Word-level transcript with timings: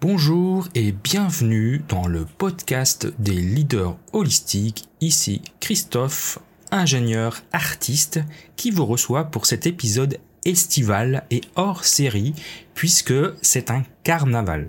Bonjour 0.00 0.66
et 0.74 0.92
bienvenue 0.92 1.82
dans 1.86 2.06
le 2.06 2.24
podcast 2.24 3.06
des 3.18 3.34
leaders 3.34 3.98
holistiques. 4.14 4.88
Ici 5.02 5.42
Christophe, 5.60 6.38
ingénieur 6.70 7.42
artiste, 7.52 8.20
qui 8.56 8.70
vous 8.70 8.86
reçoit 8.86 9.24
pour 9.24 9.44
cet 9.44 9.66
épisode 9.66 10.16
estival 10.46 11.26
et 11.30 11.42
hors 11.54 11.84
série 11.84 12.32
puisque 12.74 13.12
c'est 13.42 13.70
un 13.70 13.84
carnaval. 14.02 14.68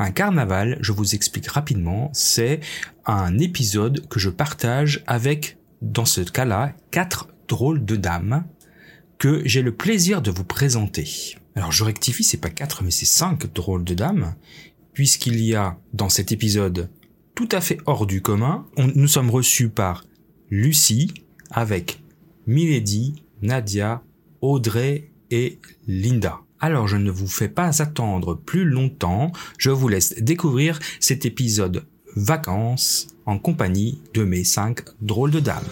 Un 0.00 0.10
carnaval, 0.10 0.78
je 0.80 0.90
vous 0.90 1.14
explique 1.14 1.46
rapidement, 1.46 2.10
c'est 2.12 2.58
un 3.04 3.38
épisode 3.38 4.08
que 4.08 4.18
je 4.18 4.30
partage 4.30 5.04
avec, 5.06 5.58
dans 5.80 6.06
ce 6.06 6.22
cas-là, 6.22 6.72
quatre 6.90 7.28
drôles 7.46 7.84
de 7.84 7.94
dames 7.94 8.44
que 9.18 9.42
j'ai 9.44 9.62
le 9.62 9.76
plaisir 9.76 10.22
de 10.22 10.32
vous 10.32 10.44
présenter. 10.44 11.36
Alors 11.56 11.72
je 11.72 11.84
rectifie, 11.84 12.22
c'est 12.22 12.36
pas 12.36 12.50
quatre, 12.50 12.84
mais 12.84 12.90
c'est 12.90 13.06
cinq 13.06 13.52
drôles 13.52 13.82
de 13.82 13.94
dames, 13.94 14.34
puisqu'il 14.92 15.40
y 15.40 15.54
a 15.54 15.78
dans 15.94 16.10
cet 16.10 16.30
épisode 16.30 16.90
tout 17.34 17.48
à 17.50 17.60
fait 17.60 17.78
hors 17.86 18.06
du 18.06 18.22
commun, 18.22 18.66
nous 18.78 19.08
sommes 19.08 19.30
reçus 19.30 19.68
par 19.68 20.04
Lucie 20.50 21.12
avec 21.50 22.02
Milady, 22.46 23.22
Nadia, 23.42 24.02
Audrey 24.40 25.10
et 25.30 25.58
Linda. 25.86 26.40
Alors 26.60 26.88
je 26.88 26.96
ne 26.96 27.10
vous 27.10 27.26
fais 27.26 27.48
pas 27.48 27.82
attendre 27.82 28.34
plus 28.34 28.64
longtemps, 28.64 29.32
je 29.58 29.70
vous 29.70 29.88
laisse 29.88 30.14
découvrir 30.18 30.78
cet 31.00 31.26
épisode 31.26 31.86
vacances 32.16 33.08
en 33.24 33.38
compagnie 33.38 34.00
de 34.14 34.24
mes 34.24 34.44
cinq 34.44 34.80
drôles 35.00 35.30
de 35.30 35.40
dames. 35.40 35.64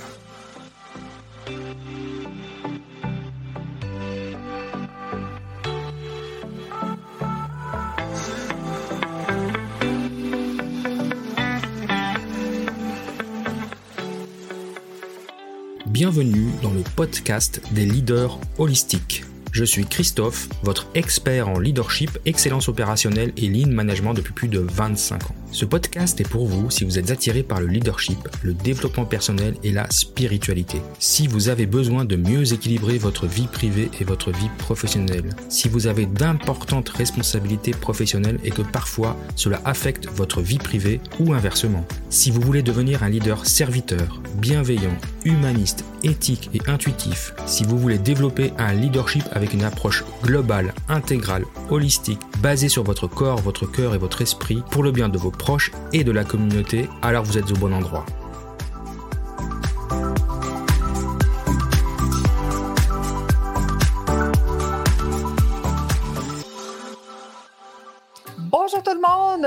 Bienvenue 15.94 16.48
dans 16.60 16.72
le 16.72 16.82
podcast 16.96 17.62
des 17.70 17.86
leaders 17.86 18.40
holistiques. 18.58 19.22
Je 19.52 19.62
suis 19.62 19.86
Christophe, 19.86 20.48
votre 20.64 20.88
expert 20.96 21.48
en 21.48 21.60
leadership, 21.60 22.18
excellence 22.26 22.68
opérationnelle 22.68 23.32
et 23.36 23.46
lean 23.48 23.70
management 23.70 24.12
depuis 24.12 24.32
plus 24.32 24.48
de 24.48 24.58
25 24.58 25.30
ans. 25.30 25.36
Ce 25.54 25.64
podcast 25.64 26.20
est 26.20 26.28
pour 26.28 26.46
vous 26.46 26.68
si 26.68 26.82
vous 26.82 26.98
êtes 26.98 27.12
attiré 27.12 27.44
par 27.44 27.60
le 27.60 27.68
leadership, 27.68 28.18
le 28.42 28.54
développement 28.54 29.04
personnel 29.04 29.54
et 29.62 29.70
la 29.70 29.88
spiritualité. 29.88 30.82
Si 30.98 31.28
vous 31.28 31.48
avez 31.48 31.64
besoin 31.64 32.04
de 32.04 32.16
mieux 32.16 32.52
équilibrer 32.52 32.98
votre 32.98 33.28
vie 33.28 33.46
privée 33.46 33.88
et 34.00 34.04
votre 34.04 34.32
vie 34.32 34.48
professionnelle. 34.58 35.30
Si 35.48 35.68
vous 35.68 35.86
avez 35.86 36.06
d'importantes 36.06 36.88
responsabilités 36.88 37.70
professionnelles 37.70 38.40
et 38.42 38.50
que 38.50 38.62
parfois 38.62 39.16
cela 39.36 39.60
affecte 39.64 40.08
votre 40.08 40.42
vie 40.42 40.58
privée 40.58 41.00
ou 41.20 41.34
inversement. 41.34 41.86
Si 42.10 42.32
vous 42.32 42.40
voulez 42.40 42.62
devenir 42.62 43.04
un 43.04 43.08
leader 43.08 43.46
serviteur, 43.46 44.20
bienveillant, 44.38 44.98
humaniste, 45.24 45.84
éthique 46.02 46.50
et 46.52 46.68
intuitif. 46.68 47.32
Si 47.46 47.62
vous 47.62 47.78
voulez 47.78 47.98
développer 47.98 48.52
un 48.58 48.72
leadership 48.72 49.22
avec 49.30 49.54
une 49.54 49.62
approche 49.62 50.04
globale, 50.22 50.74
intégrale, 50.88 51.44
holistique, 51.70 52.20
basée 52.40 52.68
sur 52.68 52.82
votre 52.82 53.06
corps, 53.06 53.40
votre 53.40 53.66
cœur 53.66 53.94
et 53.94 53.98
votre 53.98 54.20
esprit 54.20 54.62
pour 54.70 54.82
le 54.82 54.90
bien 54.90 55.08
de 55.08 55.18
vos 55.18 55.30
proches 55.44 55.72
et 55.92 56.04
de 56.04 56.10
la 56.10 56.24
communauté, 56.24 56.88
alors 57.02 57.22
vous 57.22 57.36
êtes 57.36 57.50
au 57.50 57.56
bon 57.56 57.74
endroit. 57.74 58.06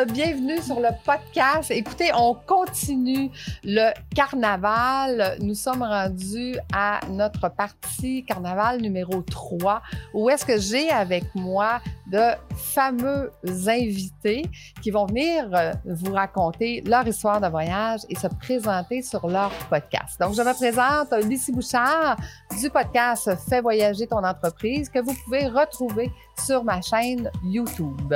bienvenue 0.05 0.61
sur 0.61 0.79
le 0.79 0.89
podcast. 1.05 1.71
Écoutez, 1.71 2.11
on 2.15 2.35
continue 2.35 3.31
le 3.63 3.91
carnaval. 4.15 5.37
Nous 5.41 5.55
sommes 5.55 5.81
rendus 5.81 6.55
à 6.73 6.99
notre 7.09 7.49
partie 7.49 8.23
carnaval 8.23 8.81
numéro 8.81 9.21
3, 9.21 9.81
où 10.13 10.29
est-ce 10.29 10.45
que 10.45 10.59
j'ai 10.59 10.89
avec 10.89 11.23
moi 11.33 11.81
de 12.11 12.31
fameux 12.55 13.31
invités 13.67 14.43
qui 14.81 14.91
vont 14.91 15.05
venir 15.05 15.49
euh, 15.53 15.73
vous 15.85 16.13
raconter 16.13 16.81
leur 16.85 17.07
histoire 17.07 17.41
de 17.41 17.47
voyage 17.47 18.01
et 18.09 18.15
se 18.15 18.27
présenter 18.27 19.01
sur 19.01 19.27
leur 19.27 19.51
podcast. 19.69 20.19
Donc, 20.19 20.33
je 20.33 20.41
me 20.41 20.53
présente 20.53 21.11
Lucie 21.25 21.51
Bouchard 21.51 22.17
du 22.59 22.69
podcast 22.69 23.29
Fais 23.49 23.61
voyager 23.61 24.07
ton 24.07 24.23
entreprise 24.23 24.89
que 24.89 24.99
vous 24.99 25.13
pouvez 25.25 25.47
retrouver 25.47 26.11
sur 26.45 26.63
ma 26.63 26.81
chaîne 26.81 27.29
YouTube. 27.43 28.13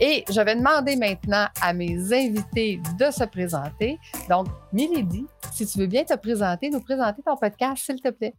Et 0.00 0.24
je 0.28 0.40
vais 0.40 0.56
demander 0.56 0.96
maintenant 0.96 1.46
à 1.60 1.72
mes 1.72 1.96
invités 2.12 2.80
de 2.98 3.10
se 3.10 3.24
présenter. 3.24 3.98
Donc, 4.28 4.48
Milady, 4.72 5.26
si 5.52 5.66
tu 5.66 5.78
veux 5.78 5.86
bien 5.86 6.04
te 6.04 6.14
présenter, 6.16 6.70
nous 6.70 6.80
présenter 6.80 7.22
ton 7.22 7.36
podcast, 7.36 7.84
s'il 7.84 8.00
te 8.00 8.10
plaît. 8.10 8.34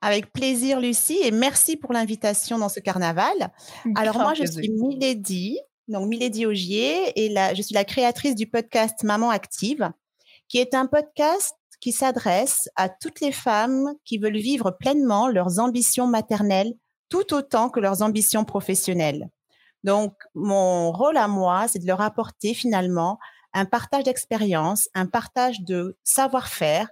Avec 0.00 0.32
plaisir, 0.32 0.80
Lucie, 0.80 1.18
et 1.22 1.30
merci 1.30 1.76
pour 1.76 1.92
l'invitation 1.92 2.58
dans 2.58 2.68
ce 2.68 2.80
carnaval. 2.80 3.34
Alors, 3.96 4.18
moi, 4.18 4.34
je 4.34 4.44
suis 4.44 4.70
Milady, 4.70 5.58
donc 5.88 6.08
Milady 6.08 6.46
Augier, 6.46 7.12
et 7.16 7.34
je 7.56 7.62
suis 7.62 7.74
la 7.74 7.84
créatrice 7.84 8.34
du 8.34 8.46
podcast 8.46 9.02
Maman 9.02 9.30
Active, 9.30 9.90
qui 10.48 10.58
est 10.58 10.74
un 10.74 10.86
podcast 10.86 11.56
qui 11.80 11.92
s'adresse 11.92 12.68
à 12.76 12.88
toutes 12.88 13.20
les 13.20 13.32
femmes 13.32 13.94
qui 14.04 14.18
veulent 14.18 14.36
vivre 14.36 14.70
pleinement 14.70 15.28
leurs 15.28 15.58
ambitions 15.58 16.06
maternelles 16.06 16.74
tout 17.08 17.34
autant 17.34 17.70
que 17.70 17.80
leurs 17.80 18.02
ambitions 18.02 18.44
professionnelles. 18.44 19.28
Donc, 19.84 20.14
mon 20.34 20.92
rôle 20.92 21.16
à 21.16 21.28
moi, 21.28 21.68
c'est 21.68 21.78
de 21.78 21.86
leur 21.86 22.00
apporter 22.00 22.54
finalement 22.54 23.18
un 23.54 23.64
partage 23.64 24.04
d'expérience, 24.04 24.88
un 24.94 25.06
partage 25.06 25.60
de 25.60 25.96
savoir-faire 26.04 26.88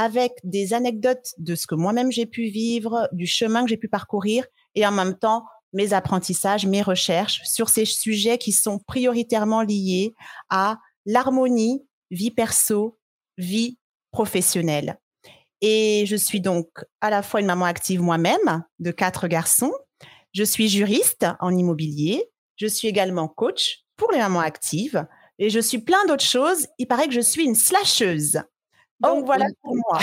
avec 0.00 0.32
des 0.44 0.72
anecdotes 0.72 1.34
de 1.36 1.54
ce 1.54 1.66
que 1.66 1.74
moi-même 1.74 2.10
j'ai 2.10 2.24
pu 2.24 2.44
vivre, 2.44 3.06
du 3.12 3.26
chemin 3.26 3.62
que 3.62 3.68
j'ai 3.68 3.76
pu 3.76 3.88
parcourir 3.88 4.46
et 4.74 4.86
en 4.86 4.92
même 4.92 5.14
temps 5.14 5.44
mes 5.74 5.92
apprentissages, 5.92 6.64
mes 6.64 6.80
recherches 6.80 7.42
sur 7.44 7.68
ces 7.68 7.84
sujets 7.84 8.38
qui 8.38 8.52
sont 8.52 8.78
prioritairement 8.78 9.60
liés 9.60 10.14
à 10.48 10.78
l'harmonie 11.04 11.84
vie 12.10 12.30
perso, 12.30 12.98
vie 13.36 13.78
professionnelle. 14.10 14.98
Et 15.60 16.04
je 16.06 16.16
suis 16.16 16.40
donc 16.40 16.66
à 17.02 17.10
la 17.10 17.22
fois 17.22 17.40
une 17.40 17.46
maman 17.46 17.66
active 17.66 18.00
moi-même 18.00 18.64
de 18.78 18.90
quatre 18.92 19.28
garçons. 19.28 19.72
Je 20.32 20.44
suis 20.44 20.70
juriste 20.70 21.26
en 21.40 21.54
immobilier. 21.54 22.24
Je 22.56 22.66
suis 22.66 22.88
également 22.88 23.28
coach 23.28 23.84
pour 23.98 24.10
les 24.12 24.18
mamans 24.18 24.40
actives. 24.40 25.06
Et 25.38 25.50
je 25.50 25.60
suis 25.60 25.78
plein 25.78 26.02
d'autres 26.06 26.24
choses. 26.24 26.66
Il 26.78 26.86
paraît 26.86 27.06
que 27.06 27.14
je 27.14 27.20
suis 27.20 27.44
une 27.44 27.54
slasheuse. 27.54 28.40
Donc 29.00 29.20
oh, 29.20 29.24
voilà 29.24 29.46
pour 29.62 29.74
moi. 29.74 29.98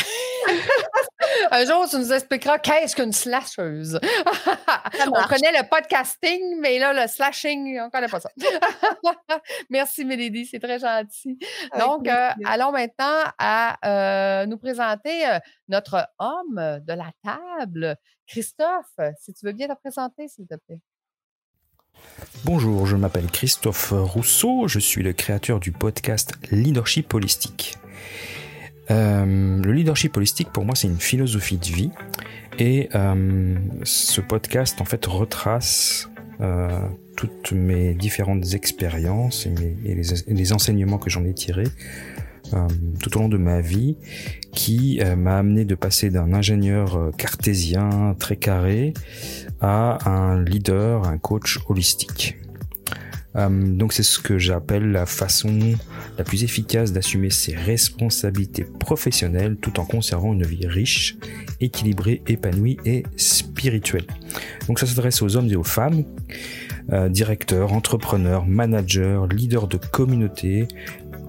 Un 1.52 1.66
jour, 1.66 1.88
tu 1.88 1.98
nous 1.98 2.12
expliqueras 2.12 2.58
qu'est-ce 2.58 2.96
qu'une 2.96 3.12
slasheuse. 3.12 4.00
on 5.06 5.28
connaît 5.28 5.52
le 5.52 5.70
podcasting, 5.70 6.60
mais 6.60 6.80
là, 6.80 6.94
le 6.94 7.08
slashing, 7.08 7.80
on 7.80 7.86
ne 7.86 7.90
connaît 7.90 8.08
pas 8.08 8.20
ça. 8.20 8.30
Merci, 9.70 10.04
Mélodie, 10.04 10.48
c'est 10.48 10.60
très 10.60 10.80
gentil. 10.80 11.38
Donc, 11.78 12.08
euh, 12.08 12.30
allons 12.46 12.72
maintenant 12.72 13.24
à 13.38 13.78
euh, 13.86 14.46
nous 14.48 14.58
présenter 14.58 15.28
euh, 15.28 15.40
notre 15.68 16.08
homme 16.18 16.56
de 16.56 16.94
la 16.94 17.12
table, 17.24 17.98
Christophe. 18.26 18.98
Si 19.20 19.34
tu 19.34 19.46
veux 19.46 19.54
bien 19.54 19.68
te 19.68 19.80
présenter, 19.80 20.28
s'il 20.28 20.48
te 20.48 20.56
plaît. 20.56 20.80
Bonjour, 22.46 22.86
je 22.86 22.96
m'appelle 22.96 23.28
Christophe 23.28 23.92
Rousseau, 23.92 24.68
je 24.68 24.80
suis 24.80 25.04
le 25.04 25.14
créateur 25.14 25.60
du 25.60 25.72
podcast 25.72 26.34
Leadership 26.52 27.14
Holistique. 27.14 27.78
Euh, 28.90 29.62
le 29.62 29.72
leadership 29.72 30.16
holistique, 30.18 30.50
pour 30.52 30.66
moi, 30.66 30.76
c'est 30.76 30.88
une 30.88 31.00
philosophie 31.00 31.58
de 31.58 31.66
vie. 31.66 31.92
Et 32.60 32.90
euh, 32.96 33.56
ce 33.84 34.22
podcast, 34.22 34.82
en 34.82 34.86
fait, 34.86 35.06
retrace 35.06 36.10
euh, 36.42 36.70
toutes 37.16 37.52
mes 37.52 37.94
différentes 37.94 38.54
expériences 38.54 39.46
et, 39.46 39.96
les, 40.34 40.54
enseignements 40.54 40.98
que 40.98 41.10
j'en 41.10 41.26
ai 41.26 41.34
tirés 41.34 41.68
tout 43.02 43.18
au 43.18 43.20
long 43.20 43.28
de 43.28 43.36
ma 43.36 43.60
vie, 43.60 43.98
qui 44.54 45.02
m'a 45.18 45.38
amené 45.38 45.66
de 45.66 45.76
passer 45.76 46.10
d'un 46.10 46.32
ingénieur 46.32 47.12
cartésien 47.18 48.16
très 48.18 48.38
carré 48.38 48.94
à 49.60 50.10
un 50.10 50.42
leader, 50.42 51.06
un 51.10 51.18
coach 51.18 51.60
holistique. 51.68 52.38
Euh, 53.36 53.50
donc 53.50 53.94
c'est 53.94 54.04
ce 54.04 54.20
que 54.20 54.38
j'appelle 54.38 54.92
la 54.92 55.06
façon 55.06 55.60
la 56.18 56.24
plus 56.24 56.44
efficace 56.44 56.92
d'assumer 56.92 57.30
ses 57.30 57.56
responsabilités 57.56 58.64
professionnelles 58.64 59.58
tout 59.58 59.80
en 59.80 59.86
conservant 59.86 60.34
une 60.34 60.46
vie 60.46 60.68
riche, 60.68 61.18
équilibrée, 61.60 62.22
épanouie 62.28 62.78
et 62.86 63.04
spirituelle. 63.16 64.06
Donc 64.68 64.80
ça 64.80 64.86
s'adresse 64.86 65.22
aux 65.22 65.36
hommes 65.36 65.50
et 65.50 65.56
aux 65.56 65.64
femmes, 65.64 66.04
euh, 66.94 67.10
directeurs, 67.10 67.74
entrepreneurs, 67.74 68.46
managers, 68.46 69.22
leaders 69.30 69.68
de 69.68 69.78
communauté, 69.78 70.68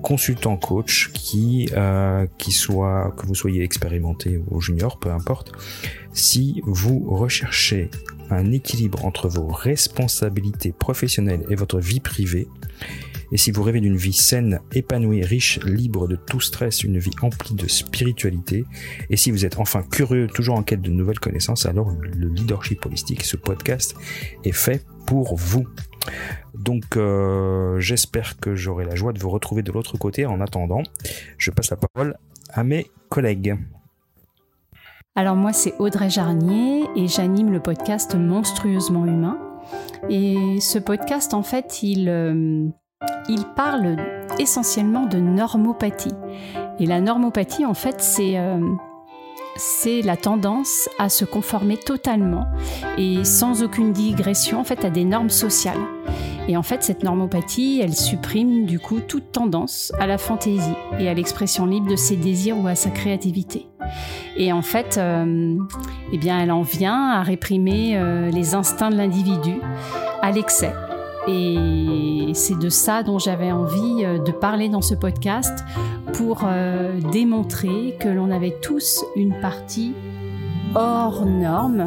consultant 0.02 0.56
coach 0.56 1.10
qui, 1.12 1.68
euh, 1.72 2.26
qui 2.38 2.52
soit, 2.52 3.14
que 3.16 3.26
vous 3.26 3.34
soyez 3.34 3.62
expérimenté 3.62 4.40
ou 4.50 4.60
junior, 4.60 4.98
peu 4.98 5.10
importe. 5.10 5.52
Si 6.12 6.62
vous 6.64 7.00
recherchez 7.08 7.90
un 8.30 8.52
équilibre 8.52 9.04
entre 9.04 9.28
vos 9.28 9.46
responsabilités 9.46 10.72
professionnelles 10.72 11.44
et 11.50 11.54
votre 11.54 11.78
vie 11.78 12.00
privée, 12.00 12.48
et 13.32 13.36
si 13.36 13.50
vous 13.50 13.62
rêvez 13.62 13.80
d'une 13.80 13.96
vie 13.96 14.12
saine, 14.12 14.60
épanouie, 14.72 15.22
riche, 15.22 15.60
libre 15.64 16.08
de 16.08 16.16
tout 16.16 16.40
stress, 16.40 16.82
une 16.82 16.98
vie 16.98 17.14
emplie 17.22 17.54
de 17.54 17.68
spiritualité, 17.68 18.64
et 19.10 19.16
si 19.16 19.30
vous 19.30 19.44
êtes 19.44 19.58
enfin 19.58 19.82
curieux, 19.82 20.26
toujours 20.26 20.56
en 20.56 20.62
quête 20.62 20.80
de 20.80 20.90
nouvelles 20.90 21.20
connaissances, 21.20 21.66
alors 21.66 21.90
le 21.90 22.28
leadership 22.28 22.84
holistique, 22.86 23.24
ce 23.24 23.36
podcast, 23.36 23.94
est 24.44 24.52
fait 24.52 24.84
pour 25.06 25.36
vous. 25.36 25.66
Donc 26.54 26.96
euh, 26.96 27.78
j'espère 27.80 28.38
que 28.38 28.54
j'aurai 28.54 28.84
la 28.84 28.94
joie 28.94 29.12
de 29.12 29.18
vous 29.18 29.30
retrouver 29.30 29.62
de 29.62 29.72
l'autre 29.72 29.98
côté. 29.98 30.26
En 30.26 30.40
attendant, 30.40 30.82
je 31.36 31.50
passe 31.50 31.70
la 31.70 31.76
parole 31.76 32.16
à 32.50 32.64
mes 32.64 32.86
collègues. 33.08 33.56
Alors 35.14 35.36
moi 35.36 35.52
c'est 35.52 35.74
Audrey 35.78 36.10
Jarnier 36.10 36.84
et 36.96 37.08
j'anime 37.08 37.52
le 37.52 37.60
podcast 37.60 38.14
Monstrueusement 38.14 39.04
Humain. 39.04 39.38
Et 40.08 40.58
ce 40.60 40.78
podcast 40.78 41.34
en 41.34 41.42
fait 41.42 41.82
il, 41.82 42.08
euh, 42.08 42.68
il 43.28 43.44
parle 43.44 43.96
essentiellement 44.38 45.06
de 45.06 45.18
normopathie. 45.18 46.14
Et 46.78 46.86
la 46.86 47.00
normopathie, 47.00 47.66
en 47.66 47.74
fait, 47.74 48.00
c'est 48.00 48.38
euh, 48.38 48.60
c'est 49.58 50.02
la 50.02 50.16
tendance 50.16 50.88
à 50.98 51.08
se 51.08 51.24
conformer 51.24 51.76
totalement 51.76 52.46
et 52.96 53.24
sans 53.24 53.62
aucune 53.62 53.92
digression 53.92 54.60
en 54.60 54.64
fait 54.64 54.84
à 54.84 54.90
des 54.90 55.04
normes 55.04 55.30
sociales. 55.30 55.80
Et 56.46 56.56
en 56.56 56.62
fait, 56.62 56.82
cette 56.82 57.02
normopathie, 57.02 57.80
elle 57.82 57.94
supprime 57.94 58.64
du 58.64 58.78
coup 58.78 59.00
toute 59.00 59.32
tendance 59.32 59.92
à 59.98 60.06
la 60.06 60.16
fantaisie 60.16 60.74
et 60.98 61.08
à 61.08 61.14
l'expression 61.14 61.66
libre 61.66 61.90
de 61.90 61.96
ses 61.96 62.16
désirs 62.16 62.56
ou 62.56 62.66
à 62.68 62.74
sa 62.74 62.88
créativité. 62.88 63.66
Et 64.36 64.52
en 64.52 64.62
fait, 64.62 64.96
euh, 64.96 65.58
eh 66.12 66.18
bien, 66.18 66.40
elle 66.40 66.52
en 66.52 66.62
vient 66.62 67.10
à 67.10 67.22
réprimer 67.22 67.98
euh, 67.98 68.30
les 68.30 68.54
instincts 68.54 68.90
de 68.90 68.96
l'individu 68.96 69.60
à 70.22 70.30
l'excès 70.30 70.72
et 71.28 72.32
c'est 72.32 72.58
de 72.58 72.68
ça 72.68 73.02
dont 73.02 73.18
j'avais 73.18 73.52
envie 73.52 74.04
euh, 74.04 74.18
de 74.18 74.32
parler 74.32 74.68
dans 74.68 74.80
ce 74.80 74.94
podcast 74.94 75.64
pour 76.14 76.40
euh, 76.44 76.98
démontrer 77.12 77.96
que 78.00 78.08
l'on 78.08 78.30
avait 78.30 78.56
tous 78.62 79.04
une 79.14 79.38
partie 79.40 79.92
hors 80.74 81.26
norme 81.26 81.86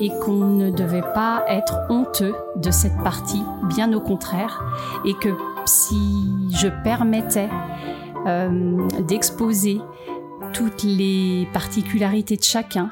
et 0.00 0.10
qu'on 0.24 0.50
ne 0.50 0.70
devait 0.70 1.04
pas 1.14 1.44
être 1.48 1.78
honteux 1.88 2.34
de 2.56 2.70
cette 2.70 2.96
partie, 3.02 3.42
bien 3.68 3.92
au 3.92 4.00
contraire, 4.00 4.62
et 5.04 5.14
que 5.14 5.30
si 5.66 5.96
je 6.50 6.68
permettais 6.82 7.48
euh, 8.26 8.88
d'exposer 9.06 9.80
toutes 10.52 10.82
les 10.82 11.48
particularités 11.52 12.36
de 12.36 12.42
chacun, 12.42 12.90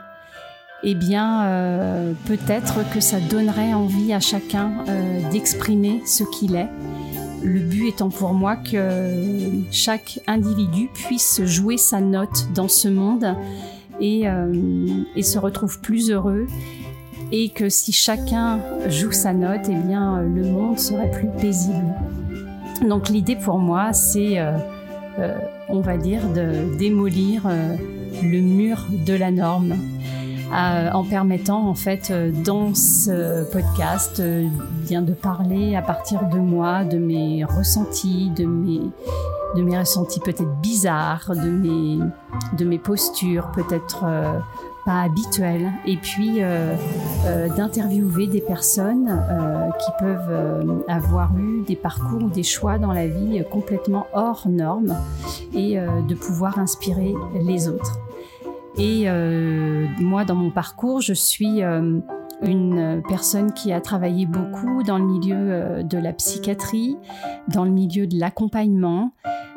eh 0.85 0.95
bien, 0.95 1.45
euh, 1.45 2.13
peut-être 2.27 2.89
que 2.93 3.01
ça 3.01 3.21
donnerait 3.21 3.73
envie 3.73 4.13
à 4.13 4.21
chacun 4.21 4.73
euh, 4.89 5.31
d'exprimer 5.31 6.03
ce 6.07 6.25
qu'il 6.25 6.57
est. 6.57 6.69
Le 7.45 7.61
but 7.61 7.89
étant 7.89 8.09
pour 8.09 8.35
moi 8.35 8.57
que 8.57 9.11
chaque 9.71 10.21
individu 10.27 10.89
puisse 10.93 11.43
jouer 11.45 11.77
sa 11.77 12.01
note 12.01 12.49
dans 12.55 12.69
ce 12.69 12.89
monde 12.89 13.37
et, 14.01 14.29
euh, 14.29 14.53
et 15.17 15.23
se 15.23 15.39
retrouve 15.39 15.81
plus 15.81 16.11
heureux. 16.11 16.47
Et 17.31 17.49
que 17.49 17.69
si 17.69 17.93
chacun 17.93 18.61
joue 18.89 19.13
sa 19.13 19.33
note, 19.33 19.63
eh 19.69 19.75
bien, 19.75 20.21
le 20.21 20.43
monde 20.43 20.79
serait 20.79 21.11
plus 21.11 21.29
paisible. 21.41 21.95
Donc 22.87 23.09
l'idée 23.09 23.37
pour 23.37 23.59
moi, 23.59 23.95
c'est, 23.95 24.39
on 25.71 25.81
va 25.81 25.97
dire, 25.97 26.29
de 26.29 26.77
démolir 26.77 27.49
le 28.23 28.41
mur 28.41 28.87
de 29.07 29.15
la 29.15 29.31
norme 29.31 29.77
euh, 30.53 30.91
en 30.93 31.03
permettant 31.03 31.67
en 31.67 31.75
fait 31.75 32.11
euh, 32.11 32.31
dans 32.31 32.75
ce 32.75 33.51
podcast 33.51 34.21
euh, 34.21 34.47
bien 34.87 35.01
de 35.01 35.15
parler 35.15 35.77
à 35.77 35.81
partir 35.81 36.29
de 36.29 36.37
moi, 36.39 36.85
de 36.85 36.99
mes 36.99 37.43
ressentis, 37.43 38.31
de 38.37 38.45
mes 38.45 39.79
ressentis 39.79 40.21
peut-être 40.21 40.61
bizarres, 40.61 41.33
de 41.35 41.49
mes 41.49 41.99
de 42.59 42.65
mes 42.67 42.79
postures 42.79 43.51
peut-être 43.53 44.05
pas 44.85 45.03
habituelles, 45.03 45.71
et 45.87 45.97
puis 45.97 46.41
d'interviewer 47.57 48.27
des 48.27 48.41
personnes 48.41 49.23
qui 49.79 49.91
peuvent 50.01 50.83
avoir 50.89 51.31
eu 51.39 51.63
des 51.63 51.77
parcours 51.77 52.25
ou 52.25 52.29
des 52.29 52.43
choix 52.43 52.79
dans 52.79 52.93
la 52.93 53.07
vie 53.07 53.43
complètement 53.51 54.07
hors 54.13 54.49
normes 54.49 54.97
et 55.55 55.77
de 55.77 56.15
pouvoir 56.15 56.59
inspirer 56.59 57.15
les 57.35 57.69
autres. 57.69 57.99
Et 58.79 59.05
euh, 59.07 59.87
moi, 60.01 60.25
dans 60.25 60.35
mon 60.35 60.51
parcours, 60.51 61.01
je 61.01 61.13
suis 61.13 61.63
euh, 61.63 61.99
une 62.43 63.03
personne 63.07 63.53
qui 63.53 63.73
a 63.73 63.81
travaillé 63.81 64.27
beaucoup 64.27 64.83
dans 64.83 64.99
le 64.99 65.05
milieu 65.05 65.37
euh, 65.37 65.83
de 65.83 65.99
la 65.99 66.13
psychiatrie, 66.13 66.97
dans 67.49 67.65
le 67.65 67.71
milieu 67.71 68.07
de 68.07 68.19
l'accompagnement, 68.19 69.13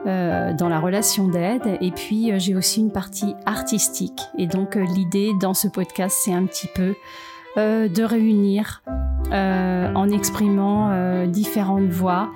dans 0.05 0.69
la 0.69 0.79
relation 0.79 1.27
d'aide. 1.27 1.79
Et 1.81 1.89
puis, 1.89 2.31
j'ai 2.39 2.53
aussi 2.53 2.79
une 2.79 2.91
partie 2.91 3.33
artistique. 3.47 4.21
Et 4.37 4.45
donc, 4.45 4.75
l'idée 4.75 5.31
dans 5.41 5.55
ce 5.55 5.67
podcast, 5.67 6.15
c'est 6.23 6.31
un 6.31 6.45
petit 6.45 6.67
peu 6.75 6.93
de 7.57 8.03
réunir 8.03 8.83
en 9.31 10.09
exprimant 10.09 11.25
différentes 11.25 11.87
voix 11.87 12.29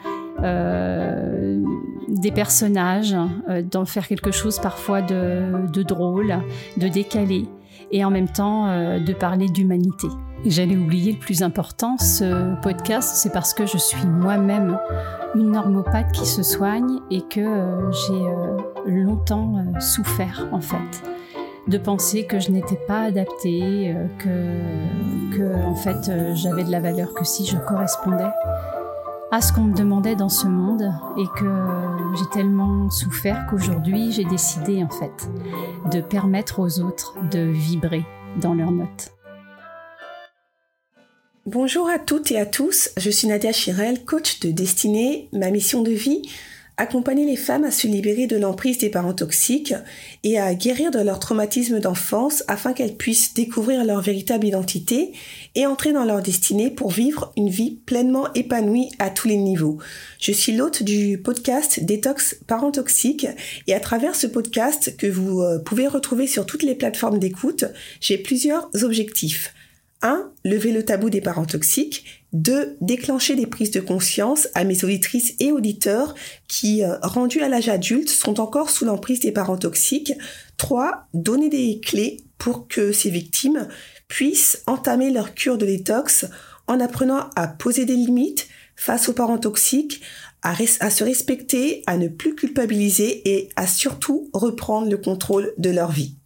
euh, 0.44 1.62
des 2.07 2.31
personnages, 2.31 3.15
euh, 3.50 3.62
d'en 3.62 3.86
faire 3.86 4.07
quelque 4.07 4.31
chose 4.31 4.59
parfois 4.59 5.01
de, 5.01 5.83
drôle, 5.83 6.36
de 6.77 6.88
décalé, 6.88 7.45
et 7.91 8.03
en 8.03 8.12
même 8.12 8.27
temps 8.27 8.68
euh, 8.68 9.00
de 9.00 9.13
parler 9.13 9.47
d'humanité. 9.47 10.07
J'allais 10.45 10.77
oublier 10.77 11.12
le 11.12 11.19
plus 11.19 11.44
important, 11.44 11.97
ce 11.97 12.56
podcast, 12.62 13.15
c'est 13.15 13.33
parce 13.33 13.53
que 13.53 13.65
je 13.65 13.77
suis 13.77 14.06
moi-même 14.07 14.77
une 15.36 15.51
normopathe 15.51 16.12
qui 16.13 16.25
se 16.25 16.44
soigne 16.44 17.00
et 17.12 17.21
que 17.21 17.41
j'ai 17.91 18.91
longtemps 18.91 19.65
souffert 19.80 20.47
en 20.51 20.62
fait 20.62 21.03
de 21.68 21.77
penser 21.77 22.25
que 22.25 22.39
je 22.39 22.51
n'étais 22.51 22.80
pas 22.88 23.01
adaptée, 23.01 23.94
que, 24.18 25.38
que 25.38 25.65
en 25.65 25.75
fait 25.75 26.09
j'avais 26.36 26.63
de 26.63 26.71
la 26.71 26.80
valeur 26.80 27.13
que 27.13 27.25
si 27.25 27.45
je 27.45 27.57
correspondais 27.57 28.31
à 29.31 29.41
ce 29.41 29.53
qu'on 29.53 29.61
me 29.61 29.75
demandait 29.75 30.15
dans 30.15 30.29
ce 30.29 30.47
monde 30.47 30.91
et 31.17 31.25
que 31.37 31.45
j'ai 32.17 32.29
tellement 32.31 32.89
souffert 32.89 33.45
qu'aujourd'hui 33.49 34.11
j'ai 34.11 34.25
décidé 34.25 34.83
en 34.83 34.89
fait 34.89 35.29
de 35.91 36.01
permettre 36.01 36.59
aux 36.59 36.79
autres 36.79 37.15
de 37.29 37.39
vibrer 37.39 38.03
dans 38.41 38.53
leurs 38.53 38.71
notes. 38.71 39.11
Bonjour 41.45 41.89
à 41.89 41.99
toutes 41.99 42.31
et 42.31 42.39
à 42.39 42.45
tous, 42.45 42.91
je 42.97 43.09
suis 43.09 43.27
Nadia 43.27 43.51
Chirel, 43.51 44.03
coach 44.05 44.39
de 44.39 44.51
destinée. 44.51 45.29
Ma 45.31 45.49
mission 45.49 45.81
de 45.81 45.91
vie, 45.91 46.21
accompagner 46.79 47.25
les 47.25 47.35
femmes 47.35 47.65
à 47.65 47.71
se 47.71 47.88
libérer 47.88 48.25
de 48.25 48.38
l'emprise 48.38 48.77
des 48.77 48.89
parents 48.89 49.13
toxiques 49.13 49.75
et 50.24 50.39
à 50.39 50.55
guérir 50.55 50.91
de 50.91 51.00
leur 51.00 51.19
traumatisme 51.19 51.79
d'enfance 51.79 52.43
afin 52.48 52.71
qu'elles 52.71 52.95
puissent 52.95 53.33
découvrir 53.33 53.83
leur 53.83 54.01
véritable 54.01 54.48
identité 54.48 55.12
et 55.55 55.65
entrer 55.65 55.91
dans 55.91 56.05
leur 56.05 56.21
destinée 56.21 56.71
pour 56.71 56.89
vivre 56.89 57.33
une 57.36 57.50
vie 57.50 57.71
pleinement 57.86 58.33
épanouie 58.33 58.89
à 58.98 59.09
tous 59.09 59.27
les 59.27 59.36
niveaux. 59.36 59.77
Je 60.19 60.31
suis 60.31 60.53
l'hôte 60.53 60.81
du 60.81 61.17
podcast 61.17 61.83
Détox 61.83 62.39
Parents 62.48 62.71
Toxiques 62.71 63.27
et 63.67 63.74
à 63.74 63.81
travers 63.81 64.15
ce 64.15 64.27
podcast 64.27 64.95
que 64.98 65.07
vous 65.07 65.41
euh, 65.41 65.59
pouvez 65.59 65.88
retrouver 65.88 66.27
sur 66.27 66.45
toutes 66.45 66.63
les 66.63 66.75
plateformes 66.75 67.19
d'écoute, 67.19 67.65
j'ai 68.00 68.17
plusieurs 68.17 68.69
objectifs. 68.83 69.53
1. 70.01 70.31
Lever 70.45 70.71
le 70.71 70.86
tabou 70.86 71.09
des 71.09 71.19
parents 71.19 71.45
toxiques 71.45 72.18
2. 72.33 72.77
Déclencher 72.81 73.36
des 73.36 73.48
prises 73.48 73.71
de 73.71 73.79
conscience 73.79 74.48
à 74.53 74.63
mes 74.63 74.83
auditrices 74.83 75.33
et 75.39 75.51
auditeurs 75.51 76.15
qui, 76.48 76.83
euh, 76.83 76.98
rendus 77.01 77.41
à 77.41 77.50
l'âge 77.50 77.69
adulte, 77.69 78.09
sont 78.09 78.39
encore 78.39 78.69
sous 78.69 78.86
l'emprise 78.86 79.19
des 79.19 79.31
parents 79.31 79.57
toxiques. 79.57 80.13
3. 80.57 81.07
Donner 81.13 81.50
des 81.50 81.79
clés 81.79 82.21
pour 82.38 82.67
que 82.67 82.91
ces 82.91 83.09
victimes 83.09 83.67
puissent 84.07 84.63
entamer 84.67 85.12
leur 85.12 85.33
cure 85.33 85.57
de 85.57 85.65
détox 85.65 86.25
en 86.67 86.79
apprenant 86.79 87.29
à 87.36 87.48
poser 87.48 87.86
des 87.86 87.95
limites 87.95 88.48
face 88.75 89.09
aux 89.09 89.13
parents 89.13 89.39
toxiques, 89.39 90.01
à, 90.41 90.55
se 90.55 91.03
respecter, 91.03 91.83
à 91.86 91.98
ne 91.98 92.07
plus 92.07 92.36
culpabiliser 92.36 93.29
et 93.29 93.50
à 93.55 93.67
surtout 93.67 94.29
reprendre 94.33 94.89
le 94.89 94.98
contrôle 94.98 95.53
de 95.57 95.69
leur 95.69 95.91
vie. 95.91 96.18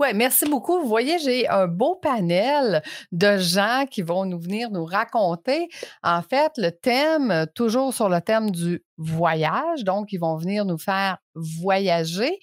Oui, 0.00 0.08
merci 0.12 0.44
beaucoup. 0.46 0.80
Vous 0.80 0.88
voyez, 0.88 1.20
j'ai 1.20 1.48
un 1.48 1.68
beau 1.68 1.94
panel 1.94 2.82
de 3.12 3.38
gens 3.38 3.84
qui 3.88 4.02
vont 4.02 4.24
nous 4.24 4.40
venir 4.40 4.70
nous 4.70 4.84
raconter, 4.84 5.68
en 6.02 6.20
fait, 6.20 6.50
le 6.56 6.70
thème, 6.70 7.46
toujours 7.54 7.94
sur 7.94 8.08
le 8.08 8.20
thème 8.20 8.50
du 8.50 8.82
voyage. 8.98 9.84
Donc, 9.84 10.12
ils 10.12 10.18
vont 10.18 10.36
venir 10.36 10.64
nous 10.64 10.78
faire 10.78 11.18
voyager. 11.36 12.40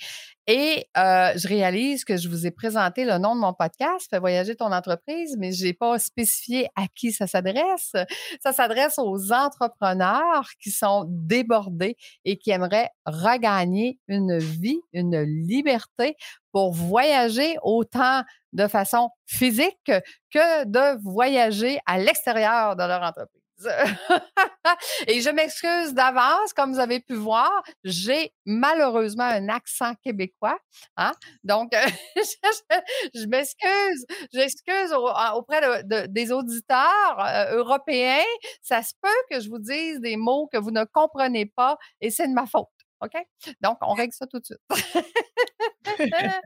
Et 0.47 0.87
je 0.95 1.47
réalise 1.47 2.03
que 2.03 2.17
je 2.17 2.27
vous 2.27 2.47
ai 2.47 2.51
présenté 2.51 3.05
le 3.05 3.17
nom 3.17 3.35
de 3.35 3.41
mon 3.41 3.53
podcast, 3.53 4.07
Fais 4.09 4.19
voyager 4.19 4.55
ton 4.55 4.71
entreprise, 4.71 5.35
mais 5.37 5.51
je 5.51 5.65
n'ai 5.65 5.73
pas 5.73 5.99
spécifié 5.99 6.67
à 6.75 6.87
qui 6.93 7.11
ça 7.11 7.27
s'adresse. 7.27 7.93
Ça 8.43 8.51
s'adresse 8.51 8.95
aux 8.97 9.31
entrepreneurs 9.31 10.49
qui 10.61 10.71
sont 10.71 11.05
débordés 11.07 11.95
et 12.25 12.37
qui 12.37 12.51
aimeraient 12.51 12.89
regagner 13.05 13.99
une 14.07 14.37
vie, 14.39 14.81
une 14.93 15.21
liberté 15.21 16.15
pour 16.51 16.73
voyager 16.73 17.57
autant 17.63 18.23
de 18.53 18.67
façon 18.67 19.09
physique 19.25 19.91
que 20.31 20.65
de 20.65 21.01
voyager 21.03 21.79
à 21.85 21.97
l'extérieur 21.99 22.75
de 22.75 22.83
leur 22.83 23.01
entreprise. 23.01 23.40
Et 25.07 25.21
je 25.21 25.29
m'excuse 25.29 25.93
d'avance, 25.93 26.53
comme 26.53 26.73
vous 26.73 26.79
avez 26.79 26.99
pu 26.99 27.15
voir, 27.15 27.63
j'ai 27.83 28.33
malheureusement 28.45 29.23
un 29.23 29.49
accent 29.49 29.93
québécois. 30.03 30.57
Hein? 30.97 31.11
Donc, 31.43 31.71
je, 32.15 33.25
m'excuse, 33.27 34.05
j'excuse 34.33 34.93
auprès 34.93 35.83
des 36.07 36.31
auditeurs 36.31 37.17
euh, 37.19 37.57
européens. 37.57 38.23
Ça 38.61 38.81
se 38.81 38.93
peut 39.01 39.09
que 39.29 39.39
je 39.39 39.49
vous 39.49 39.59
dise 39.59 39.99
des 39.99 40.17
mots 40.17 40.47
que 40.51 40.57
vous 40.57 40.71
ne 40.71 40.83
comprenez 40.85 41.45
pas 41.45 41.77
et 41.99 42.09
c'est 42.09 42.27
de 42.27 42.33
ma 42.33 42.45
faute. 42.45 42.67
OK? 43.01 43.13
Donc, 43.61 43.77
on 43.81 43.93
règle 43.93 44.13
ça 44.13 44.27
tout 44.27 44.39
de 44.39 44.45
suite. 44.45 44.61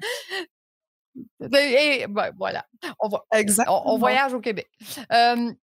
Et 1.39 2.07
ben, 2.07 2.31
voilà, 2.37 2.65
on, 2.99 3.09
on, 3.67 3.97
voyage 3.97 4.33
au 4.33 4.41
Québec. 4.41 4.69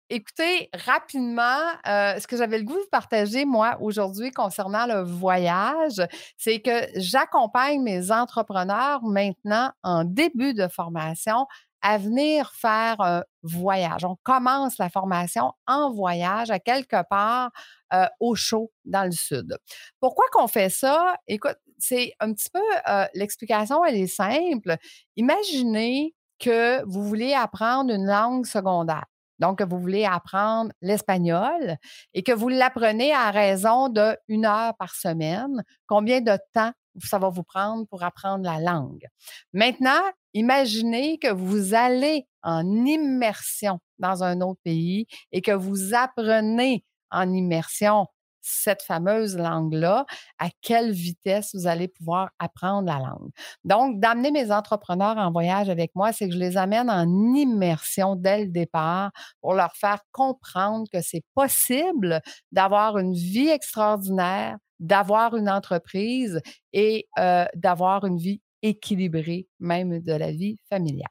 Écoutez, 0.10 0.70
rapidement, 0.74 1.60
euh, 1.88 2.20
ce 2.20 2.28
que 2.28 2.38
j'avais 2.38 2.58
le 2.58 2.64
goût 2.64 2.80
de 2.80 2.90
partager, 2.92 3.46
moi, 3.46 3.78
aujourd'hui, 3.82 4.32
concernant 4.32 4.86
le 4.86 5.04
voyage, 5.04 6.02
c'est 6.38 6.60
que 6.60 6.88
j'accompagne 6.96 7.82
mes 7.82 8.12
entrepreneurs 8.12 9.04
maintenant 9.04 9.72
en 9.84 10.04
début 10.04 10.54
de 10.54 10.68
formation 10.68 11.48
à 11.82 11.98
venir 11.98 12.52
faire 12.54 13.00
un 13.00 13.24
voyage. 13.44 14.04
On 14.04 14.18
commence 14.24 14.78
la 14.78 14.90
formation 14.90 15.54
en 15.68 15.92
voyage 15.92 16.50
à 16.50 16.60
quelque 16.60 17.04
part 17.10 17.52
euh, 17.94 18.08
au 18.20 18.36
chaud 18.36 18.72
dans 18.86 19.04
le 19.06 19.12
sud. 19.12 19.58
Pourquoi 20.00 20.26
qu'on 20.32 20.48
fait 20.48 20.70
ça? 20.70 21.16
Écoute, 21.28 21.58
c'est 21.78 22.14
un 22.20 22.34
petit 22.34 22.50
peu, 22.50 22.62
euh, 22.90 23.06
l'explication, 23.14 23.86
elle 23.86 23.96
est 23.96 24.08
simple. 24.08 24.78
Imaginez 25.16 26.16
que 26.40 26.84
vous 26.86 27.04
voulez 27.04 27.34
apprendre 27.34 27.94
une 27.94 28.06
langue 28.06 28.46
secondaire. 28.46 29.06
Donc, 29.39 29.62
vous 29.62 29.79
voulez 29.79 30.06
apprendre 30.06 30.72
l'espagnol 30.82 31.77
et 32.13 32.24
que 32.24 32.32
vous 32.32 32.50
l'apprenez 32.50 33.13
à 33.13 33.32
raison 33.32 33.89
de 33.89 34.17
une 34.27 34.46
heure 34.46 34.75
par 34.77 34.96
semaine. 34.96 35.63
Combien 35.86 36.22
de 36.22 36.38
temps 36.53 36.72
ça 37.03 37.20
va 37.20 37.29
vous 37.29 37.44
prendre 37.44 37.86
pour 37.88 38.03
apprendre 38.03 38.44
la 38.44 38.60
langue? 38.60 39.06
Maintenant, 39.53 40.01
imaginez 40.34 41.20
que 41.20 41.32
vous 41.32 41.74
allez 41.74 42.27
en 42.44 42.65
immersion 42.86 43.79
dans 44.00 44.24
un 44.24 44.41
autre 44.41 44.60
pays 44.63 45.06
et 45.32 45.41
que 45.41 45.51
vous 45.51 45.94
apprenez 45.94 46.84
en 47.12 47.32
immersion 47.32 48.08
cette 48.48 48.82
fameuse 48.82 49.38
langue-là, 49.38 50.06
à 50.39 50.50
quelle 50.62 50.92
vitesse 50.92 51.51
vous 51.54 51.68
allez 51.68 51.88
pouvoir 51.88 52.30
apprendre 52.39 52.88
la 52.88 53.00
langue. 53.00 53.30
Donc, 53.63 54.00
d'amener 54.00 54.32
mes 54.32 54.51
entrepreneurs 54.51 55.18
en 55.18 55.32
voyage 55.32 55.70
avec 55.70 55.92
moi, 55.96 56.13
c'est 56.13 56.27
que 56.27 56.34
je 56.34 56.39
les 56.39 56.58
amène 56.58 56.89
en 56.89 57.08
immersion 57.36 58.16
dès 58.16 58.46
le 58.46 58.50
départ 58.50 59.12
pour 59.42 59.54
leur 59.54 59.75
faire 59.75 60.00
comprendre 60.12 60.88
que 60.92 61.01
c'est 61.01 61.24
possible 61.36 62.22
d'avoir 62.51 62.98
une 62.98 63.13
vie 63.13 63.50
extraordinaire, 63.50 64.58
d'avoir 64.80 65.36
une 65.36 65.50
entreprise 65.50 66.42
et 66.74 67.08
euh, 67.20 67.46
d'avoir 67.56 68.06
une 68.06 68.18
vie 68.18 68.42
équilibrée, 68.62 69.48
même 69.60 70.00
de 70.00 70.13
la 70.13 70.32
vie 70.32 70.58
familiale. 70.70 71.08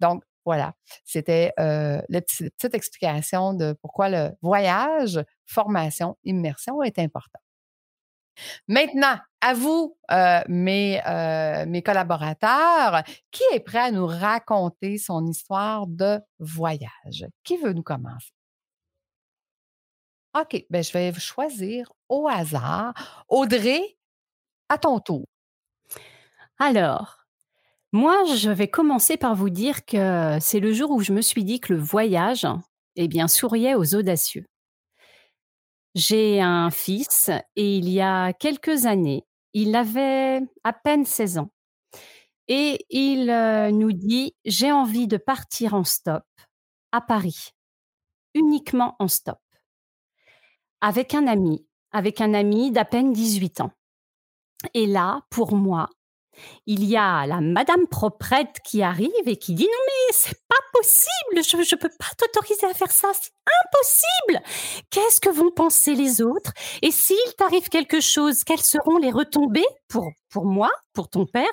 Donc, 0.00 0.22
voilà, 0.46 0.74
c'était 1.04 1.52
euh, 1.58 2.00
la 2.08 2.20
petite, 2.22 2.72
explication 2.72 3.52
de 3.52 3.72
pourquoi 3.82 4.08
le 4.08 4.30
voyage, 4.42 5.20
formation, 5.44 6.16
immersion 6.22 6.84
est 6.84 7.00
important. 7.00 7.40
Maintenant, 8.68 9.18
à 9.40 9.54
vous, 9.54 9.96
euh, 10.12 10.40
mes, 10.46 11.02
euh, 11.06 11.66
mes 11.66 11.82
collaborateurs, 11.82 13.02
qui 13.32 13.42
est 13.52 13.60
prêt 13.60 13.80
à 13.80 13.90
nous 13.90 14.06
raconter 14.06 14.98
son 14.98 15.26
histoire 15.26 15.86
de 15.88 16.20
voyage? 16.38 17.26
Qui 17.42 17.56
veut 17.56 17.72
nous 17.72 17.82
commencer? 17.82 18.32
OK, 20.38 20.64
ben 20.70 20.84
je 20.84 20.92
vais 20.92 21.12
choisir 21.14 21.92
au 22.08 22.28
hasard. 22.28 23.24
Audrey, 23.28 23.80
à 24.68 24.78
ton 24.78 25.00
tour. 25.00 25.26
Alors, 26.58 27.25
moi, 27.92 28.24
je 28.34 28.50
vais 28.50 28.68
commencer 28.68 29.16
par 29.16 29.34
vous 29.34 29.50
dire 29.50 29.84
que 29.84 30.38
c'est 30.40 30.60
le 30.60 30.72
jour 30.72 30.90
où 30.90 31.00
je 31.00 31.12
me 31.12 31.20
suis 31.22 31.44
dit 31.44 31.60
que 31.60 31.72
le 31.72 31.80
voyage, 31.80 32.46
eh 32.96 33.08
bien, 33.08 33.28
souriait 33.28 33.74
aux 33.74 33.94
audacieux. 33.94 34.44
J'ai 35.94 36.40
un 36.40 36.70
fils 36.70 37.30
et 37.54 37.78
il 37.78 37.88
y 37.88 38.00
a 38.00 38.32
quelques 38.32 38.84
années, 38.86 39.24
il 39.54 39.74
avait 39.74 40.42
à 40.64 40.72
peine 40.72 41.06
16 41.06 41.38
ans. 41.38 41.50
Et 42.48 42.84
il 42.90 43.30
euh, 43.30 43.70
nous 43.70 43.92
dit, 43.92 44.34
j'ai 44.44 44.70
envie 44.70 45.08
de 45.08 45.16
partir 45.16 45.74
en 45.74 45.84
stop 45.84 46.24
à 46.92 47.00
Paris, 47.00 47.50
uniquement 48.34 48.94
en 48.98 49.08
stop, 49.08 49.40
avec 50.80 51.14
un 51.14 51.26
ami, 51.26 51.66
avec 51.92 52.20
un 52.20 52.34
ami 52.34 52.70
d'à 52.70 52.84
peine 52.84 53.12
18 53.12 53.62
ans. 53.62 53.72
Et 54.74 54.86
là, 54.86 55.22
pour 55.30 55.56
moi, 55.56 55.88
il 56.66 56.84
y 56.84 56.96
a 56.96 57.26
la 57.26 57.40
Madame 57.40 57.86
Proprette 57.86 58.60
qui 58.64 58.82
arrive 58.82 59.10
et 59.26 59.36
qui 59.36 59.54
dit 59.54 59.64
non 59.64 59.84
mais 59.86 60.12
c'est 60.12 60.40
pas 60.48 60.56
possible, 60.72 61.44
je 61.44 61.74
ne 61.74 61.80
peux 61.80 61.90
pas 61.98 62.06
t'autoriser 62.18 62.66
à 62.66 62.74
faire 62.74 62.90
ça, 62.90 63.10
c'est 63.14 63.32
impossible. 63.64 64.44
Qu'est-ce 64.90 65.20
que 65.20 65.30
vont 65.30 65.50
penser 65.50 65.94
les 65.94 66.22
autres? 66.22 66.52
Et 66.82 66.90
s'il 66.90 67.16
t'arrive 67.38 67.68
quelque 67.68 68.00
chose, 68.00 68.44
quelles 68.44 68.62
seront 68.62 68.98
les 68.98 69.10
retombées 69.10 69.66
pour 69.88 70.10
pour 70.28 70.46
moi, 70.46 70.70
pour 70.92 71.08
ton 71.08 71.26
père? 71.26 71.52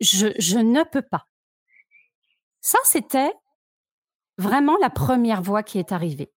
Je, 0.00 0.28
je 0.38 0.58
ne 0.58 0.82
peux 0.84 1.02
pas. 1.02 1.26
Ça 2.60 2.78
c'était 2.84 3.32
vraiment 4.38 4.76
la 4.80 4.90
première 4.90 5.42
voix 5.42 5.62
qui 5.62 5.78
est 5.78 5.92
arrivée. 5.92 6.32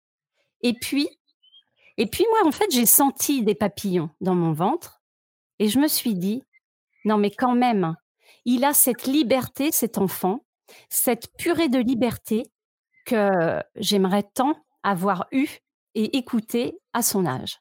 Et 0.63 0.75
puis 0.75 1.09
et 1.97 2.07
puis 2.07 2.25
moi 2.31 2.49
en 2.49 2.53
fait 2.53 2.71
j'ai 2.71 2.87
senti 2.87 3.43
des 3.43 3.55
papillons 3.55 4.11
dans 4.21 4.35
mon 4.35 4.53
ventre 4.53 5.03
et 5.59 5.69
je 5.69 5.79
me 5.79 5.89
suis 5.89 6.15
dit 6.15 6.43
non, 7.05 7.19
mais 7.19 7.31
quand 7.31 7.55
même, 7.55 7.95
il 8.45 8.65
a 8.65 8.73
cette 8.73 9.07
liberté, 9.07 9.73
cet 9.73 9.99
enfant, 9.99 10.45
cette 10.89 11.29
purée 11.37 11.69
de 11.69 11.79
liberté 11.79 12.45
que 13.07 13.61
j'aimerais 13.77 14.23
tant 14.35 14.57
avoir 14.83 15.27
eu 15.33 15.47
et 15.95 16.17
écouté 16.17 16.79
à 16.93 17.03
son 17.03 17.27
âge. 17.27 17.61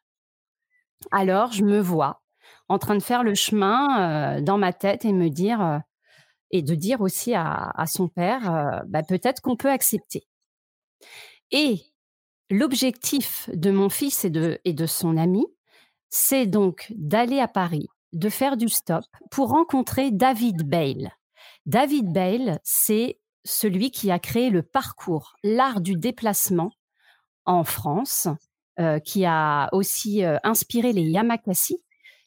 Alors, 1.12 1.52
je 1.52 1.64
me 1.64 1.80
vois 1.80 2.22
en 2.70 2.80
train 2.80 2.96
de 2.96 3.04
faire 3.04 3.24
le 3.24 3.36
chemin 3.36 4.38
euh, 4.38 4.42
dans 4.42 4.58
ma 4.58 4.74
tête 4.74 5.06
et 5.06 5.12
me 5.12 5.30
dire, 5.30 5.62
euh, 5.62 5.80
et 6.52 6.62
de 6.62 6.76
dire 6.76 7.02
aussi 7.02 7.34
à, 7.36 7.74
son 7.88 8.08
père, 8.08 8.54
euh, 8.54 8.80
bah, 8.88 9.04
peut-être 9.04 9.42
qu'on 9.42 9.58
peut 9.58 9.70
accepter. 9.70 10.24
Et 11.52 11.82
l'objectif 12.50 13.50
de 13.54 13.72
mon 13.72 13.90
fils 13.90 14.26
et 14.26 14.30
de 14.74 14.86
son 14.86 15.18
ami, 15.18 15.46
c'est 16.10 16.46
donc 16.46 16.92
d'aller 16.96 17.40
à 17.40 17.48
Paris 17.48 17.90
de 18.14 18.30
faire 18.30 18.58
du 18.58 18.70
stop 18.70 19.04
pour 19.32 19.50
rencontrer 19.50 20.12
David 20.12 20.64
Bale. 20.64 21.12
David 21.66 22.14
Bale, 22.14 22.60
c'est 22.64 23.20
celui 23.44 23.92
qui 23.92 24.12
a 24.12 24.20
créé 24.20 24.50
le 24.50 24.64
parcours, 24.64 25.36
l'art 25.44 25.82
du 25.82 25.96
déplacement 25.96 26.72
en 27.46 27.64
France, 27.64 28.28
euh, 28.80 29.00
qui 29.00 29.26
a 29.26 29.70
aussi 29.72 30.24
euh, 30.24 30.38
inspiré 30.44 30.94
les 30.94 31.04
Yamakasi. 31.04 31.78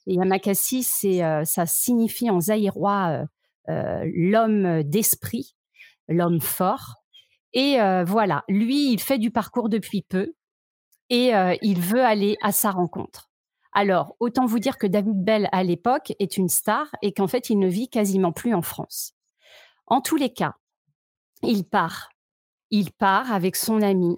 Les 0.06 0.14
Yamakasi, 0.14 0.82
c'est, 0.82 1.24
euh, 1.24 1.44
ça 1.44 1.66
signifie 1.66 2.30
en 2.30 2.40
zaïrois 2.40 3.24
l'homme 3.68 4.84
d'esprit, 4.84 5.56
l'homme 6.06 6.40
fort. 6.40 7.02
Et 7.52 7.78
voilà, 8.06 8.44
lui, 8.48 8.92
il 8.92 9.00
fait 9.00 9.18
du 9.18 9.32
parcours 9.32 9.68
depuis 9.68 10.02
peu 10.02 10.34
et 11.10 11.32
il 11.62 11.80
veut 11.80 12.04
aller 12.04 12.36
à 12.42 12.52
sa 12.52 12.70
rencontre. 12.70 13.28
Alors, 13.78 14.16
autant 14.20 14.46
vous 14.46 14.58
dire 14.58 14.78
que 14.78 14.86
David 14.86 15.22
Bell, 15.22 15.50
à 15.52 15.62
l'époque, 15.62 16.14
est 16.18 16.38
une 16.38 16.48
star 16.48 16.86
et 17.02 17.12
qu'en 17.12 17.26
fait, 17.26 17.50
il 17.50 17.58
ne 17.58 17.68
vit 17.68 17.90
quasiment 17.90 18.32
plus 18.32 18.54
en 18.54 18.62
France. 18.62 19.12
En 19.86 20.00
tous 20.00 20.16
les 20.16 20.32
cas, 20.32 20.54
il 21.42 21.62
part. 21.62 22.08
Il 22.70 22.90
part 22.90 23.30
avec 23.30 23.54
son 23.54 23.82
ami 23.82 24.16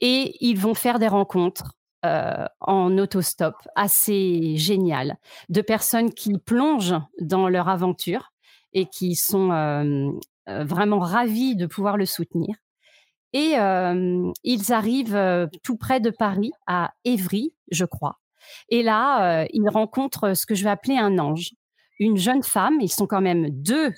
et 0.00 0.34
ils 0.40 0.58
vont 0.58 0.74
faire 0.74 0.98
des 0.98 1.06
rencontres 1.06 1.76
euh, 2.04 2.44
en 2.60 2.98
autostop 2.98 3.54
assez 3.76 4.56
géniales 4.56 5.16
de 5.48 5.60
personnes 5.60 6.12
qui 6.12 6.36
plongent 6.36 7.00
dans 7.20 7.48
leur 7.48 7.68
aventure 7.68 8.32
et 8.72 8.86
qui 8.86 9.14
sont 9.14 9.52
euh, 9.52 10.10
euh, 10.48 10.64
vraiment 10.64 10.98
ravis 10.98 11.54
de 11.54 11.66
pouvoir 11.66 11.98
le 11.98 12.04
soutenir. 12.04 12.56
Et 13.32 13.54
ils 14.42 14.72
arrivent 14.72 15.48
tout 15.62 15.76
près 15.76 16.00
de 16.00 16.10
Paris, 16.10 16.50
à 16.66 16.94
Évry, 17.04 17.52
je 17.70 17.84
crois. 17.84 18.18
Et 18.68 18.82
là, 18.82 19.46
il 19.52 19.68
rencontre 19.68 20.34
ce 20.34 20.46
que 20.46 20.54
je 20.54 20.64
vais 20.64 20.70
appeler 20.70 20.96
un 20.96 21.18
ange. 21.18 21.52
Une 21.98 22.16
jeune 22.16 22.42
femme, 22.42 22.78
ils 22.80 22.92
sont 22.92 23.06
quand 23.06 23.20
même 23.20 23.50
deux 23.50 23.92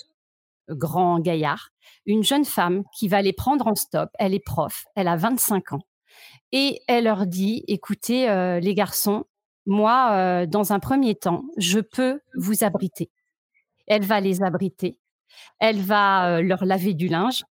grands 0.69 1.19
gaillards, 1.19 1.71
une 2.07 2.23
jeune 2.23 2.45
femme 2.45 2.85
qui 2.97 3.09
va 3.09 3.23
les 3.23 3.33
prendre 3.33 3.67
en 3.67 3.75
stop. 3.75 4.11
Elle 4.19 4.35
est 4.35 4.45
prof, 4.45 4.87
elle 4.95 5.09
a 5.09 5.17
25 5.17 5.73
ans. 5.73 5.83
Et 6.53 6.81
elle 6.89 7.05
leur 7.05 7.27
dit, 7.27 7.65
écoutez, 7.69 8.27
les 8.61 8.75
garçons, 8.75 9.25
moi, 9.67 10.47
dans 10.47 10.73
un 10.73 10.79
premier 10.79 11.15
temps, 11.15 11.45
je 11.57 11.81
peux 11.81 12.21
vous 12.37 12.65
abriter. 12.65 13.11
Elle 13.87 14.05
va 14.05 14.21
les 14.21 14.43
abriter 14.43 14.99
elle 15.61 15.81
va 15.81 16.39
euh, 16.39 16.43
leur 16.43 16.65
laver 16.65 16.95
du 16.95 17.07
linge, 17.09 17.45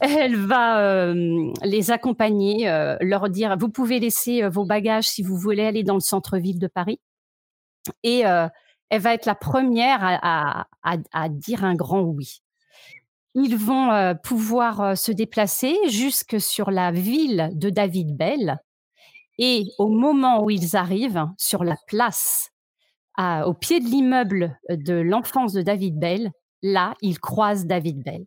elle 0.00 0.36
va 0.36 0.80
euh, 0.80 1.52
les 1.62 1.90
accompagner, 1.92 2.68
euh, 2.68 2.96
leur 3.00 3.30
dire 3.30 3.56
vous 3.58 3.68
pouvez 3.68 4.00
laisser 4.00 4.46
vos 4.48 4.66
bagages 4.66 5.08
si 5.08 5.22
vous 5.22 5.36
voulez 5.36 5.64
aller 5.64 5.84
dans 5.84 5.94
le 5.94 6.00
centre-ville 6.00 6.58
de 6.58 6.66
Paris. 6.66 7.00
Et 8.02 8.20
elle 8.20 9.00
va 9.00 9.14
être 9.14 9.26
la 9.26 9.34
première 9.34 9.98
à, 10.02 11.28
dire 11.30 11.64
un 11.64 11.74
grand 11.74 12.02
oui. 12.02 12.42
Ils 13.34 13.56
vont 13.56 14.14
pouvoir 14.22 14.96
se 14.96 15.10
déplacer 15.10 15.76
jusque 15.88 16.40
sur 16.40 16.70
la 16.70 16.92
ville 16.92 17.50
de 17.54 17.70
David 17.70 18.16
Bell. 18.16 18.58
Et 19.38 19.64
au 19.78 19.88
moment 19.88 20.44
où 20.44 20.50
ils 20.50 20.76
arrivent 20.76 21.26
sur 21.38 21.64
la 21.64 21.74
place, 21.88 22.50
au 23.18 23.54
pied 23.54 23.80
de 23.80 23.86
l'immeuble 23.86 24.56
de 24.70 24.94
l'enfance 24.94 25.52
de 25.54 25.62
David 25.62 25.98
Bell, 25.98 26.30
là, 26.62 26.94
ils 27.00 27.18
croisent 27.18 27.66
David 27.66 28.02
Bell. 28.02 28.24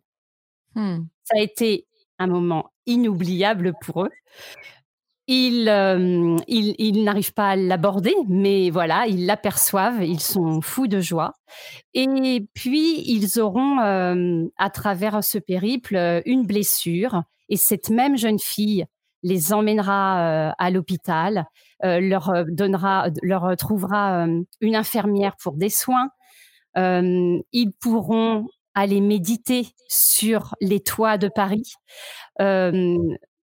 Hmm. 0.74 1.06
Ça 1.24 1.38
a 1.38 1.40
été 1.40 1.86
un 2.18 2.26
moment 2.26 2.70
inoubliable 2.86 3.74
pour 3.80 4.04
eux. 4.04 4.10
Ils, 5.28 5.68
euh, 5.68 6.36
n'arrivent 7.02 7.32
pas 7.32 7.50
à 7.50 7.56
l'aborder, 7.56 8.14
mais 8.28 8.70
voilà, 8.70 9.08
ils 9.08 9.26
l'aperçoivent, 9.26 10.04
ils 10.04 10.20
sont 10.20 10.60
fous 10.60 10.86
de 10.86 11.00
joie. 11.00 11.32
Et 11.94 12.46
puis, 12.54 13.02
ils 13.10 13.40
auront, 13.40 13.80
euh, 13.80 14.44
à 14.56 14.70
travers 14.70 15.24
ce 15.24 15.38
périple, 15.38 15.96
euh, 15.96 16.20
une 16.26 16.46
blessure. 16.46 17.24
Et 17.48 17.56
cette 17.56 17.90
même 17.90 18.16
jeune 18.16 18.38
fille 18.38 18.86
les 19.24 19.52
emmènera 19.52 20.52
à 20.56 20.70
l'hôpital, 20.70 21.46
leur 21.82 22.44
donnera, 22.46 23.08
leur 23.22 23.56
trouvera 23.56 24.26
une 24.60 24.76
infirmière 24.76 25.36
pour 25.42 25.54
des 25.54 25.70
soins, 25.70 26.10
ils 26.76 27.72
pourront 27.80 28.46
aller 28.76 29.00
méditer 29.00 29.68
sur 29.88 30.54
les 30.60 30.80
toits 30.80 31.16
de 31.16 31.28
Paris, 31.28 31.72
euh, 32.40 32.98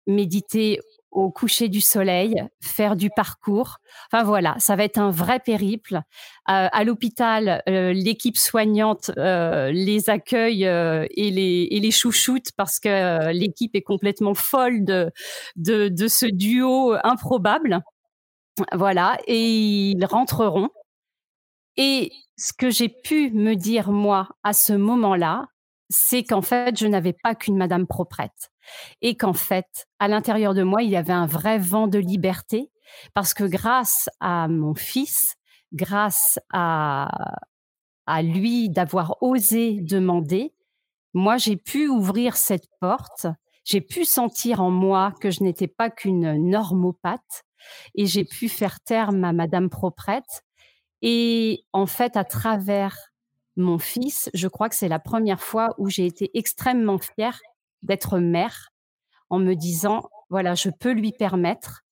méditer 0.06 0.78
au 1.10 1.30
coucher 1.30 1.68
du 1.68 1.80
soleil, 1.80 2.42
faire 2.60 2.96
du 2.96 3.10
parcours. 3.10 3.78
Enfin 4.12 4.24
voilà, 4.24 4.54
ça 4.58 4.76
va 4.76 4.84
être 4.84 4.98
un 4.98 5.10
vrai 5.10 5.40
périple. 5.40 5.96
Euh, 5.96 6.68
à 6.70 6.84
l'hôpital, 6.84 7.62
l'équipe 7.66 8.36
soignante 8.36 9.10
les 9.16 10.10
accueille 10.10 10.64
et, 10.64 11.30
les, 11.30 11.68
et 11.70 11.80
les 11.80 11.90
chouchoute 11.90 12.50
parce 12.56 12.78
que 12.78 13.32
l'équipe 13.32 13.74
est 13.74 13.82
complètement 13.82 14.34
folle 14.34 14.84
de, 14.84 15.10
ce 15.56 16.26
duo 16.26 16.94
improbable. 17.02 17.80
Voilà, 18.72 19.18
et 19.26 19.90
ils 19.90 20.04
rentreront. 20.04 20.68
Et 21.76 22.12
ce 22.36 22.52
que 22.52 22.70
j'ai 22.70 22.88
pu 22.88 23.30
me 23.32 23.54
dire 23.54 23.90
moi 23.90 24.28
à 24.42 24.52
ce 24.52 24.72
moment-là, 24.72 25.46
c'est 25.90 26.24
qu'en 26.24 26.42
fait, 26.42 26.78
je 26.78 26.86
n'avais 26.86 27.12
pas 27.12 27.34
qu'une 27.34 27.56
Madame 27.56 27.86
proprette 27.86 28.50
et 29.02 29.16
qu'en 29.16 29.32
fait, 29.32 29.86
à 29.98 30.08
l'intérieur 30.08 30.54
de 30.54 30.62
moi, 30.62 30.82
il 30.82 30.90
y 30.90 30.96
avait 30.96 31.12
un 31.12 31.26
vrai 31.26 31.58
vent 31.58 31.86
de 31.86 31.98
liberté 31.98 32.70
parce 33.12 33.34
que 33.34 33.44
grâce 33.44 34.08
à 34.20 34.48
mon 34.48 34.74
fils, 34.74 35.34
grâce 35.72 36.38
à, 36.52 37.36
à 38.06 38.22
lui 38.22 38.70
d'avoir 38.70 39.16
osé 39.22 39.80
demander, 39.80 40.54
moi, 41.12 41.36
j'ai 41.36 41.56
pu 41.56 41.88
ouvrir 41.88 42.36
cette 42.36 42.68
porte, 42.80 43.26
j'ai 43.64 43.80
pu 43.80 44.04
sentir 44.04 44.60
en 44.60 44.70
moi 44.70 45.12
que 45.20 45.30
je 45.30 45.42
n'étais 45.42 45.68
pas 45.68 45.90
qu'une 45.90 46.50
normopathe 46.50 47.44
et 47.94 48.06
j'ai 48.06 48.24
pu 48.24 48.48
faire 48.48 48.80
terme 48.80 49.24
à 49.24 49.32
Madame 49.32 49.70
proprette 49.70 50.42
et 51.06 51.66
en 51.74 51.84
fait, 51.84 52.16
à 52.16 52.24
travers 52.24 52.96
mon 53.56 53.78
fils, 53.78 54.30
je 54.32 54.48
crois 54.48 54.70
que 54.70 54.74
c'est 54.74 54.88
la 54.88 54.98
première 54.98 55.42
fois 55.42 55.74
où 55.76 55.90
j'ai 55.90 56.06
été 56.06 56.30
extrêmement 56.32 56.96
fière 56.96 57.38
d'être 57.82 58.18
mère 58.18 58.70
en 59.28 59.38
me 59.38 59.52
disant, 59.52 60.08
voilà, 60.30 60.54
je 60.54 60.70
peux 60.70 60.92
lui 60.92 61.12
permettre 61.12 61.82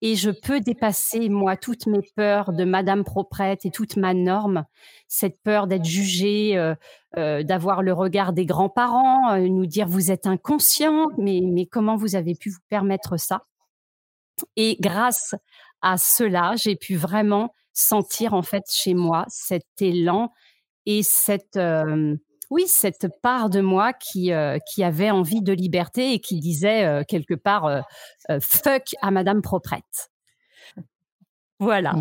et 0.00 0.16
je 0.16 0.30
peux 0.30 0.60
dépasser, 0.60 1.28
moi, 1.28 1.58
toutes 1.58 1.86
mes 1.86 2.00
peurs 2.16 2.54
de 2.54 2.64
Madame 2.64 3.04
Proprette 3.04 3.66
et 3.66 3.70
toute 3.70 3.98
ma 3.98 4.14
norme, 4.14 4.64
cette 5.06 5.42
peur 5.42 5.66
d'être 5.66 5.84
jugée, 5.84 6.56
euh, 6.56 6.74
euh, 7.18 7.42
d'avoir 7.42 7.82
le 7.82 7.92
regard 7.92 8.32
des 8.32 8.46
grands-parents, 8.46 9.34
euh, 9.34 9.48
nous 9.48 9.66
dire 9.66 9.86
vous 9.86 10.10
êtes 10.10 10.26
inconscient, 10.26 11.08
mais, 11.18 11.42
mais 11.44 11.66
comment 11.66 11.96
vous 11.96 12.16
avez 12.16 12.34
pu 12.34 12.48
vous 12.48 12.64
permettre 12.70 13.18
ça? 13.18 13.44
Et 14.56 14.78
grâce 14.80 15.34
à 15.82 15.98
cela, 15.98 16.54
j'ai 16.56 16.74
pu 16.74 16.96
vraiment 16.96 17.52
sentir 17.72 18.34
en 18.34 18.42
fait 18.42 18.64
chez 18.70 18.94
moi 18.94 19.24
cet 19.28 19.66
élan 19.80 20.30
et 20.86 21.02
cette 21.02 21.58
oui 22.50 22.64
cette 22.66 23.08
part 23.22 23.50
de 23.50 23.60
moi 23.60 23.92
qui 23.92 24.30
qui 24.72 24.84
avait 24.84 25.10
envie 25.10 25.42
de 25.42 25.52
liberté 25.52 26.12
et 26.12 26.20
qui 26.20 26.38
disait 26.38 27.04
quelque 27.08 27.34
part 27.34 27.84
fuck 28.40 28.94
à 29.00 29.10
Madame 29.10 29.42
Proprette. 29.42 30.10
Voilà. 31.58 31.94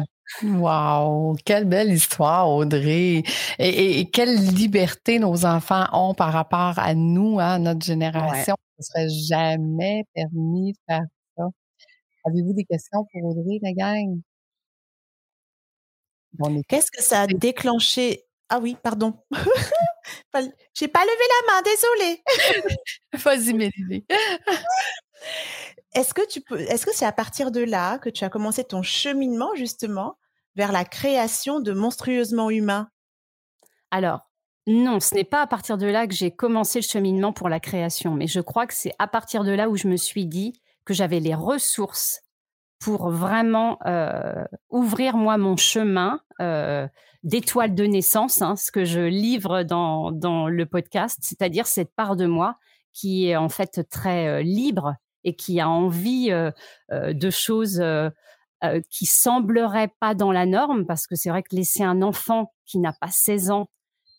Wow, 0.44 1.36
quelle 1.46 1.66
belle 1.66 1.92
histoire, 1.92 2.50
Audrey. 2.50 3.24
Et, 3.60 4.10
quelle 4.12 4.36
liberté 4.36 5.20
nos 5.20 5.46
enfants 5.46 5.86
ont 5.94 6.14
par 6.16 6.34
rapport 6.34 6.80
à 6.80 6.96
nous, 6.96 7.40
à 7.40 7.46
hein, 7.46 7.60
notre 7.60 7.86
génération. 7.86 8.56
On 8.58 8.80
ne 8.80 8.84
serait 8.84 9.10
jamais 9.10 10.04
permis 10.16 10.74
de 10.74 10.78
faire 10.88 11.06
ça. 11.38 11.44
Avez-vous 12.26 12.54
des 12.54 12.66
questions 12.66 13.06
pour 13.12 13.26
Audrey, 13.26 13.60
la 13.62 13.74
gang? 13.74 14.22
Qu'est-ce 16.68 16.92
que 16.92 17.04
ça 17.04 17.22
a 17.22 17.28
déclenché? 17.28 18.26
Ah 18.50 18.60
oui, 18.60 18.76
pardon. 18.82 19.14
J'ai 20.74 20.88
pas 20.88 21.04
levé 21.04 21.26
la 21.30 21.54
main, 21.54 21.62
désolée. 21.62 22.24
Vas-y, 23.14 23.54
Mélanie. 23.54 24.06
Est-ce 25.94 26.14
que 26.14 26.26
tu 26.28 26.42
peux 26.42 26.60
Est-ce 26.60 26.86
que 26.86 26.94
c'est 26.94 27.06
à 27.06 27.12
partir 27.12 27.52
de 27.52 27.62
là 27.62 27.98
que 28.00 28.10
tu 28.10 28.24
as 28.24 28.30
commencé 28.30 28.64
ton 28.64 28.82
cheminement 28.82 29.54
justement 29.56 30.18
vers 30.56 30.72
la 30.72 30.86
création 30.86 31.60
de 31.60 31.74
monstrueusement 31.74 32.50
humain? 32.50 32.90
Alors, 33.92 34.22
non, 34.68 35.00
ce 35.00 35.16
n'est 35.16 35.24
pas 35.24 35.42
à 35.42 35.48
partir 35.48 35.78
de 35.78 35.88
là 35.88 36.08
que 36.08 36.14
j'ai 36.14 36.32
commencé 36.32 36.80
le 36.80 36.86
cheminement 36.86 37.34
pour 37.34 37.50
la 37.50 37.60
création, 37.60 38.14
mais 38.14 38.28
je 38.28 38.40
crois 38.40 38.68
que 38.68 38.74
c'est 38.74 38.94
à 39.00 39.08
partir 39.08 39.44
de 39.44 39.52
là 39.52 39.70
où 39.70 39.76
je 39.76 39.88
me 39.88 39.98
suis 39.98 40.26
dit 40.26 40.54
que 40.86 40.94
j'avais 40.94 41.20
les 41.20 41.36
ressources 41.36 42.22
pour 42.82 43.12
vraiment 43.12 43.78
euh, 43.86 44.44
ouvrir 44.72 45.16
moi 45.16 45.38
mon 45.38 45.56
chemin 45.56 46.20
euh, 46.42 46.88
d'étoile 47.24 47.76
de 47.76 47.86
naissance, 47.86 48.42
hein, 48.42 48.56
ce 48.56 48.72
que 48.72 48.84
je 48.84 49.02
livre 49.02 49.62
dans, 49.62 50.12
dans 50.12 50.48
le 50.48 50.66
podcast, 50.66 51.20
c'est-à-dire 51.22 51.68
cette 51.68 51.94
part 51.96 52.16
de 52.16 52.26
moi 52.26 52.58
qui 52.92 53.28
est 53.28 53.36
en 53.36 53.50
fait 53.50 53.88
très 53.90 54.28
euh, 54.28 54.42
libre 54.42 54.96
et 55.24 55.36
qui 55.36 55.60
a 55.60 55.70
envie 55.70 56.32
de 56.92 57.30
choses 57.30 57.84
qui 58.90 59.06
sembleraient 59.06 59.94
pas 60.00 60.16
dans 60.16 60.32
la 60.32 60.48
norme, 60.48 60.88
parce 60.88 61.06
que 61.06 61.14
c'est 61.14 61.30
vrai 61.30 61.44
que 61.44 61.56
laisser 61.56 61.84
un 61.84 62.02
enfant 62.02 62.52
qui 62.66 62.80
n'a 62.80 62.92
pas 62.92 63.12
16 63.12 63.52
ans 63.52 63.70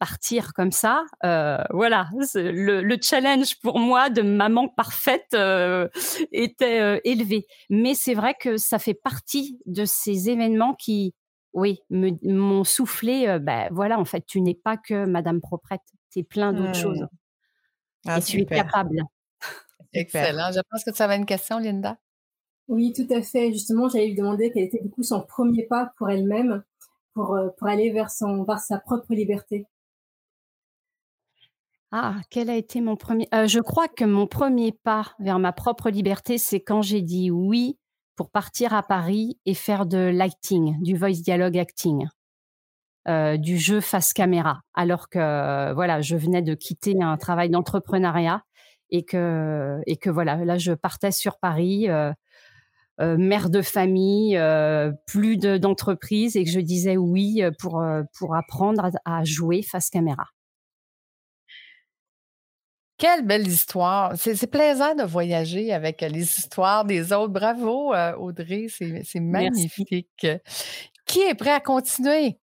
partir 0.02 0.52
comme 0.52 0.72
ça. 0.72 1.04
Euh, 1.22 1.62
voilà, 1.70 2.08
le, 2.34 2.96
challenge 3.00 3.60
pour 3.60 3.78
moi 3.78 4.10
de 4.10 4.22
maman 4.22 4.66
parfaite 4.66 5.28
euh, 5.32 5.88
était 6.32 6.80
euh, 6.80 7.00
élevé. 7.04 7.46
Mais 7.70 7.94
c'est 7.94 8.14
vrai 8.14 8.34
que 8.34 8.56
ça 8.56 8.80
fait 8.80 8.94
partie 8.94 9.60
de 9.64 9.84
ces 9.84 10.28
événements 10.28 10.74
qui, 10.74 11.14
oui, 11.52 11.82
m'ont 11.88 12.64
soufflé. 12.64 13.38
ben 13.40 13.68
voilà, 13.70 13.96
en 13.96 14.04
fait, 14.04 14.26
tu 14.26 14.40
n'es 14.40 14.56
pas 14.56 14.76
que 14.76 15.04
Madame 15.04 15.40
Proprette, 15.40 15.82
tu 16.10 16.18
es 16.18 16.22
plein 16.24 16.52
d'autres 16.52 16.70
mmh. 16.70 16.82
choses. 16.82 17.06
Ah, 18.04 18.18
et 18.18 18.22
tu 18.22 18.40
es 18.40 18.44
capable. 18.44 19.04
Excellent. 19.92 20.50
Je 20.50 20.62
pense 20.68 20.82
que 20.82 20.90
tu 20.90 21.00
avais 21.00 21.14
une 21.14 21.26
question, 21.26 21.60
Linda. 21.60 21.96
Oui, 22.66 22.92
tout 22.92 23.06
à 23.14 23.22
fait. 23.22 23.52
Justement, 23.52 23.88
j'allais 23.88 24.08
lui 24.08 24.16
demander 24.16 24.50
quel 24.50 24.64
était 24.64 24.82
du 24.82 24.90
coup 24.90 25.04
son 25.04 25.20
premier 25.20 25.62
pas 25.62 25.92
pour 25.96 26.10
elle-même, 26.10 26.64
pour, 27.14 27.38
pour 27.56 27.68
aller 27.68 27.92
vers, 27.92 28.10
son, 28.10 28.42
vers 28.42 28.58
sa 28.58 28.80
propre 28.80 29.14
liberté. 29.14 29.68
Ah, 31.94 32.16
quel 32.31 32.48
a 32.48 32.57
été 32.57 32.81
mon 32.81 32.96
premier 32.96 33.28
euh, 33.35 33.46
Je 33.46 33.61
crois 33.61 33.87
que 33.87 34.07
mon 34.07 34.26
premier 34.26 34.72
pas 34.72 35.12
vers 35.18 35.38
ma 35.38 35.52
propre 35.52 35.90
liberté, 35.90 36.38
c'est 36.38 36.61
quand 36.61 36.81
j'ai 36.81 37.02
dit 37.02 37.31
oui 37.31 37.78
pour 38.16 38.31
partir 38.31 38.72
à 38.72 38.83
Paris 38.83 39.38
et 39.44 39.52
faire 39.52 39.85
de 39.85 39.98
l'acting, 39.98 40.83
du 40.83 40.96
voice 40.96 41.20
dialogue 41.22 41.59
acting, 41.59 42.07
euh, 43.09 43.37
du 43.37 43.59
jeu 43.59 43.83
face 43.83 44.14
caméra. 44.14 44.62
Alors 44.72 45.11
que 45.11 45.74
voilà, 45.74 46.00
je 46.00 46.16
venais 46.16 46.40
de 46.40 46.55
quitter 46.55 46.96
un 47.02 47.18
travail 47.18 47.50
d'entrepreneuriat 47.50 48.42
et 48.88 49.05
que 49.05 49.83
voilà, 50.07 50.46
là 50.46 50.57
je 50.57 50.72
partais 50.72 51.12
sur 51.12 51.38
Paris. 51.38 51.90
Euh, 51.90 52.14
mère 53.00 53.50
de 53.50 53.62
famille, 53.62 54.38
plus 55.07 55.37
d'entreprise, 55.37 56.37
et 56.37 56.44
que 56.44 56.50
je 56.50 56.61
disais 56.61 56.96
oui 56.96 57.42
pour, 57.59 57.85
pour 58.16 58.37
apprendre 58.37 58.90
à 59.05 59.24
jouer 59.24 59.62
face 59.62 59.90
caméra. 59.90 60.26
Quelle 63.02 63.26
belle 63.26 63.48
histoire. 63.48 64.12
C'est 64.16 64.46
plaisant 64.46 64.94
de 64.94 65.02
voyager 65.02 65.72
avec 65.72 66.02
les 66.02 66.22
histoires 66.22 66.84
des 66.84 67.12
autres. 67.12 67.32
Bravo, 67.32 67.92
euh, 67.92 68.14
Audrey. 68.14 68.68
C'est 68.68 69.18
magnifique. 69.18 70.06
Qui 71.04 71.20
est 71.22 71.34
prêt 71.34 71.50
à 71.50 71.58
continuer? 71.58 72.38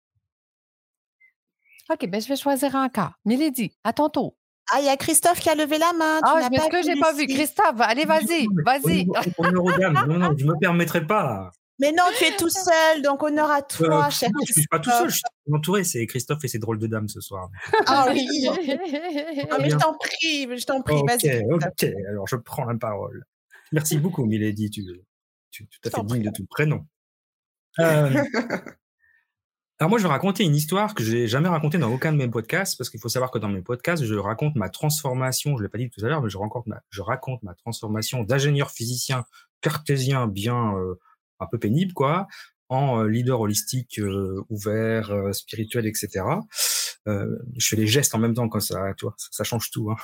OK, 1.89 2.09
ben 2.09 2.19
je 2.19 2.27
vais 2.27 2.35
choisir 2.35 2.75
encore. 2.75 3.13
Milady, 3.23 3.71
à 3.85 3.93
ton 3.93 4.09
tour. 4.09 4.35
Ah, 4.69 4.81
il 4.81 4.87
y 4.87 4.89
a 4.89 4.97
Christophe 4.97 5.39
qui 5.39 5.49
a 5.49 5.55
levé 5.55 5.77
la 5.77 5.93
main. 5.93 6.19
ah, 6.23 6.41
je 6.43 6.49
m'excuse, 6.49 6.85
je 6.85 6.91
n'ai 6.91 6.99
pas 6.99 7.13
vu. 7.13 7.25
Christophe, 7.27 7.79
allez, 7.79 8.03
vas-y, 8.03 8.45
vas-y. 8.65 9.05
Non, 9.05 10.19
non, 10.19 10.35
je 10.37 10.45
ne 10.45 10.51
me 10.51 10.59
permettrai 10.59 11.07
pas. 11.07 11.51
Mais 11.79 11.91
non, 11.93 12.03
tu 12.17 12.25
es 12.25 12.35
tout 12.35 12.49
seul, 12.49 13.01
donc 13.01 13.23
honneur 13.23 13.49
à 13.49 13.61
toi, 13.61 14.07
euh, 14.07 14.09
cher 14.09 14.29
non, 14.33 14.41
Je 14.45 14.51
ne 14.51 14.53
suis 14.53 14.67
pas 14.67 14.79
tout 14.79 14.89
seul, 14.89 15.09
je 15.09 15.15
suis 15.15 15.23
entouré. 15.53 15.83
C'est 15.85 16.05
Christophe 16.07 16.43
et 16.43 16.49
ses 16.49 16.59
drôles 16.59 16.77
de 16.77 16.87
dames 16.87 17.07
ce 17.07 17.21
soir. 17.21 17.49
Ah 17.85 18.07
oui. 18.11 18.27
ah, 19.49 19.57
mais 19.59 19.69
je 19.69 19.77
t'en 19.77 19.93
prie, 19.97 20.57
je 20.59 20.65
t'en 20.65 20.81
prie, 20.81 21.01
vas-y. 21.07 21.43
Ok, 21.51 21.83
alors 22.09 22.27
je 22.27 22.35
prends 22.35 22.65
la 22.65 22.77
parole. 22.77 23.23
Merci 23.71 23.97
beaucoup, 23.97 24.25
Milady. 24.25 24.69
Tu, 24.69 24.83
tu, 25.51 25.67
tout 25.67 25.79
à 25.85 25.89
fait 25.89 26.03
digne 26.05 26.23
de 26.23 26.31
tout 26.31 26.45
prénom. 26.45 26.85
Euh, 27.79 28.23
alors 29.79 29.89
moi, 29.89 29.99
je 29.99 30.03
vais 30.03 30.09
raconter 30.09 30.43
une 30.43 30.55
histoire 30.55 30.95
que 30.95 31.03
je 31.03 31.15
n'ai 31.15 31.27
jamais 31.27 31.49
racontée 31.49 31.77
dans 31.77 31.91
aucun 31.91 32.11
de 32.11 32.17
mes 32.17 32.27
podcasts, 32.27 32.77
parce 32.77 32.89
qu'il 32.89 32.99
faut 32.99 33.09
savoir 33.09 33.31
que 33.31 33.37
dans 33.37 33.47
mes 33.47 33.61
podcasts, 33.61 34.03
je 34.03 34.15
raconte 34.15 34.55
ma 34.55 34.69
transformation, 34.69 35.51
je 35.51 35.61
ne 35.61 35.63
l'ai 35.63 35.69
pas 35.69 35.77
dit 35.77 35.89
tout 35.89 36.03
à 36.03 36.09
l'heure, 36.09 36.21
mais 36.21 36.29
je 36.29 36.37
raconte 36.37 36.67
ma, 36.67 36.81
je 36.89 37.01
raconte 37.01 37.41
ma 37.43 37.53
transformation 37.53 38.23
d'ingénieur 38.23 38.71
physicien 38.71 39.23
cartésien 39.61 40.27
bien 40.27 40.75
euh, 40.77 40.95
un 41.39 41.47
peu 41.47 41.57
pénible, 41.57 41.93
quoi, 41.93 42.27
en 42.69 43.03
leader 43.03 43.39
holistique 43.39 43.99
ouvert, 44.49 45.33
spirituel, 45.33 45.87
etc. 45.87 46.23
Euh, 47.07 47.37
je 47.57 47.67
fais 47.67 47.75
les 47.75 47.87
gestes 47.87 48.13
en 48.13 48.19
même 48.19 48.33
temps 48.33 48.47
quand 48.49 48.59
ça, 48.59 48.93
tu 48.97 49.05
vois, 49.05 49.15
ça, 49.17 49.43
change 49.43 49.71
tout. 49.71 49.89
Hein. 49.91 49.95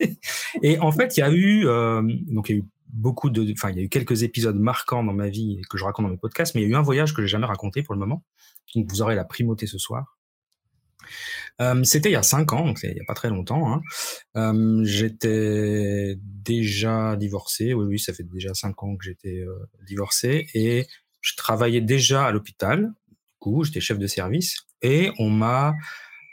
et 0.62 0.78
en 0.78 0.92
fait, 0.92 1.16
il 1.16 1.20
y 1.20 1.22
a 1.22 1.32
eu, 1.32 1.64
donc 2.32 2.48
il 2.48 2.52
y 2.52 2.58
a 2.58 2.58
eu 2.60 2.64
beaucoup 2.92 3.30
de, 3.30 3.52
enfin, 3.52 3.70
il 3.70 3.76
y 3.76 3.80
a 3.80 3.82
eu 3.82 3.88
quelques 3.88 4.22
épisodes 4.22 4.58
marquants 4.58 5.02
dans 5.02 5.14
ma 5.14 5.28
vie 5.28 5.60
que 5.68 5.78
je 5.78 5.84
raconte 5.84 6.06
dans 6.06 6.10
mes 6.10 6.18
podcasts, 6.18 6.54
mais 6.54 6.62
il 6.62 6.64
y 6.64 6.66
a 6.68 6.70
eu 6.70 6.76
un 6.76 6.82
voyage 6.82 7.14
que 7.14 7.22
j'ai 7.22 7.28
jamais 7.28 7.46
raconté 7.46 7.82
pour 7.82 7.94
le 7.94 8.00
moment. 8.00 8.22
Donc 8.74 8.90
vous 8.90 9.02
aurez 9.02 9.14
la 9.14 9.24
primauté 9.24 9.66
ce 9.66 9.78
soir. 9.78 10.18
Euh, 11.60 11.82
c'était 11.84 12.10
il 12.10 12.12
y 12.12 12.16
a 12.16 12.22
cinq 12.22 12.52
ans, 12.52 12.64
donc 12.64 12.80
il 12.82 12.96
y 12.96 13.00
a 13.00 13.04
pas 13.06 13.14
très 13.14 13.28
longtemps. 13.28 13.72
Hein. 13.72 13.80
Euh, 14.36 14.84
j'étais 14.84 16.16
déjà 16.18 17.16
divorcé. 17.16 17.74
Oui, 17.74 17.86
oui, 17.86 17.98
ça 17.98 18.12
fait 18.12 18.24
déjà 18.24 18.54
cinq 18.54 18.82
ans 18.82 18.96
que 18.96 19.04
j'étais 19.04 19.40
euh, 19.40 19.68
divorcé 19.86 20.46
et 20.54 20.86
je 21.20 21.36
travaillais 21.36 21.80
déjà 21.80 22.26
à 22.26 22.32
l'hôpital. 22.32 22.92
Du 23.08 23.16
coup, 23.38 23.64
j'étais 23.64 23.80
chef 23.80 23.98
de 23.98 24.06
service 24.06 24.58
et 24.82 25.10
on 25.18 25.30
m'a 25.30 25.74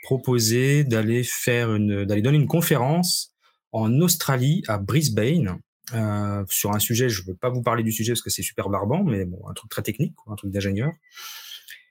proposé 0.02 0.84
d'aller 0.84 1.22
faire 1.22 1.74
une, 1.74 2.04
d'aller 2.04 2.22
donner 2.22 2.38
une 2.38 2.48
conférence 2.48 3.34
en 3.72 4.00
Australie 4.00 4.62
à 4.66 4.78
Brisbane 4.78 5.58
euh, 5.94 6.44
sur 6.48 6.72
un 6.72 6.78
sujet. 6.78 7.08
Je 7.08 7.22
ne 7.22 7.28
veux 7.28 7.34
pas 7.34 7.50
vous 7.50 7.62
parler 7.62 7.82
du 7.82 7.92
sujet 7.92 8.12
parce 8.12 8.22
que 8.22 8.30
c'est 8.30 8.42
super 8.42 8.68
barbant, 8.68 9.02
mais 9.02 9.26
un 9.48 9.52
truc 9.54 9.70
très 9.70 9.82
technique, 9.82 10.14
un 10.26 10.36
truc 10.36 10.50
d'ingénieur. 10.50 10.92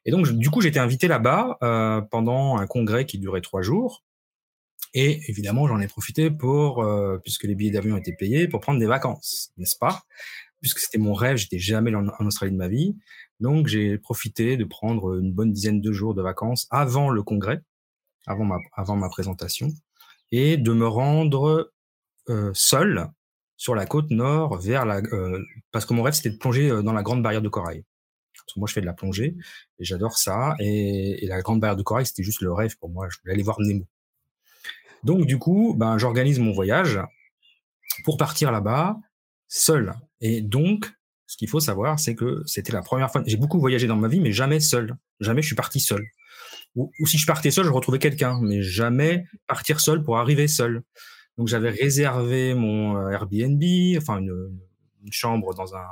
Et 0.05 0.11
donc, 0.11 0.29
du 0.29 0.49
coup, 0.49 0.61
j'étais 0.61 0.79
invité 0.79 1.07
là-bas 1.07 1.57
euh, 1.61 2.01
pendant 2.01 2.57
un 2.57 2.67
congrès 2.67 3.05
qui 3.05 3.17
durait 3.17 3.41
trois 3.41 3.61
jours. 3.61 4.03
Et 4.93 5.21
évidemment, 5.29 5.67
j'en 5.67 5.79
ai 5.79 5.87
profité 5.87 6.31
pour, 6.31 6.83
euh, 6.83 7.17
puisque 7.19 7.43
les 7.43 7.55
billets 7.55 7.71
d'avion 7.71 7.97
étaient 7.97 8.15
payés, 8.15 8.47
pour 8.47 8.59
prendre 8.59 8.79
des 8.79 8.87
vacances, 8.87 9.51
n'est-ce 9.57 9.77
pas? 9.77 10.03
Puisque 10.61 10.79
c'était 10.79 10.97
mon 10.97 11.13
rêve, 11.13 11.37
j'étais 11.37 11.59
jamais 11.59 11.93
en, 11.93 12.07
Australie 12.25 12.51
de 12.51 12.57
ma 12.57 12.67
vie. 12.67 12.95
Donc, 13.39 13.67
j'ai 13.67 13.97
profité 13.97 14.57
de 14.57 14.65
prendre 14.65 15.19
une 15.19 15.31
bonne 15.31 15.51
dizaine 15.51 15.79
de 15.79 15.91
jours 15.91 16.15
de 16.15 16.21
vacances 16.21 16.67
avant 16.71 17.09
le 17.09 17.23
congrès, 17.23 17.61
avant 18.25 18.45
ma, 18.45 18.57
avant 18.73 18.95
ma 18.95 19.09
présentation, 19.09 19.69
et 20.31 20.57
de 20.57 20.73
me 20.73 20.87
rendre 20.87 21.71
euh, 22.29 22.51
seul 22.53 23.09
sur 23.59 23.75
la 23.75 23.85
côte 23.85 24.09
nord 24.09 24.57
vers 24.57 24.85
la, 24.85 24.97
euh, 24.97 25.43
parce 25.71 25.85
que 25.85 25.93
mon 25.93 26.01
rêve 26.01 26.13
c'était 26.13 26.29
de 26.29 26.37
plonger 26.37 26.69
euh, 26.69 26.81
dans 26.81 26.93
la 26.93 27.03
grande 27.03 27.21
barrière 27.21 27.41
de 27.41 27.49
corail 27.49 27.83
moi, 28.57 28.67
je 28.67 28.73
fais 28.73 28.81
de 28.81 28.85
la 28.85 28.93
plongée 28.93 29.35
et 29.79 29.83
j'adore 29.83 30.17
ça. 30.17 30.55
Et, 30.59 31.25
la 31.27 31.41
Grande 31.41 31.59
Barrière 31.59 31.77
de 31.77 31.83
Corail, 31.83 32.05
c'était 32.05 32.23
juste 32.23 32.41
le 32.41 32.51
rêve 32.51 32.77
pour 32.77 32.89
moi. 32.89 33.07
Je 33.09 33.17
voulais 33.21 33.33
aller 33.33 33.43
voir 33.43 33.59
Nemo. 33.59 33.85
Donc, 35.03 35.25
du 35.25 35.37
coup, 35.37 35.75
ben, 35.77 35.97
j'organise 35.97 36.39
mon 36.39 36.51
voyage 36.51 36.99
pour 38.03 38.17
partir 38.17 38.51
là-bas 38.51 38.97
seul. 39.47 39.93
Et 40.21 40.41
donc, 40.41 40.91
ce 41.25 41.37
qu'il 41.37 41.47
faut 41.47 41.59
savoir, 41.59 41.99
c'est 41.99 42.15
que 42.15 42.43
c'était 42.45 42.71
la 42.71 42.81
première 42.81 43.11
fois. 43.11 43.23
J'ai 43.25 43.37
beaucoup 43.37 43.59
voyagé 43.59 43.87
dans 43.87 43.95
ma 43.95 44.07
vie, 44.07 44.19
mais 44.19 44.31
jamais 44.31 44.59
seul. 44.59 44.95
Jamais 45.19 45.41
je 45.41 45.47
suis 45.47 45.55
parti 45.55 45.79
seul. 45.79 46.05
Ou, 46.75 46.91
si 47.05 47.17
je 47.17 47.25
partais 47.25 47.51
seul, 47.51 47.65
je 47.65 47.71
retrouvais 47.71 47.99
quelqu'un, 47.99 48.39
mais 48.41 48.61
jamais 48.61 49.25
partir 49.47 49.79
seul 49.79 50.03
pour 50.03 50.17
arriver 50.17 50.47
seul. 50.47 50.83
Donc, 51.37 51.47
j'avais 51.47 51.69
réservé 51.69 52.53
mon 52.53 52.97
euh, 52.97 53.09
Airbnb, 53.09 53.63
enfin 53.97 54.19
une, 54.19 54.59
chambre 55.11 55.53
dans 55.55 55.75
un. 55.75 55.85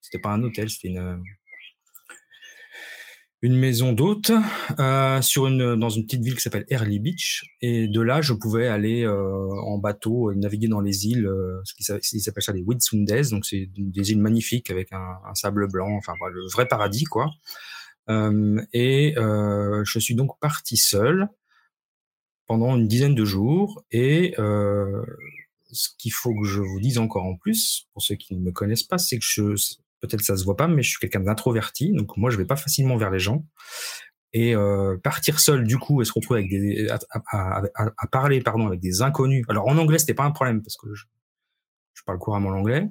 C'était 0.00 0.18
pas 0.18 0.30
un 0.30 0.42
hôtel, 0.42 0.68
c'était 0.68 0.88
une 0.88 1.22
une 3.44 3.58
maison 3.58 3.92
d'hôte 3.92 4.32
euh, 4.80 5.20
sur 5.20 5.46
une 5.46 5.76
dans 5.76 5.90
une 5.90 6.04
petite 6.06 6.22
ville 6.22 6.34
qui 6.34 6.40
s'appelle 6.40 6.64
Early 6.70 6.98
Beach. 6.98 7.44
Et 7.60 7.88
de 7.88 8.00
là 8.00 8.22
je 8.22 8.32
pouvais 8.32 8.68
aller 8.68 9.04
euh, 9.04 9.50
en 9.66 9.76
bateau 9.76 10.30
euh, 10.30 10.34
naviguer 10.34 10.66
dans 10.66 10.80
les 10.80 11.08
îles 11.08 11.30
ce 11.64 11.74
qui 11.74 12.20
s'appelle 12.20 12.42
ça 12.42 12.52
les 12.52 12.62
Whitsundays. 12.62 13.28
Donc 13.30 13.44
c'est 13.44 13.68
des 13.76 14.12
îles 14.12 14.20
magnifiques 14.20 14.70
avec 14.70 14.94
un, 14.94 15.34
sable 15.34 15.70
blanc 15.70 15.94
enfin 15.94 16.14
le 16.32 16.50
vrai 16.52 16.66
paradis 16.66 17.04
quoi. 17.04 17.32
Et 18.08 19.14
je 19.14 19.98
suis 19.98 20.14
donc 20.14 20.40
parti 20.40 20.78
seul 20.78 21.28
pendant 22.46 22.76
une 22.76 22.88
dizaine 22.88 23.14
de 23.14 23.26
jours. 23.26 23.84
Et 23.90 24.34
ce 24.38 25.88
qu'il 25.98 26.12
faut 26.14 26.34
que 26.34 26.46
je 26.46 26.62
vous 26.62 26.80
dise 26.80 26.96
encore 26.96 27.24
en 27.24 27.36
plus 27.36 27.88
pour 27.92 28.00
ceux 28.00 28.14
qui 28.14 28.34
ne 28.34 28.40
me 28.40 28.52
connaissent 28.52 28.84
pas 28.84 28.96
c'est 28.96 29.18
que 29.18 29.24
je 29.26 29.54
peut-être 30.06 30.22
ça 30.22 30.36
se 30.36 30.44
voit 30.44 30.56
pas, 30.56 30.68
mais 30.68 30.82
je 30.82 30.90
suis 30.90 30.98
quelqu'un 30.98 31.20
d'introverti, 31.20 31.92
donc 31.92 32.16
moi 32.16 32.30
je 32.30 32.36
vais 32.36 32.44
pas 32.44 32.56
facilement 32.56 32.96
vers 32.96 33.10
les 33.10 33.18
gens. 33.18 33.44
Et 34.32 34.54
euh, 34.56 34.96
partir 35.02 35.38
seul 35.38 35.64
du 35.64 35.78
coup 35.78 36.02
et 36.02 36.04
se 36.04 36.12
retrouver 36.12 36.40
avec 36.40 36.90
à, 37.30 38.06
parler 38.10 38.40
pardon 38.40 38.66
avec 38.66 38.80
des 38.80 39.00
inconnus. 39.00 39.44
Alors 39.48 39.68
en 39.68 39.78
anglais 39.78 39.98
c'était 39.98 40.14
pas 40.14 40.24
un 40.24 40.32
problème 40.32 40.60
parce 40.60 40.76
que 40.76 40.92
je, 40.92 41.04
parle 42.04 42.18
couramment 42.18 42.50
l'anglais, 42.50 42.86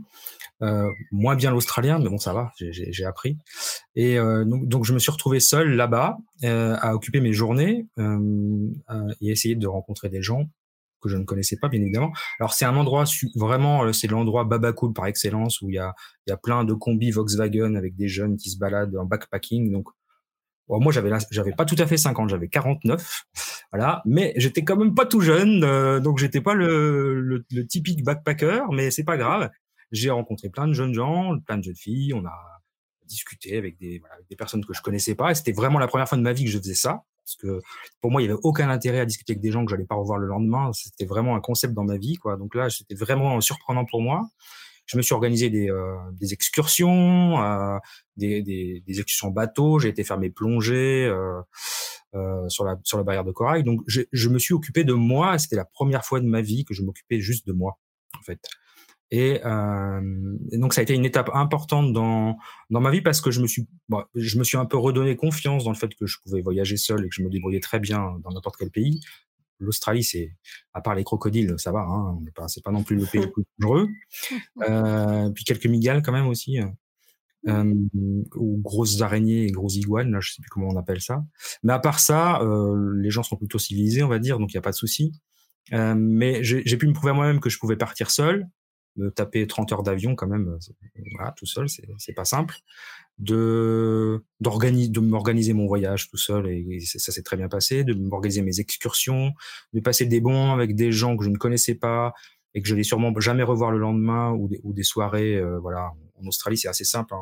euh, 0.63 0.89
moins 1.11 1.35
bien 1.35 1.51
l'australien, 1.51 1.99
mais 1.99 2.09
bon 2.09 2.17
ça 2.17 2.33
va, 2.33 2.51
j'ai 2.57 3.05
appris. 3.05 3.37
Et 3.95 4.17
euh, 4.17 4.43
donc, 4.43 4.85
je 4.85 4.93
me 4.93 4.97
suis 4.97 5.11
retrouvé 5.11 5.39
seul 5.39 5.75
là-bas 5.75 6.17
à 6.41 6.95
occuper 6.95 7.21
mes 7.21 7.33
journées 7.33 7.85
et 7.99 9.29
essayer 9.29 9.53
de 9.53 9.67
rencontrer 9.67 10.09
des 10.09 10.23
gens 10.23 10.49
que 11.03 11.09
je 11.09 11.17
ne 11.17 11.25
connaissais 11.25 11.57
pas, 11.57 11.67
bien 11.69 11.81
évidemment. 11.81 12.13
Alors, 12.39 12.53
c'est 12.53 12.65
un 12.65 12.75
endroit 12.75 13.03
vraiment, 13.35 13.83
euh, 13.83 13.93
c'est 13.93 14.07
l'endroit 14.07 14.45
Babacool 14.45 14.93
par 14.93 15.05
excellence 15.07 15.61
où 15.61 15.69
il 15.69 15.75
y 15.75 15.79
a, 15.79 15.93
il 16.25 16.31
y 16.31 16.33
a 16.33 16.37
plein 16.37 16.63
de 16.63 16.73
combis 16.73 17.11
Volkswagen 17.11 17.75
avec 17.75 17.95
des 17.95 18.07
jeunes 18.07 18.37
qui 18.37 18.49
se 18.49 18.57
baladent 18.57 18.95
en 18.95 19.05
backpacking. 19.05 19.71
Donc, 19.71 19.87
moi, 20.69 20.91
j'avais, 20.91 21.11
j'avais 21.29 21.51
pas 21.51 21.65
tout 21.65 21.75
à 21.77 21.85
fait 21.85 21.97
50, 21.97 22.29
j'avais 22.29 22.47
49. 22.47 23.25
Voilà. 23.71 24.01
Mais 24.05 24.33
j'étais 24.37 24.63
quand 24.63 24.77
même 24.77 24.95
pas 24.95 25.05
tout 25.05 25.21
jeune. 25.21 25.63
Euh, 25.63 25.99
donc, 25.99 26.17
j'étais 26.17 26.41
pas 26.41 26.53
le, 26.53 27.19
le, 27.19 27.45
le, 27.51 27.67
typique 27.67 28.03
backpacker, 28.03 28.63
mais 28.71 28.89
c'est 28.89 29.03
pas 29.03 29.17
grave. 29.17 29.51
J'ai 29.91 30.09
rencontré 30.09 30.49
plein 30.49 30.67
de 30.67 30.73
jeunes 30.73 30.93
gens, 30.93 31.37
plein 31.45 31.57
de 31.57 31.63
jeunes 31.63 31.75
filles. 31.75 32.13
On 32.13 32.25
a 32.25 32.61
discuté 33.05 33.57
avec 33.57 33.77
des, 33.77 33.99
voilà, 33.99 34.15
avec 34.15 34.27
des 34.27 34.35
personnes 34.35 34.65
que 34.65 34.73
je 34.73 34.81
connaissais 34.81 35.15
pas. 35.15 35.31
Et 35.31 35.35
c'était 35.35 35.51
vraiment 35.51 35.79
la 35.79 35.87
première 35.87 36.07
fois 36.07 36.17
de 36.17 36.23
ma 36.23 36.33
vie 36.33 36.45
que 36.45 36.49
je 36.49 36.57
faisais 36.57 36.73
ça 36.73 37.03
parce 37.25 37.35
que 37.35 37.61
pour 38.01 38.11
moi, 38.11 38.21
il 38.21 38.25
y 38.25 38.29
avait 38.29 38.39
aucun 38.43 38.69
intérêt 38.69 38.99
à 38.99 39.05
discuter 39.05 39.33
avec 39.33 39.41
des 39.41 39.51
gens 39.51 39.63
que 39.65 39.71
j'allais 39.71 39.85
pas 39.85 39.95
revoir 39.95 40.19
le 40.19 40.27
lendemain. 40.27 40.71
C'était 40.73 41.05
vraiment 41.05 41.35
un 41.35 41.39
concept 41.39 41.73
dans 41.73 41.83
ma 41.83 41.97
vie, 41.97 42.15
quoi. 42.15 42.37
Donc 42.37 42.55
là, 42.55 42.69
c'était 42.69 42.95
vraiment 42.95 43.39
surprenant 43.41 43.85
pour 43.85 44.01
moi. 44.01 44.29
Je 44.85 44.97
me 44.97 45.01
suis 45.01 45.13
organisé 45.13 45.49
des, 45.49 45.69
euh, 45.69 45.95
des 46.11 46.33
excursions, 46.33 47.41
euh, 47.41 47.77
des, 48.17 48.41
des, 48.41 48.83
des, 48.85 48.99
excursions 48.99 49.29
bateau. 49.29 49.79
J'ai 49.79 49.87
été 49.89 50.03
faire 50.03 50.19
mes 50.19 50.29
plongées 50.29 51.05
euh, 51.05 51.41
euh, 52.15 52.49
sur 52.49 52.65
la 52.65 52.75
sur 52.83 52.97
la 52.97 53.05
barrière 53.05 53.23
de 53.23 53.31
corail. 53.31 53.63
Donc 53.63 53.81
je, 53.87 54.01
je 54.11 54.27
me 54.27 54.39
suis 54.39 54.53
occupé 54.53 54.83
de 54.83 54.93
moi. 54.93 55.37
C'était 55.39 55.55
la 55.55 55.65
première 55.65 56.03
fois 56.03 56.19
de 56.19 56.25
ma 56.25 56.41
vie 56.41 56.65
que 56.65 56.73
je 56.73 56.83
m'occupais 56.83 57.21
juste 57.21 57.47
de 57.47 57.53
moi, 57.53 57.79
en 58.19 58.23
fait. 58.23 58.39
Euh, 59.13 60.37
et, 60.51 60.57
donc 60.57 60.73
ça 60.73 60.81
a 60.81 60.83
été 60.83 60.93
une 60.93 61.05
étape 61.05 61.29
importante 61.33 61.93
dans 61.93 62.37
dans 62.69 62.81
ma 62.81 62.89
vie 62.89 63.01
parce 63.01 63.21
que 63.21 63.31
je 63.31 63.41
me 63.41 63.47
suis 63.47 63.67
bon, 63.87 64.03
je 64.15 64.39
me 64.39 64.43
suis 64.43 64.57
un 64.57 64.65
peu 64.65 64.77
redonné 64.77 65.15
confiance 65.15 65.63
dans 65.63 65.71
le 65.71 65.77
fait 65.77 65.93
que 65.93 66.05
je 66.07 66.17
pouvais 66.23 66.41
voyager 66.41 66.77
seul 66.77 67.05
et 67.05 67.09
que 67.09 67.15
je 67.15 67.21
me 67.21 67.29
débrouillais 67.29 67.59
très 67.59 67.79
bien 67.79 68.19
dans 68.23 68.31
n'importe 68.31 68.57
quel 68.57 68.71
pays. 68.71 69.01
L'Australie, 69.59 70.03
c'est 70.03 70.35
à 70.73 70.81
part 70.81 70.95
les 70.95 71.03
crocodiles, 71.03 71.53
ça 71.57 71.71
va, 71.71 71.81
hein, 71.81 72.17
c'est 72.47 72.63
pas 72.63 72.71
non 72.71 72.83
plus 72.83 72.95
le 72.97 73.05
pays 73.05 73.21
le 73.21 73.31
plus 73.31 73.43
dangereux. 73.59 73.87
Euh, 74.67 75.29
puis 75.29 75.43
quelques 75.43 75.67
migales 75.67 76.01
quand 76.01 76.11
même 76.11 76.27
aussi. 76.27 76.59
Euh, 77.49 77.73
ou 78.35 78.61
grosses 78.61 79.01
araignées 79.01 79.43
et 79.43 79.51
grosses 79.51 79.75
iguanes, 79.75 80.11
là, 80.11 80.19
je 80.21 80.31
sais 80.31 80.41
plus 80.41 80.49
comment 80.49 80.69
on 80.69 80.77
appelle 80.77 81.01
ça. 81.01 81.25
Mais 81.61 81.73
à 81.73 81.79
part 81.79 81.99
ça, 81.99 82.41
euh, 82.41 82.93
les 82.95 83.09
gens 83.09 83.23
sont 83.23 83.35
plutôt 83.35 83.59
civilisés, 83.59 84.01
on 84.01 84.07
va 84.07 84.19
dire, 84.19 84.39
donc 84.39 84.53
il 84.53 84.55
y 84.55 84.57
a 84.57 84.61
pas 84.61 84.71
de 84.71 84.75
souci. 84.75 85.11
Euh, 85.73 85.95
mais 85.97 86.43
j'ai 86.43 86.77
pu 86.77 86.87
me 86.87 86.93
prouver 86.93 87.11
à 87.11 87.13
moi-même 87.13 87.39
que 87.39 87.49
je 87.49 87.57
pouvais 87.59 87.75
partir 87.75 88.11
seul, 88.11 88.47
me 88.95 89.09
taper 89.09 89.47
30 89.47 89.71
heures 89.71 89.83
d'avion 89.83 90.15
quand 90.15 90.27
même, 90.27 90.57
voilà, 91.15 91.33
tout 91.37 91.45
seul, 91.45 91.67
c'est 91.69 92.13
pas 92.13 92.25
simple. 92.25 92.55
De 93.19 94.23
d'organiser, 94.39 94.89
de 94.89 94.99
m'organiser 94.99 95.53
mon 95.53 95.67
voyage 95.67 96.09
tout 96.09 96.17
seul 96.17 96.47
et, 96.47 96.79
ça 96.79 97.11
s'est 97.11 97.21
très 97.21 97.37
bien 97.37 97.47
passé. 97.47 97.83
De 97.83 97.93
m'organiser 97.93 98.41
mes 98.41 98.59
excursions, 98.59 99.33
de 99.73 99.79
passer 99.79 100.05
des 100.05 100.19
bons 100.19 100.51
avec 100.51 100.75
des 100.75 100.91
gens 100.91 101.15
que 101.15 101.23
je 101.23 101.29
ne 101.29 101.37
connaissais 101.37 101.75
pas 101.75 102.13
et 102.55 102.61
que 102.61 102.67
je 102.67 102.75
n'ai 102.75 102.83
sûrement 102.83 103.13
jamais 103.19 103.43
revoir 103.43 103.71
le 103.71 103.77
lendemain 103.77 104.31
ou 104.31 104.47
des, 104.47 104.59
ou 104.63 104.73
des 104.73 104.83
soirées, 104.83 105.41
voilà. 105.61 105.91
En 106.15 106.27
Australie, 106.27 106.57
c'est 106.57 106.69
assez 106.69 106.85
simple. 106.85 107.13
Hein 107.13 107.21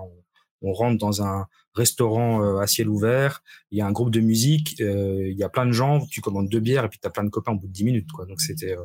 on 0.62 0.74
rentre 0.74 0.98
dans 0.98 1.24
un 1.24 1.48
restaurant 1.74 2.44
euh, 2.44 2.60
à 2.60 2.68
ciel 2.68 2.90
ouvert, 2.90 3.44
il 3.72 3.78
y 3.78 3.82
a 3.82 3.88
un 3.88 3.92
groupe 3.92 4.12
de 4.12 4.20
musique, 4.20 4.80
euh, 4.82 5.28
il 5.30 5.38
y 5.38 5.44
a 5.44 5.50
plein 5.50 5.66
de 5.66 5.72
gens, 5.72 6.06
tu 6.06 6.22
commandes 6.22 6.50
deux 6.50 6.60
bières 6.60 6.86
et 6.86 6.90
puis 6.90 7.00
tu 7.00 7.08
as 7.08 7.12
plein 7.12 7.24
de 7.24 7.30
copains 7.30 7.54
au 7.54 7.58
bout 7.58 7.68
de 7.68 7.74
dix 7.74 7.84
minutes. 7.84 8.12
Quoi. 8.12 8.26
Donc 8.26 8.42
c'était, 8.42 8.78
euh, 8.78 8.84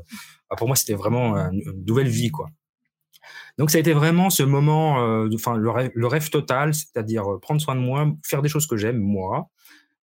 bah, 0.48 0.56
pour 0.56 0.66
moi, 0.66 0.76
c'était 0.76 0.94
vraiment 0.94 1.36
une, 1.36 1.84
nouvelle 1.86 2.08
vie. 2.08 2.30
quoi. 2.30 2.48
Donc 3.58 3.70
ça 3.70 3.78
a 3.78 3.80
été 3.80 3.92
vraiment 3.92 4.30
ce 4.30 4.42
moment, 4.42 5.26
enfin 5.34 5.56
le, 5.56 5.70
rêve, 5.70 5.90
le 5.94 6.06
rêve 6.06 6.30
total, 6.30 6.74
c'est-à-dire 6.74 7.24
prendre 7.40 7.60
soin 7.60 7.74
de 7.74 7.80
moi, 7.80 8.06
faire 8.24 8.42
des 8.42 8.48
choses 8.48 8.66
que 8.66 8.76
j'aime 8.76 8.98
moi, 8.98 9.50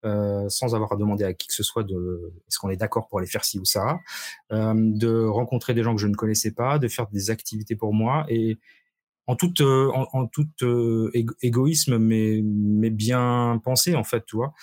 sans 0.03 0.75
avoir 0.75 0.93
à 0.93 0.95
demander 0.95 1.23
à 1.23 1.33
qui 1.33 1.47
que 1.47 1.53
ce 1.53 1.63
soit 1.63 1.83
de 1.83 2.33
est-ce 2.47 2.57
qu'on 2.59 2.69
est 2.69 2.77
d'accord 2.77 3.07
pour 3.07 3.19
aller 3.19 3.27
faire 3.27 3.45
ci 3.45 3.59
ou 3.59 3.65
ça, 3.65 3.99
de 4.51 5.25
rencontrer 5.25 5.73
des 5.73 5.83
gens 5.83 5.95
que 5.95 6.01
je 6.01 6.07
ne 6.07 6.15
connaissais 6.15 6.51
pas, 6.51 6.79
de 6.79 6.88
faire 6.88 7.07
des 7.07 7.29
activités 7.29 7.75
pour 7.75 7.93
moi 7.93 8.25
et, 8.29 8.57
en 9.27 9.38
euh, 9.62 9.91
en, 9.93 10.29
euh, 10.63 11.12
égoïsme 11.41 11.97
mais 11.97 12.89
bien 12.89 13.59
pensé 13.63 13.95
en 13.95 14.03
fait 14.03 14.25
tu 14.25 14.36
vois. 14.36 14.53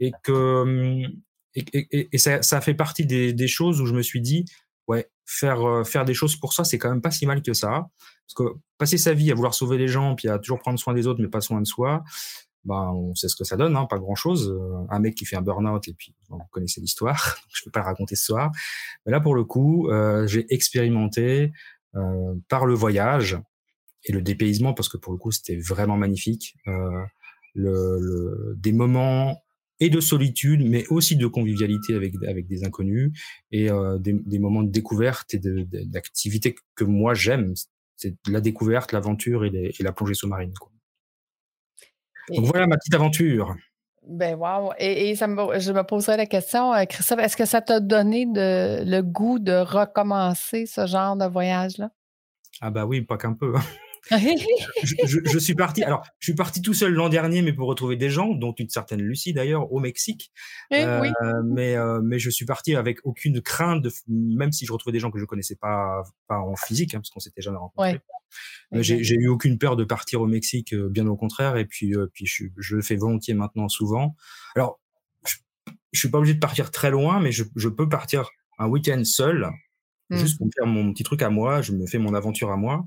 Et 0.00 0.12
que 0.22 0.62
hum, 0.62 1.22
et 1.54 2.18
ça, 2.18 2.42
ça 2.42 2.60
fait 2.60 2.74
partie 2.74 3.04
des, 3.04 3.32
des 3.32 3.48
choses 3.48 3.80
où 3.80 3.86
je 3.86 3.94
me 3.94 4.02
suis 4.02 4.20
dit 4.20 4.44
ouais 4.88 5.10
faire 5.24 5.66
euh, 5.66 5.84
faire 5.84 6.04
des 6.04 6.14
choses 6.14 6.36
pour 6.36 6.52
soi 6.52 6.64
c'est 6.64 6.78
quand 6.78 6.90
même 6.90 7.02
pas 7.02 7.10
si 7.10 7.26
mal 7.26 7.42
que 7.42 7.52
ça. 7.52 7.88
Parce 8.26 8.34
que 8.50 8.58
passer 8.76 8.98
sa 8.98 9.14
vie 9.14 9.30
à 9.30 9.34
vouloir 9.34 9.54
sauver 9.54 9.78
les 9.78 9.88
gens 9.88 10.14
puis 10.14 10.28
à 10.28 10.38
toujours 10.38 10.58
prendre 10.58 10.78
soin 10.78 10.94
des 10.94 11.06
autres 11.06 11.20
mais 11.22 11.28
pas 11.28 11.40
soin 11.40 11.60
de 11.60 11.66
soi 11.66 12.02
bah 12.64 12.90
on 12.92 13.14
sait 13.14 13.28
ce 13.28 13.36
que 13.36 13.44
ça 13.44 13.56
donne 13.56 13.76
hein, 13.76 13.86
pas 13.86 13.98
grand 13.98 14.16
chose 14.16 14.54
un 14.90 14.98
mec 14.98 15.14
qui 15.14 15.24
fait 15.24 15.36
un 15.36 15.42
burn-out 15.42 15.86
et 15.88 15.94
puis 15.94 16.14
vous 16.28 16.38
connaissez 16.50 16.80
l'histoire 16.80 17.38
je 17.54 17.62
peux 17.64 17.70
pas 17.70 17.80
le 17.80 17.86
raconter 17.86 18.16
ce 18.16 18.24
soir. 18.24 18.50
Mais 19.06 19.12
là 19.12 19.20
pour 19.20 19.34
le 19.34 19.44
coup 19.44 19.88
euh, 19.88 20.26
j'ai 20.26 20.52
expérimenté 20.52 21.52
euh, 21.94 22.34
par 22.48 22.66
le 22.66 22.74
voyage 22.74 23.38
et 24.04 24.12
le 24.12 24.20
dépaysement 24.22 24.74
parce 24.74 24.88
que 24.88 24.96
pour 24.96 25.12
le 25.12 25.18
coup 25.18 25.30
c'était 25.30 25.56
vraiment 25.56 25.96
magnifique. 25.96 26.56
Euh, 26.66 27.04
des 27.56 28.72
moments 28.72 29.42
et 29.80 29.90
de 29.90 30.00
solitude, 30.00 30.64
mais 30.64 30.86
aussi 30.88 31.16
de 31.16 31.26
convivialité 31.26 31.94
avec 31.94 32.14
avec 32.26 32.46
des 32.46 32.64
inconnus 32.64 33.12
et 33.52 33.70
euh, 33.70 33.98
des, 33.98 34.12
des, 34.12 34.38
moments 34.38 34.62
de 34.62 34.70
découverte 34.70 35.34
et 35.34 35.40
d'activité 35.40 36.56
que 36.74 36.84
moi 36.84 37.14
j'aime. 37.14 37.54
C'est 37.96 38.14
la 38.28 38.40
découverte, 38.40 38.92
l'aventure 38.92 39.44
et, 39.44 39.50
et, 39.78 39.82
la 39.82 39.92
plongée 39.92 40.14
sous-marine. 40.14 40.52
Donc 42.30 42.44
voilà 42.44 42.66
ma 42.66 42.76
petite 42.76 42.94
aventure. 42.94 43.56
Ben 44.08 44.36
wow. 44.36 44.72
Et, 44.78 45.10
et 45.10 45.16
ça 45.16 45.26
me, 45.26 45.58
je 45.58 45.72
me 45.72 45.82
poserais 45.82 46.16
la 46.16 46.26
question, 46.26 46.72
euh, 46.72 46.84
Christophe, 46.84 47.18
est-ce 47.20 47.36
que 47.36 47.44
ça 47.44 47.60
t'a 47.60 47.80
donné 47.80 48.24
de, 48.24 48.82
le 48.84 49.02
goût 49.02 49.38
de 49.38 49.52
recommencer 49.52 50.64
ce 50.64 50.86
genre 50.86 51.16
de 51.16 51.26
voyage-là? 51.26 51.90
Ah 52.60 52.70
bah 52.70 52.86
oui, 52.86 53.02
pas 53.02 53.18
qu'un 53.18 53.34
peu. 53.34 53.54
Je, 54.10 55.18
je, 55.24 55.38
suis 55.38 55.54
parti. 55.54 55.82
Alors, 55.82 56.04
je 56.18 56.26
suis 56.26 56.34
parti 56.34 56.62
tout 56.62 56.74
seul 56.74 56.92
l'an 56.92 57.08
dernier, 57.08 57.42
mais 57.42 57.52
pour 57.52 57.68
retrouver 57.68 57.96
des 57.96 58.10
gens, 58.10 58.28
dont 58.28 58.52
une 58.52 58.68
certaine 58.68 59.00
Lucie 59.00 59.32
d'ailleurs, 59.32 59.72
au 59.72 59.80
Mexique. 59.80 60.32
Eh 60.70 60.84
oui. 60.84 61.08
Euh, 61.22 61.42
mais 61.44 61.76
euh, 61.76 62.00
mais 62.02 62.18
je 62.18 62.30
suis 62.30 62.44
parti 62.44 62.74
avec 62.74 62.98
aucune 63.04 63.40
crainte, 63.40 63.82
de, 63.82 63.90
même 64.08 64.52
si 64.52 64.66
je 64.66 64.72
retrouvais 64.72 64.92
des 64.92 65.00
gens 65.00 65.10
que 65.10 65.18
je 65.18 65.24
connaissais 65.24 65.56
pas 65.56 66.02
pas 66.26 66.38
en 66.38 66.56
physique, 66.56 66.94
hein, 66.94 66.98
parce 66.98 67.10
qu'on 67.10 67.20
s'était 67.20 67.42
jamais 67.42 67.58
rencontrés. 67.58 68.00
Ouais. 68.72 68.82
J'ai 68.82 69.14
eu 69.14 69.28
aucune 69.28 69.58
peur 69.58 69.76
de 69.76 69.84
partir 69.84 70.20
au 70.20 70.26
Mexique, 70.26 70.74
euh, 70.74 70.88
bien 70.88 71.06
au 71.06 71.16
contraire. 71.16 71.56
Et 71.56 71.64
puis 71.64 71.94
puis 72.12 72.26
je, 72.26 72.44
je 72.56 72.76
le 72.76 72.82
fais 72.82 72.96
volontiers 72.96 73.34
maintenant, 73.34 73.68
souvent. 73.68 74.14
Alors, 74.54 74.80
je, 75.26 75.36
je 75.92 75.98
suis 75.98 76.08
pas 76.08 76.18
obligé 76.18 76.34
de 76.34 76.40
partir 76.40 76.70
très 76.70 76.90
loin, 76.90 77.20
mais 77.20 77.32
je, 77.32 77.44
je 77.56 77.68
peux 77.68 77.88
partir 77.88 78.30
un 78.58 78.68
week-end 78.68 79.02
seul. 79.04 79.50
Juste 80.10 80.40
mmh. 80.40 80.44
pour 80.44 80.48
faire 80.56 80.66
mon 80.66 80.92
petit 80.92 81.02
truc 81.02 81.22
à 81.22 81.30
moi, 81.30 81.60
je 81.60 81.72
me 81.72 81.86
fais 81.86 81.98
mon 81.98 82.14
aventure 82.14 82.50
à 82.50 82.56
moi. 82.56 82.84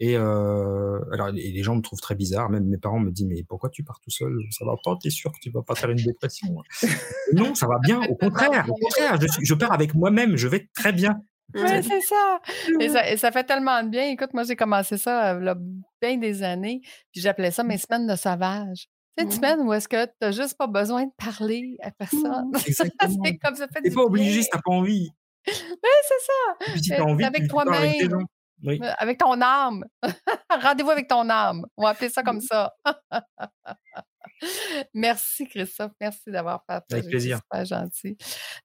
Et 0.00 0.16
euh, 0.16 0.98
alors, 1.12 1.28
les 1.30 1.62
gens 1.62 1.76
me 1.76 1.80
trouvent 1.80 2.00
très 2.00 2.14
bizarre. 2.14 2.50
Même 2.50 2.64
mes 2.64 2.78
parents 2.78 2.98
me 2.98 3.10
disent 3.10 3.26
mais 3.26 3.44
pourquoi 3.48 3.70
tu 3.70 3.84
pars 3.84 4.00
tout 4.00 4.10
seul? 4.10 4.36
Ça 4.50 4.64
va 4.64 4.74
pas 4.82 4.96
T'es 5.00 5.10
sûr 5.10 5.30
que 5.30 5.38
tu 5.40 5.50
vas 5.50 5.62
pas 5.62 5.74
faire 5.74 5.90
une 5.90 6.02
dépression 6.02 6.48
Non, 7.34 7.54
ça 7.54 7.66
va 7.66 7.78
bien. 7.78 8.00
Au 8.02 8.16
contraire, 8.16 8.66
au 8.68 8.74
contraire, 8.74 9.20
je, 9.20 9.44
je 9.44 9.54
pars 9.54 9.72
avec 9.72 9.94
moi-même. 9.94 10.36
Je 10.36 10.48
vais 10.48 10.68
très 10.74 10.92
bien. 10.92 11.20
Oui, 11.54 11.62
c'est 11.82 12.00
ça. 12.00 12.40
Et, 12.80 12.88
ça. 12.88 13.10
et, 13.10 13.16
ça. 13.16 13.30
fait 13.30 13.44
tellement 13.44 13.82
de 13.82 13.90
bien. 13.90 14.08
Écoute, 14.08 14.32
moi, 14.32 14.44
j'ai 14.44 14.56
commencé 14.56 14.96
ça 14.96 15.38
il 15.38 15.44
y 15.44 15.48
a 15.48 15.56
bien 16.00 16.16
des 16.16 16.42
années. 16.42 16.80
Puis 17.12 17.20
j'appelais 17.20 17.50
ça 17.50 17.62
mes 17.62 17.78
semaines 17.78 18.06
de 18.06 18.16
sauvage. 18.16 18.88
C'est 19.16 19.24
une 19.24 19.28
mmh. 19.28 19.32
semaine 19.32 19.60
où 19.60 19.72
est-ce 19.74 19.88
que 19.88 20.06
tu 20.06 20.12
n'as 20.22 20.30
juste 20.32 20.56
pas 20.56 20.66
besoin 20.66 21.04
de 21.04 21.12
parler 21.18 21.76
à 21.82 21.90
personne. 21.90 22.50
Exactement. 22.66 23.22
c'est 23.24 23.36
comme 23.36 23.54
ça 23.54 23.68
fait. 23.68 23.82
T'es 23.82 23.90
pas 23.90 24.02
obligé 24.02 24.42
si 24.42 24.48
t'as 24.48 24.60
pas 24.64 24.72
envie. 24.72 25.10
Oui, 25.46 25.90
c'est 26.08 26.26
ça. 26.26 26.66
Et 26.66 26.72
puis 26.72 26.82
si 26.82 26.90
t'as 26.90 27.02
envie, 27.02 27.24
avec 27.24 27.48
toi-même. 27.48 28.26
Oui. 28.64 28.78
Euh, 28.82 28.92
avec 28.98 29.18
ton 29.18 29.40
âme. 29.40 29.84
Rendez-vous 30.50 30.90
avec 30.90 31.08
ton 31.08 31.28
âme. 31.28 31.64
On 31.76 31.82
va 31.82 31.90
appeler 31.90 32.10
ça 32.10 32.22
comme 32.22 32.40
ça. 32.40 32.72
Merci, 34.94 35.48
Christophe. 35.48 35.92
Merci 36.00 36.30
d'avoir 36.30 36.64
partagé. 36.64 37.00
Avec 37.00 37.10
plaisir. 37.10 37.40
C'est 37.52 37.66
gentil. 37.66 38.16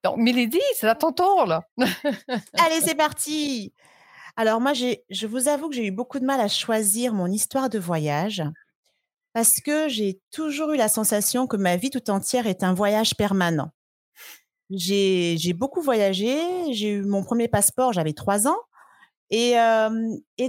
Donc, 0.04 0.18
Milady, 0.18 0.60
c'est 0.76 0.88
à 0.88 0.94
ton 0.94 1.12
tour, 1.12 1.46
là. 1.46 1.62
Allez, 2.64 2.80
c'est 2.80 2.94
parti. 2.94 3.72
Alors, 4.36 4.60
moi, 4.60 4.72
je 4.72 5.26
vous 5.26 5.48
avoue 5.48 5.68
que 5.68 5.74
j'ai 5.74 5.86
eu 5.86 5.90
beaucoup 5.90 6.20
de 6.20 6.24
mal 6.24 6.40
à 6.40 6.48
choisir 6.48 7.12
mon 7.12 7.26
histoire 7.26 7.68
de 7.68 7.78
voyage 7.78 8.42
parce 9.32 9.60
que 9.60 9.88
j'ai 9.88 10.20
toujours 10.30 10.72
eu 10.72 10.76
la 10.76 10.88
sensation 10.88 11.46
que 11.46 11.56
ma 11.56 11.76
vie 11.76 11.90
tout 11.90 12.10
entière 12.10 12.46
est 12.46 12.62
un 12.62 12.74
voyage 12.74 13.16
permanent. 13.16 13.70
J'ai 14.70 15.52
beaucoup 15.54 15.80
voyagé. 15.80 16.38
J'ai 16.72 16.90
eu 16.90 17.02
mon 17.02 17.22
premier 17.22 17.48
passeport, 17.48 17.92
j'avais 17.92 18.12
trois 18.12 18.46
ans. 18.46 18.58
Et, 19.30 19.54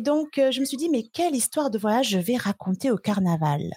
donc, 0.01 0.29
je 0.35 0.59
me 0.59 0.65
suis 0.65 0.77
dit, 0.77 0.89
mais 0.89 1.03
quelle 1.03 1.35
histoire 1.35 1.69
de 1.69 1.77
voyage 1.77 2.09
je 2.09 2.19
vais 2.19 2.37
raconter 2.37 2.91
au 2.91 2.97
carnaval? 2.97 3.73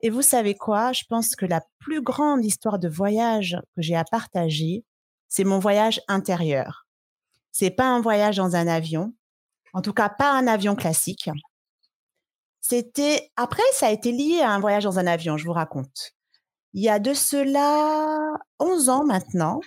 Et 0.00 0.10
vous 0.10 0.22
savez 0.22 0.54
quoi? 0.54 0.92
Je 0.92 1.04
pense 1.08 1.36
que 1.36 1.46
la 1.46 1.62
plus 1.78 2.02
grande 2.02 2.44
histoire 2.44 2.78
de 2.78 2.88
voyage 2.88 3.56
que 3.76 3.82
j'ai 3.82 3.94
à 3.94 4.04
partager, 4.04 4.84
c'est 5.28 5.44
mon 5.44 5.60
voyage 5.60 6.00
intérieur. 6.08 6.86
C'est 7.52 7.70
pas 7.70 7.86
un 7.86 8.00
voyage 8.00 8.36
dans 8.36 8.56
un 8.56 8.66
avion, 8.66 9.14
en 9.72 9.82
tout 9.82 9.92
cas 9.92 10.08
pas 10.08 10.32
un 10.32 10.46
avion 10.46 10.74
classique. 10.74 11.30
C'était 12.60 13.30
après, 13.36 13.62
ça 13.72 13.86
a 13.86 13.90
été 13.90 14.10
lié 14.10 14.40
à 14.40 14.50
un 14.50 14.58
voyage 14.58 14.84
dans 14.84 14.98
un 14.98 15.06
avion. 15.06 15.36
Je 15.36 15.44
vous 15.44 15.52
raconte. 15.52 16.14
Il 16.74 16.82
y 16.82 16.88
a 16.88 16.98
de 16.98 17.12
cela 17.12 18.32
11 18.58 18.88
ans 18.88 19.04
maintenant, 19.04 19.60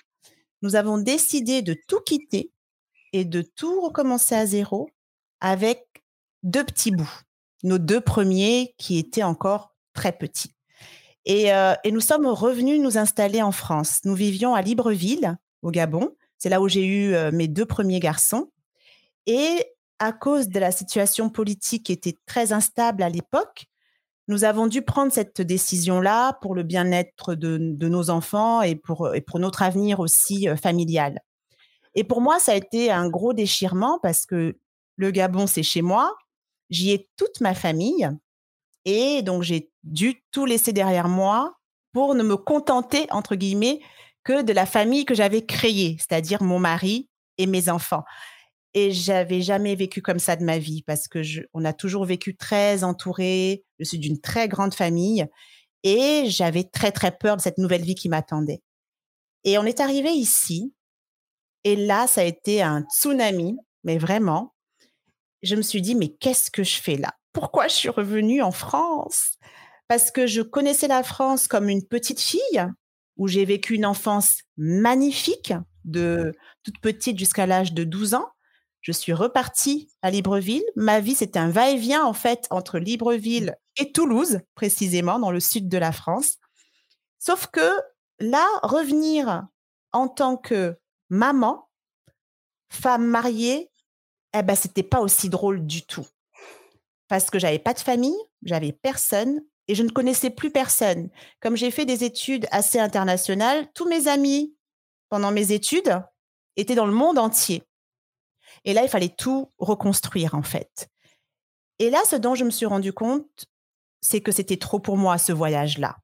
nous 0.62 0.76
avons 0.76 0.98
décidé 0.98 1.62
de 1.62 1.76
tout 1.88 2.00
quitter 2.02 2.52
et 3.14 3.26
de 3.26 3.42
tout 3.42 3.82
recommencer 3.82 4.36
à 4.36 4.46
zéro 4.46 4.90
avec 5.40 5.86
deux 6.44 6.64
petits 6.64 6.92
bouts, 6.92 7.20
nos 7.64 7.78
deux 7.78 8.02
premiers 8.02 8.74
qui 8.78 8.98
étaient 8.98 9.24
encore 9.24 9.76
très 9.94 10.12
petits. 10.12 10.54
Et, 11.26 11.54
euh, 11.54 11.74
nous 11.86 12.02
sommes 12.02 12.28
revenus 12.28 12.82
nous 12.82 12.98
installer 12.98 13.42
en 13.42 13.52
France. 13.52 14.00
Nous 14.04 14.16
vivions 14.16 14.54
à 14.54 14.62
Libreville, 14.62 15.38
au 15.62 15.72
Gabon. 15.72 16.16
C'est 16.38 16.50
là 16.50 16.62
où 16.62 16.68
j'ai 16.68 16.86
eu 16.86 17.14
euh, 17.14 17.32
mes 17.32 17.48
deux 17.48 17.66
premiers 17.66 18.00
garçons. 18.00 18.52
Et 19.26 19.66
à 20.00 20.12
cause 20.12 20.50
de 20.50 20.60
la 20.60 20.72
situation 20.72 21.30
politique 21.30 21.86
qui 21.86 21.92
était 21.92 22.18
très 22.26 22.54
instable 22.54 23.02
à 23.02 23.10
l'époque, 23.10 23.66
nous 24.28 24.44
avons 24.44 24.68
dû 24.68 24.82
prendre 24.82 25.12
cette 25.12 25.42
décision-là 25.42 26.34
pour 26.42 26.56
le 26.56 26.64
bien-être 26.64 27.36
de, 27.36 27.58
nos 27.58 28.10
enfants 28.10 28.62
et 28.62 28.76
pour, 28.76 29.14
et 29.14 29.22
pour 29.22 29.40
notre 29.40 29.62
avenir 29.62 30.00
aussi 30.00 30.50
euh, 30.50 30.56
familial. 30.56 31.20
Et 31.94 32.04
pour 32.04 32.22
moi, 32.22 32.40
ça 32.40 32.54
a 32.54 32.56
été 32.56 32.92
un 32.92 33.08
gros 33.08 33.34
déchirement 33.34 34.00
parce 34.02 34.26
que 34.26 34.58
le 34.98 35.12
Gabon, 35.12 35.48
c'est 35.48 35.64
chez 35.64 35.82
moi. 35.82 36.16
J'y 36.70 36.92
ai 36.92 37.10
toute 37.18 37.40
ma 37.42 37.54
famille. 37.54 38.10
Et 38.86 39.22
donc, 39.22 39.44
j'ai 39.44 39.72
dû 39.84 40.24
tout 40.32 40.46
laisser 40.46 40.74
derrière 40.74 41.08
moi 41.08 41.56
pour 41.94 42.16
ne 42.16 42.24
me 42.24 42.36
contenter, 42.36 43.08
entre 43.12 43.36
guillemets, 43.36 43.80
que 44.24 44.42
de 44.42 44.54
la 44.54 44.66
famille 44.66 45.06
que 45.06 45.16
j'avais 45.16 45.46
créée, 45.46 45.98
c'est-à-dire 46.00 46.44
mon 46.44 46.60
mari 46.60 47.10
et 47.38 47.48
mes 47.48 47.70
enfants. 47.70 48.04
Et 48.76 48.92
j'avais 48.92 49.42
jamais 49.42 49.74
vécu 49.74 50.04
comme 50.04 50.20
ça 50.20 50.36
de 50.36 50.44
ma 50.44 50.60
vie 50.60 50.84
parce 50.84 51.08
que 51.08 51.24
je, 51.24 51.42
on 51.54 51.66
a 51.66 51.74
toujours 51.74 52.06
vécu 52.06 52.36
très 52.36 52.84
entouré. 52.84 53.64
Je 53.80 53.86
suis 53.86 54.00
d'une 54.00 54.22
très 54.22 54.48
grande 54.48 54.76
famille 54.76 55.26
et 55.84 56.26
j'avais 56.28 56.66
très 56.66 56.92
très 56.92 57.12
peur 57.12 57.38
de 57.38 57.42
cette 57.42 57.58
nouvelle 57.58 57.84
vie 57.84 57.96
qui 57.96 58.10
m'attendait. 58.10 58.62
Et 59.46 59.58
on 59.58 59.64
est 59.64 59.80
arrivé 59.80 60.12
ici 60.12 60.74
et 61.66 61.76
là, 61.76 62.06
ça 62.06 62.22
a 62.22 62.26
été 62.26 62.62
un 62.62 62.84
tsunami, 62.84 63.58
mais 63.84 63.98
vraiment. 63.98 64.54
Je 65.42 65.56
me 65.56 65.64
suis 65.64 65.82
dit, 65.82 65.96
mais 65.96 66.10
qu'est-ce 66.10 66.52
que 66.52 66.64
je 66.64 66.80
fais 66.80 66.96
là? 66.96 67.14
Pourquoi 67.34 67.68
je 67.68 67.74
suis 67.74 67.90
revenue 67.90 68.44
en 68.44 68.52
France? 68.52 69.38
Parce 69.88 70.12
que 70.12 70.28
je 70.28 70.42
connaissais 70.42 70.88
la 70.88 71.02
France 71.02 71.48
comme 71.48 71.68
une 71.68 71.86
petite 71.86 72.22
fille, 72.22 72.68
où 73.18 73.28
j'ai 73.28 73.46
vécu 73.46 73.74
une 73.74 73.86
enfance 73.88 74.42
magnifique, 74.58 75.54
de 75.86 76.34
toute 76.64 76.80
petite 76.80 77.18
jusqu'à 77.18 77.48
l'âge 77.48 77.74
de 77.74 77.84
12 77.84 78.14
ans. 78.14 78.30
Je 78.86 78.92
suis 78.92 79.14
repartie 79.14 79.90
à 80.04 80.12
Libreville. 80.12 80.64
Ma 80.76 81.00
vie, 81.00 81.16
c'était 81.16 81.40
un 81.40 81.50
va-et-vient 81.50 82.06
en 82.06 82.14
fait 82.14 82.46
entre 82.52 82.78
Libreville 82.78 83.56
et 83.78 83.92
Toulouse, 83.92 84.42
précisément 84.54 85.18
dans 85.18 85.32
le 85.32 85.40
sud 85.40 85.68
de 85.68 85.80
la 85.80 85.92
France. 85.92 86.36
Sauf 87.18 87.48
que 87.48 87.68
là, 88.20 88.46
revenir 88.62 89.48
en 89.92 90.08
tant 90.08 90.38
que 90.38 90.78
maman, 91.10 91.68
femme 92.70 93.08
mariée, 93.08 93.72
eh 94.38 94.44
ben, 94.44 94.56
c'était 94.56 94.84
pas 94.84 95.00
aussi 95.00 95.30
drôle 95.30 95.66
du 95.66 95.84
tout. 95.88 96.06
Parce 97.08 97.32
que 97.32 97.40
j'avais 97.40 97.58
pas 97.58 97.74
de 97.74 97.80
famille, 97.80 98.20
j'avais 98.44 98.72
personne 98.72 99.42
et 99.68 99.74
je 99.74 99.82
ne 99.82 99.90
connaissais 99.90 100.30
plus 100.30 100.52
personne. 100.52 101.10
Comme 101.40 101.58
j'ai 101.58 101.72
fait 101.72 101.86
des 101.86 102.04
études 102.04 102.46
assez 102.52 102.78
internationales, 102.78 103.68
tous 103.74 103.90
mes 103.90 104.08
amis 104.08 104.56
pendant 105.10 105.32
mes 105.32 105.54
études 105.54 106.04
étaient 106.56 106.76
dans 106.76 106.86
le 106.86 106.94
monde 106.94 107.18
entier. 107.18 107.64
Et 108.66 108.74
là, 108.74 108.84
il 108.84 108.90
fallait 108.90 109.16
tout 109.16 109.52
reconstruire, 109.58 110.36
en 110.36 110.44
fait. 110.44 110.90
Et 111.80 111.90
là, 111.90 112.00
ce 112.06 112.16
dont 112.16 112.36
je 112.36 112.44
me 112.44 112.50
suis 112.50 112.66
rendu 112.66 112.94
compte, 112.94 113.46
c'est 114.02 114.22
que 114.22 114.32
c'était 114.32 114.58
trop 114.58 114.80
pour 114.80 114.98
moi, 114.98 115.18
ce 115.18 115.32
voyage-là. 115.32 115.98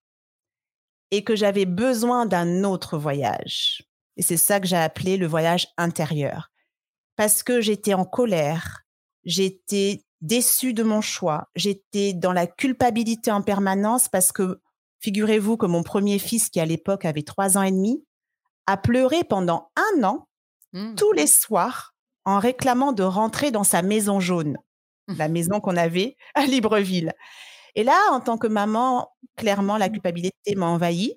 Et 1.11 1.23
que 1.23 1.35
j'avais 1.35 1.65
besoin 1.65 2.25
d'un 2.25 2.63
autre 2.63 2.97
voyage. 2.97 3.83
Et 4.17 4.21
c'est 4.21 4.37
ça 4.37 4.59
que 4.59 4.67
j'ai 4.67 4.77
appelé 4.77 5.17
le 5.17 5.27
voyage 5.27 5.67
intérieur. 5.77 6.51
Parce 7.15 7.43
que 7.43 7.61
j'étais 7.61 7.93
en 7.93 8.05
colère, 8.05 8.81
j'étais 9.23 10.03
déçue 10.21 10.73
de 10.73 10.83
mon 10.83 11.01
choix, 11.01 11.49
j'étais 11.55 12.13
dans 12.13 12.33
la 12.33 12.47
culpabilité 12.47 13.31
en 13.31 13.41
permanence 13.41 14.07
parce 14.07 14.31
que, 14.31 14.61
figurez-vous 14.99 15.57
que 15.57 15.65
mon 15.65 15.83
premier 15.83 16.19
fils, 16.19 16.49
qui 16.49 16.59
à 16.59 16.65
l'époque 16.65 17.05
avait 17.05 17.23
trois 17.23 17.57
ans 17.57 17.63
et 17.63 17.71
demi, 17.71 18.05
a 18.67 18.77
pleuré 18.77 19.23
pendant 19.23 19.71
un 19.75 20.03
an, 20.03 20.27
mmh. 20.73 20.95
tous 20.95 21.11
les 21.11 21.27
soirs, 21.27 21.95
en 22.25 22.39
réclamant 22.39 22.91
de 22.91 23.03
rentrer 23.03 23.51
dans 23.51 23.63
sa 23.63 23.81
maison 23.81 24.19
jaune, 24.19 24.57
mmh. 25.07 25.15
la 25.17 25.27
maison 25.27 25.59
qu'on 25.59 25.77
avait 25.77 26.17
à 26.35 26.45
Libreville. 26.45 27.13
Et 27.75 27.83
là, 27.83 27.97
en 28.11 28.19
tant 28.19 28.37
que 28.37 28.47
maman, 28.47 29.09
clairement, 29.37 29.77
la 29.77 29.89
mmh. 29.89 29.93
culpabilité 29.93 30.55
m'a 30.55 30.67
envahie. 30.67 31.15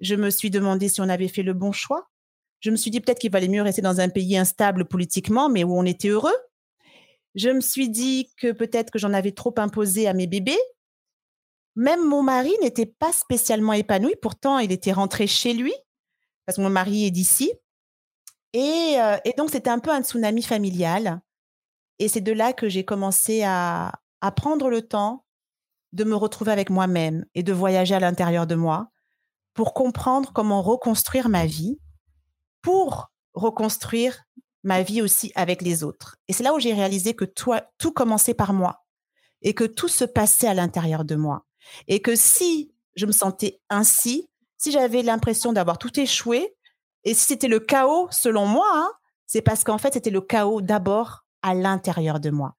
Je 0.00 0.14
me 0.14 0.30
suis 0.30 0.50
demandé 0.50 0.88
si 0.88 1.00
on 1.00 1.08
avait 1.08 1.28
fait 1.28 1.42
le 1.42 1.54
bon 1.54 1.72
choix. 1.72 2.08
Je 2.60 2.70
me 2.70 2.76
suis 2.76 2.90
dit 2.90 3.00
peut-être 3.00 3.18
qu'il 3.18 3.30
valait 3.30 3.48
mieux 3.48 3.62
rester 3.62 3.82
dans 3.82 4.00
un 4.00 4.08
pays 4.08 4.36
instable 4.36 4.86
politiquement, 4.86 5.48
mais 5.48 5.64
où 5.64 5.76
on 5.76 5.84
était 5.84 6.08
heureux. 6.08 6.36
Je 7.34 7.50
me 7.50 7.60
suis 7.60 7.90
dit 7.90 8.30
que 8.40 8.52
peut-être 8.52 8.90
que 8.90 8.98
j'en 8.98 9.12
avais 9.12 9.32
trop 9.32 9.54
imposé 9.58 10.08
à 10.08 10.14
mes 10.14 10.26
bébés. 10.26 10.58
Même 11.76 12.02
mon 12.02 12.22
mari 12.22 12.52
n'était 12.62 12.86
pas 12.86 13.12
spécialement 13.12 13.74
épanoui. 13.74 14.14
Pourtant, 14.22 14.58
il 14.58 14.72
était 14.72 14.92
rentré 14.92 15.26
chez 15.26 15.52
lui, 15.52 15.74
parce 16.46 16.56
que 16.56 16.62
mon 16.62 16.70
mari 16.70 17.04
est 17.04 17.10
d'ici. 17.10 17.52
Et, 18.58 19.34
donc, 19.36 19.50
c'était 19.50 19.68
un 19.68 19.78
peu 19.78 19.90
un 19.90 20.02
tsunami 20.02 20.40
familial. 20.40 21.20
Et 21.98 22.08
c'est 22.08 22.22
de 22.22 22.32
là 22.32 22.54
que 22.54 22.70
j'ai 22.70 22.86
commencé 22.86 23.42
à, 23.44 23.92
prendre 24.34 24.70
le 24.70 24.80
temps 24.80 25.24
de 25.92 26.04
me 26.04 26.16
retrouver 26.16 26.52
avec 26.52 26.68
moi-même 26.70 27.26
et 27.34 27.42
de 27.42 27.52
voyager 27.52 27.94
à 27.94 28.00
l'intérieur 28.00 28.46
de 28.46 28.56
moi 28.56 28.88
pour 29.54 29.72
comprendre 29.72 30.32
comment 30.32 30.62
reconstruire 30.62 31.28
ma 31.28 31.46
vie, 31.46 31.78
pour 32.60 33.12
reconstruire 33.34 34.24
ma 34.64 34.82
vie 34.82 35.00
aussi 35.00 35.30
avec 35.36 35.62
les 35.62 35.84
autres. 35.84 36.16
Et 36.26 36.32
c'est 36.32 36.42
là 36.42 36.54
où 36.54 36.58
j'ai 36.58 36.74
réalisé 36.74 37.14
que 37.14 37.24
tout 37.24 37.92
commençait 37.92 38.34
par 38.34 38.52
moi 38.52 38.84
et 39.42 39.54
que 39.54 39.64
tout 39.64 39.88
se 39.88 40.04
passait 40.04 40.48
à 40.48 40.54
l'intérieur 40.54 41.04
de 41.04 41.14
moi. 41.14 41.46
Et 41.86 42.00
que 42.02 42.16
si 42.16 42.74
je 42.96 43.06
me 43.06 43.12
sentais 43.12 43.60
ainsi, 43.70 44.28
si 44.56 44.72
j'avais 44.72 45.02
l'impression 45.02 45.52
d'avoir 45.52 45.78
tout 45.78 46.00
échoué, 46.00 46.55
et 47.06 47.14
si 47.14 47.24
c'était 47.24 47.46
le 47.46 47.60
chaos, 47.60 48.08
selon 48.10 48.46
moi, 48.46 48.68
hein, 48.74 48.90
c'est 49.26 49.40
parce 49.40 49.62
qu'en 49.62 49.78
fait, 49.78 49.94
c'était 49.94 50.10
le 50.10 50.20
chaos 50.20 50.60
d'abord 50.60 51.24
à 51.40 51.54
l'intérieur 51.54 52.18
de 52.18 52.30
moi. 52.30 52.56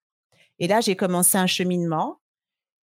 Et 0.57 0.67
là, 0.67 0.79
j'ai 0.79 0.95
commencé 0.95 1.37
un 1.37 1.47
cheminement 1.47 2.21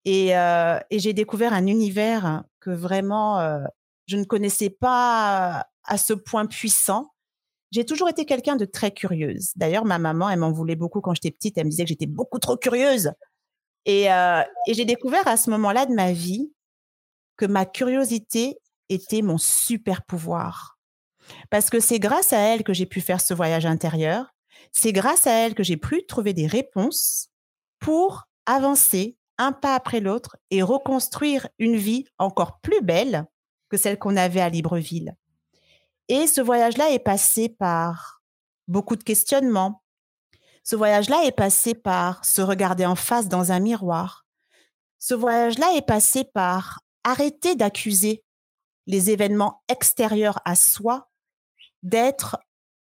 et, 0.05 0.37
euh, 0.37 0.79
j'ai 0.91 1.15
découvert 1.15 1.55
un 1.55 1.67
univers 1.67 2.45
que 2.61 2.69
vraiment 2.69 3.41
euh, 3.41 3.65
je 4.07 4.19
ne 4.19 4.25
connaissais 4.25 4.69
pas 4.69 5.67
à 5.85 5.97
ce 5.97 6.13
point 6.13 6.45
puissant. 6.45 7.15
J'ai 7.71 7.87
toujours 7.87 8.11
été 8.11 8.27
quelqu'un 8.27 8.57
de 8.57 8.67
très 8.67 8.91
curieuse. 8.91 9.53
D'ailleurs, 9.57 9.87
ma 9.87 9.99
maman, 9.99 10.29
elle 10.29 10.41
m'en 10.41 10.53
voulait 10.53 10.77
beaucoup 10.77 11.01
quand 11.01 11.15
j'étais 11.15 11.31
petite. 11.31 11.57
Elle 11.57 11.65
me 11.65 11.71
disait 11.71 11.85
que 11.85 11.89
j'étais 11.89 12.07
beaucoup 12.07 12.39
trop 12.39 12.59
curieuse. 12.59 13.11
Et, 13.87 14.13
euh, 14.13 14.43
et 14.67 14.75
j'ai 14.75 14.85
découvert 14.85 15.27
à 15.27 15.39
ce 15.39 15.49
moment-là 15.49 15.87
de 15.87 15.95
ma 15.95 16.13
vie 16.13 16.53
que 17.39 17.47
ma 17.47 17.65
curiosité 17.65 18.59
était 18.91 19.23
mon 19.23 19.39
super 19.39 20.05
pouvoir 20.05 20.74
parce 21.51 21.71
que 21.71 21.81
c'est 21.81 21.99
grâce 21.99 22.33
à 22.33 22.39
elle 22.39 22.65
que 22.65 22.75
j'ai 22.75 22.87
pu 22.87 23.01
faire 23.01 23.21
ce 23.21 23.35
voyage 23.35 23.67
intérieur. 23.67 24.35
C'est 24.73 24.93
grâce 24.93 25.27
à 25.27 25.33
elle 25.33 25.55
que 25.55 25.63
j'ai 25.63 25.77
pu 25.77 26.05
trouver 26.07 26.33
des 26.33 26.47
réponses 26.47 27.29
pour 27.79 28.25
avancer 28.47 29.17
un 29.39 29.53
pas 29.53 29.75
après 29.75 30.01
l'autre 30.01 30.37
et 30.51 30.63
reconstruire 30.63 31.49
une 31.59 31.77
vie 31.77 32.07
encore 32.19 32.61
plus 32.61 32.83
belle 32.83 33.27
que 33.69 33.77
celle 33.77 33.99
qu'on 33.99 34.17
avait 34.17 34.41
à 34.41 34.49
Libreville. 34.49 35.17
Et 36.09 36.27
ce 36.27 36.41
voyage-là 36.41 36.91
est 36.91 36.99
passé 36.99 37.49
par 37.49 38.23
beaucoup 38.69 38.97
de 38.97 39.03
questionnements. 39.03 39.83
Ce 40.63 40.77
voyage-là 40.77 41.25
est 41.25 41.33
passé 41.33 41.75
par 41.75 42.25
se 42.25 42.41
regarder 42.43 42.87
en 42.87 42.95
face 42.95 43.29
dans 43.29 43.53
un 43.53 43.61
miroir. 43.61 44.27
Ce 44.99 45.15
voyage-là 45.15 45.75
est 45.77 45.87
passé 45.87 46.25
par 46.25 46.81
arrêter 47.05 47.55
d'accuser 47.55 48.25
les 48.87 49.11
événements 49.11 49.63
extérieurs 49.69 50.41
à 50.45 50.55
soi 50.55 51.11
d'être 51.85 52.37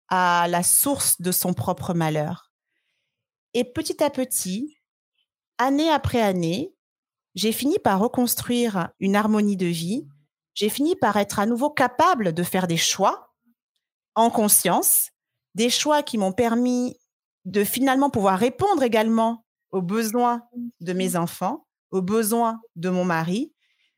à 0.09 0.47
la 0.49 0.63
source 0.63 1.21
de 1.21 1.31
son 1.31 1.53
propre 1.53 1.93
malheur. 1.93 2.51
Et 3.53 3.63
petit 3.63 4.03
à 4.03 4.09
petit, 4.09 4.77
année 5.57 5.89
après 5.89 6.21
année, 6.21 6.73
j'ai 7.35 7.51
fini 7.51 7.77
par 7.79 7.99
reconstruire 7.99 8.89
une 8.99 9.15
harmonie 9.15 9.57
de 9.57 9.67
vie. 9.67 10.07
J'ai 10.53 10.69
fini 10.69 10.95
par 10.95 11.17
être 11.17 11.39
à 11.39 11.45
nouveau 11.45 11.69
capable 11.69 12.33
de 12.33 12.43
faire 12.43 12.67
des 12.67 12.77
choix 12.77 13.33
en 14.15 14.29
conscience, 14.29 15.11
des 15.53 15.69
choix 15.69 16.01
qui 16.03 16.17
m'ont 16.17 16.33
permis 16.33 16.99
de 17.45 17.63
finalement 17.63 18.09
pouvoir 18.09 18.39
répondre 18.39 18.83
également 18.83 19.45
aux 19.71 19.81
besoins 19.81 20.41
de 20.81 20.93
mes 20.93 21.15
enfants, 21.15 21.67
aux 21.91 22.01
besoins 22.01 22.59
de 22.75 22.89
mon 22.89 23.05
mari, 23.05 23.53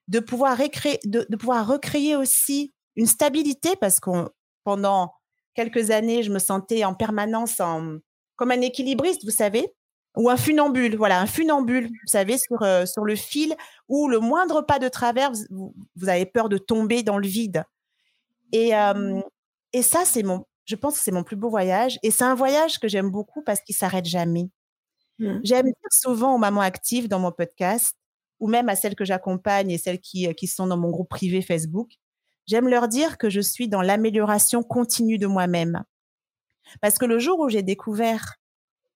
de 0.07 0.19
pouvoir, 0.19 0.57
recréer, 0.57 0.99
de, 1.05 1.23
pouvoir 1.37 1.67
recréer 1.67 2.15
aussi 2.15 2.73
une 2.95 3.05
stabilité 3.05 3.75
parce 3.79 3.99
qu'on 3.99 4.29
pendant 4.63 5.13
quelques 5.53 5.91
années, 5.91 6.23
je 6.23 6.31
me 6.31 6.39
sentais 6.39 6.83
en 6.83 6.93
permanence 6.93 7.59
en, 7.59 7.97
comme 8.35 8.51
un 8.51 8.61
équilibriste, 8.61 9.25
vous 9.25 9.31
savez, 9.31 9.73
ou 10.15 10.29
un 10.29 10.37
funambule, 10.37 10.95
voilà, 10.95 11.19
un 11.21 11.25
funambule, 11.25 11.87
vous 11.87 12.07
savez, 12.07 12.37
sur, 12.37 12.61
euh, 12.61 12.85
sur 12.85 13.03
le 13.03 13.15
fil, 13.15 13.55
où 13.87 14.07
le 14.07 14.19
moindre 14.19 14.61
pas 14.61 14.79
de 14.79 14.89
travers, 14.89 15.31
vous, 15.49 15.73
avez 16.07 16.25
peur 16.25 16.49
de 16.49 16.57
tomber 16.57 17.03
dans 17.03 17.17
le 17.17 17.27
vide. 17.27 17.63
Et, 18.51 18.71
et 19.73 19.81
ça, 19.83 20.05
c'est 20.05 20.23
mon, 20.23 20.45
je 20.69 20.75
pense 20.75 20.97
que 20.97 21.03
c'est 21.03 21.11
mon 21.11 21.23
plus 21.23 21.35
beau 21.35 21.49
voyage. 21.49 21.97
Et 22.03 22.11
c'est 22.11 22.23
un 22.23 22.35
voyage 22.35 22.79
que 22.79 22.87
j'aime 22.87 23.09
beaucoup 23.09 23.41
parce 23.43 23.61
qu'il 23.61 23.75
s'arrête 23.75 24.05
jamais. 24.05 24.49
Mmh. 25.17 25.39
J'aime 25.43 25.65
dire 25.65 25.91
souvent 25.91 26.35
aux 26.35 26.37
mamans 26.37 26.61
actives 26.61 27.07
dans 27.07 27.19
mon 27.19 27.31
podcast, 27.31 27.95
ou 28.39 28.47
même 28.47 28.69
à 28.69 28.75
celles 28.75 28.95
que 28.95 29.03
j'accompagne 29.03 29.71
et 29.71 29.77
celles 29.77 29.99
qui, 29.99 30.33
qui 30.35 30.47
sont 30.47 30.67
dans 30.67 30.77
mon 30.77 30.91
groupe 30.91 31.09
privé 31.09 31.41
Facebook, 31.41 31.93
J'aime 32.49 32.67
leur 32.67 32.87
dire 32.87 33.19
que 33.19 33.29
je 33.29 33.41
suis 33.41 33.67
dans 33.67 33.83
l'amélioration 33.83 34.63
continue 34.63 35.19
de 35.19 35.27
moi-même. 35.27 35.83
Parce 36.81 36.97
que 36.97 37.05
le 37.05 37.19
jour 37.19 37.39
où 37.39 37.47
j'ai 37.47 37.61
découvert 37.61 38.37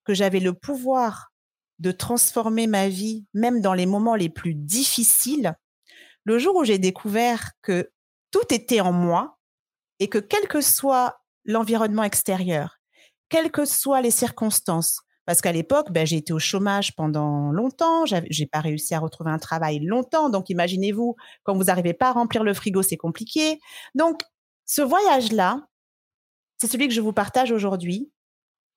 que 0.06 0.16
j'avais 0.16 0.40
le 0.40 0.56
pouvoir 0.56 1.32
de 1.78 1.92
transformer 1.92 2.66
ma 2.66 2.90
vie, 2.90 3.28
même 3.36 3.62
dans 3.62 3.76
les 3.76 3.86
moments 3.86 4.16
les 4.16 4.30
plus 4.30 4.56
difficiles, 4.56 5.54
le 6.24 6.40
jour 6.40 6.56
où 6.56 6.64
j'ai 6.64 6.80
découvert 6.80 7.52
que 7.62 7.92
tout 8.32 8.52
était 8.52 8.82
en 8.82 8.92
moi 8.92 9.38
et 10.00 10.10
que 10.10 10.18
quel 10.18 10.48
que 10.48 10.62
soit 10.62 11.22
l'environnement 11.46 12.04
extérieur, 12.04 12.80
quelles 13.30 13.52
que 13.52 13.66
soient 13.66 14.02
les 14.02 14.10
circonstances, 14.10 15.03
parce 15.26 15.42
qu'à 15.42 15.52
l'époque, 15.52 15.92
ben, 15.92 16.06
j'ai 16.06 16.18
été 16.18 16.34
au 16.34 16.40
chômage 16.40 16.96
pendant 16.96 17.52
longtemps, 17.52 18.06
j'ai 18.06 18.46
pas 18.46 18.60
réussi 18.60 18.94
à 18.94 19.00
retrouver 19.00 19.32
un 19.32 19.40
travail 19.40 19.80
longtemps. 19.80 20.30
Donc, 20.30 20.50
imaginez-vous, 20.50 21.16
quand 21.44 21.56
vous 21.56 21.66
n'arrivez 21.66 21.94
pas 21.94 22.10
à 22.10 22.12
remplir 22.14 22.44
le 22.44 22.54
frigo, 22.54 22.82
c'est 22.82 22.98
compliqué. 22.98 23.60
Donc, 23.96 24.22
ce 24.66 24.82
voyage-là, 24.82 25.62
c'est 26.58 26.68
celui 26.68 26.88
que 26.88 26.94
je 26.94 27.02
vous 27.02 27.14
partage 27.14 27.52
aujourd'hui 27.52 28.12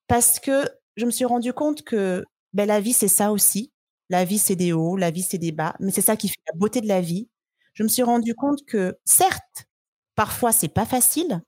parce 0.08 0.40
que 0.40 0.68
je 0.96 1.06
me 1.06 1.10
suis 1.10 1.24
rendu 1.24 1.52
compte 1.52 1.82
que 1.82 2.24
ben, 2.52 2.66
la 2.66 2.80
vie, 2.80 2.92
c'est 2.92 3.08
ça 3.08 3.32
aussi. 3.32 3.72
La 4.08 4.24
vie, 4.24 4.38
c'est 4.38 4.56
des 4.56 4.72
hauts, 4.72 4.96
la 4.96 5.10
vie, 5.10 5.22
c'est 5.22 5.38
des 5.38 5.52
bas, 5.52 5.74
mais 5.80 5.90
c'est 5.90 6.00
ça 6.00 6.16
qui 6.16 6.28
fait 6.28 6.40
la 6.52 6.58
beauté 6.58 6.80
de 6.80 6.88
la 6.88 7.00
vie. 7.00 7.28
Je 7.74 7.82
me 7.82 7.88
suis 7.88 8.02
rendu 8.04 8.34
compte 8.34 8.64
que, 8.66 8.96
certes, 9.04 9.66
parfois, 10.14 10.52
c'est 10.52 10.68
pas 10.68 10.86
facile, 10.86 11.42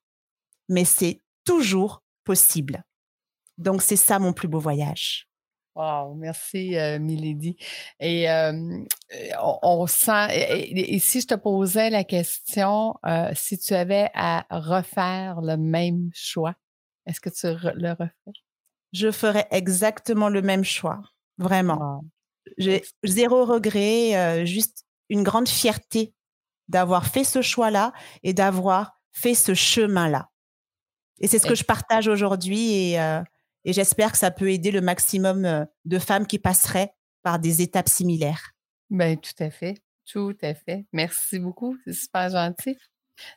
mais 0.69 0.85
c'est 0.85 1.23
toujours 1.45 2.03
possible. 2.25 2.85
Donc, 3.59 3.83
c'est 3.83 3.97
ça 3.97 4.18
mon 4.18 4.33
plus 4.33 4.49
beau 4.49 4.59
voyage. 4.59 5.29
Wow, 5.75 6.14
merci 6.14 6.77
euh, 6.77 6.99
Milady. 6.99 7.56
Et 8.00 8.29
euh, 8.29 8.52
on, 9.40 9.87
sent, 9.87 10.29
et, 10.33 10.98
si 10.98 11.21
je 11.21 11.27
te 11.29 11.35
posais 11.35 11.90
la 11.90 12.02
question, 12.02 12.94
euh, 13.06 13.31
si 13.35 13.59
tu 13.59 13.75
avais 13.75 14.11
à 14.15 14.44
refaire 14.50 15.40
le 15.40 15.56
même 15.56 16.11
choix, 16.15 16.54
est-ce 17.06 17.21
que 17.21 17.31
tu 17.31 17.46
le 17.77 17.90
refais? 17.90 18.13
je 18.92 19.11
ferais 19.11 19.46
exactement 19.50 20.29
le 20.29 20.42
même 20.42 20.65
choix. 20.65 21.02
Vraiment. 21.38 22.04
J'ai 22.56 22.83
zéro 23.04 23.44
regret, 23.44 24.17
euh, 24.17 24.44
juste 24.44 24.85
une 25.09 25.23
grande 25.23 25.48
fierté 25.48 26.15
d'avoir 26.69 27.06
fait 27.06 27.25
ce 27.25 27.42
choix-là 27.42 27.92
et 28.23 28.33
d'avoir 28.33 28.98
fait 29.13 29.35
ce 29.35 29.54
chemin-là. 29.54 30.29
Et 31.21 31.27
c'est 31.27 31.38
ce 31.38 31.46
que 31.46 31.54
je 31.54 31.65
partage 31.65 32.09
aujourd'hui 32.09 32.73
et, 32.73 33.00
euh, 33.00 33.23
et 33.69 33.75
j'espère 33.75 34.12
que 34.12 34.19
ça 34.19 34.31
peut 34.31 34.50
aider 34.50 34.71
le 34.71 34.81
maximum 34.81 35.44
euh, 35.44 35.66
de 35.85 35.98
femmes 35.98 36.27
qui 36.27 36.38
passeraient 36.38 36.94
par 37.23 37.38
des 37.38 37.60
étapes 37.60 37.90
similaires. 37.90 38.52
Ben, 38.88 39.19
tout 39.19 39.35
à 39.40 39.50
fait. 39.50 39.83
Tout 40.10 40.35
à 40.40 40.54
fait. 40.54 40.87
Merci 40.94 41.38
beaucoup. 41.38 41.77
C'est 41.85 41.92
super 41.92 42.31
gentil. 42.31 42.79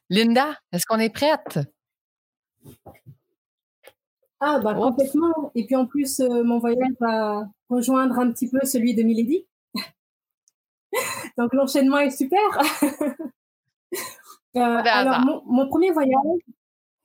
Linda, 0.09 0.57
est-ce 0.71 0.85
qu'on 0.85 0.99
est 0.99 1.09
prête? 1.09 1.59
Ah, 4.39 4.59
bah, 4.63 4.73
complètement. 4.73 5.51
Et 5.53 5.65
puis 5.65 5.75
en 5.75 5.85
plus, 5.85 6.21
euh, 6.21 6.45
mon 6.45 6.59
voyage 6.59 6.95
va 7.01 7.43
rejoindre 7.67 8.17
un 8.17 8.31
petit 8.31 8.49
peu 8.49 8.65
celui 8.65 8.95
de 8.95 9.03
Milady. 9.03 9.45
Donc 11.37 11.53
l'enchaînement 11.53 11.97
est 11.97 12.09
super. 12.09 12.39
euh, 14.55 14.59
alors, 14.61 15.19
mon, 15.25 15.43
mon, 15.45 15.67
premier 15.67 15.91
voyage, 15.91 16.39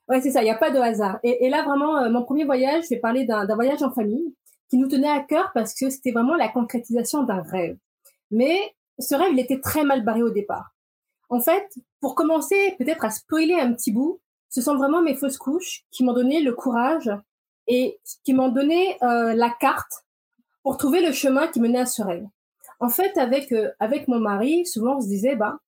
ouais, 0.09 0.21
c'est 0.21 0.31
ça, 0.31 0.43
il 0.43 0.45
n'y 0.45 0.51
a 0.51 0.57
pas 0.57 0.71
de 0.71 0.79
hasard. 0.79 1.19
Et, 1.23 1.49
là, 1.49 1.63
vraiment, 1.63 1.99
euh, 1.99 2.11
mon 2.11 2.23
premier 2.23 2.45
voyage, 2.45 2.85
je 2.85 2.91
vais 2.91 3.01
parler 3.01 3.25
d'un 3.25 3.47
voyage 3.55 3.83
en 3.83 3.93
famille 3.93 4.35
qui 4.69 4.79
nous 4.79 4.89
tenait 4.89 5.11
à 5.11 5.21
cœur 5.21 5.51
parce 5.55 5.75
que 5.75 5.91
c'était 5.91 6.13
vraiment 6.13 6.35
la 6.35 6.49
concrétisation 6.49 7.23
d'un 7.23 7.43
rêve. 7.43 7.77
Mais 8.31 8.75
ce 8.99 9.15
rêve, 9.15 9.33
il 9.33 9.41
était 9.41 9.61
très 9.61 9.85
mal 9.85 10.05
barré 10.05 10.23
au 10.23 10.31
départ. 10.31 10.75
En 11.29 11.41
fait, 11.41 11.67
pour 12.01 12.15
commencer 12.15 12.75
peut-être 12.79 13.05
à 13.05 13.11
spoiler 13.11 13.55
un 13.55 13.73
petit 13.73 13.93
bout, 13.93 14.21
ce 14.49 14.61
sont 14.61 14.77
vraiment 14.77 15.03
mes 15.03 15.15
fausses 15.15 15.39
couches 15.39 15.85
qui 15.91 16.05
m'ont 16.05 16.13
donné 16.13 16.41
le 16.41 16.53
courage 16.53 17.11
et 17.67 17.99
qui 18.25 18.33
m'ont 18.33 18.49
donné 18.49 18.97
euh, 19.03 19.35
la 19.35 19.51
carte 19.51 20.05
pour 20.63 20.77
trouver 20.77 21.05
le 21.05 21.13
chemin 21.13 21.49
qui 21.49 21.61
menait 21.61 21.81
à 21.81 21.87
ce 21.87 22.03
rêve. 22.03 22.25
En 22.79 22.89
fait, 22.89 23.17
avec 23.19 23.53
euh, 23.53 23.71
avec 23.81 24.07
mon 24.09 24.19
mari, 24.19 24.67
souvent 24.67 24.97
on 24.97 25.01
se 25.01 25.09
disait, 25.09 25.37
bah, 25.37 25.59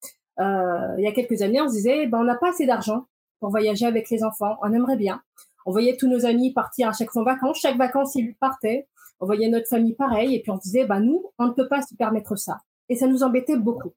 il 0.40 1.02
y 1.02 1.06
a 1.08 1.12
quelques 1.12 1.42
années, 1.42 1.60
on 1.60 1.68
se 1.68 1.74
disait, 1.74 2.06
bah, 2.06 2.18
on 2.20 2.24
n'a 2.24 2.36
pas 2.36 2.50
assez 2.50 2.66
d'argent 2.66 3.06
pour 3.40 3.50
voyager 3.50 3.86
avec 3.86 4.10
les 4.10 4.24
enfants. 4.24 4.56
On 4.62 4.72
aimerait 4.72 4.96
bien. 4.96 5.20
On 5.66 5.72
voyait 5.72 5.96
tous 5.96 6.08
nos 6.08 6.24
amis 6.26 6.52
partir 6.52 6.88
à 6.88 6.92
chaque 6.92 7.10
fois 7.10 7.22
en 7.22 7.24
vacances. 7.24 7.58
Chaque 7.60 7.76
vacances, 7.76 8.14
ils 8.14 8.34
partaient. 8.34 8.88
On 9.20 9.26
voyait 9.26 9.48
notre 9.48 9.68
famille 9.68 9.94
pareil. 9.94 10.34
Et 10.34 10.40
puis 10.40 10.50
on 10.50 10.56
disait, 10.56 10.86
bah, 10.86 11.00
nous, 11.00 11.24
on 11.38 11.46
ne 11.46 11.52
peut 11.52 11.68
pas 11.68 11.82
se 11.82 11.94
permettre 11.94 12.36
ça. 12.36 12.58
Et 12.88 12.96
ça 12.96 13.06
nous 13.06 13.22
embêtait 13.22 13.56
beaucoup. 13.56 13.92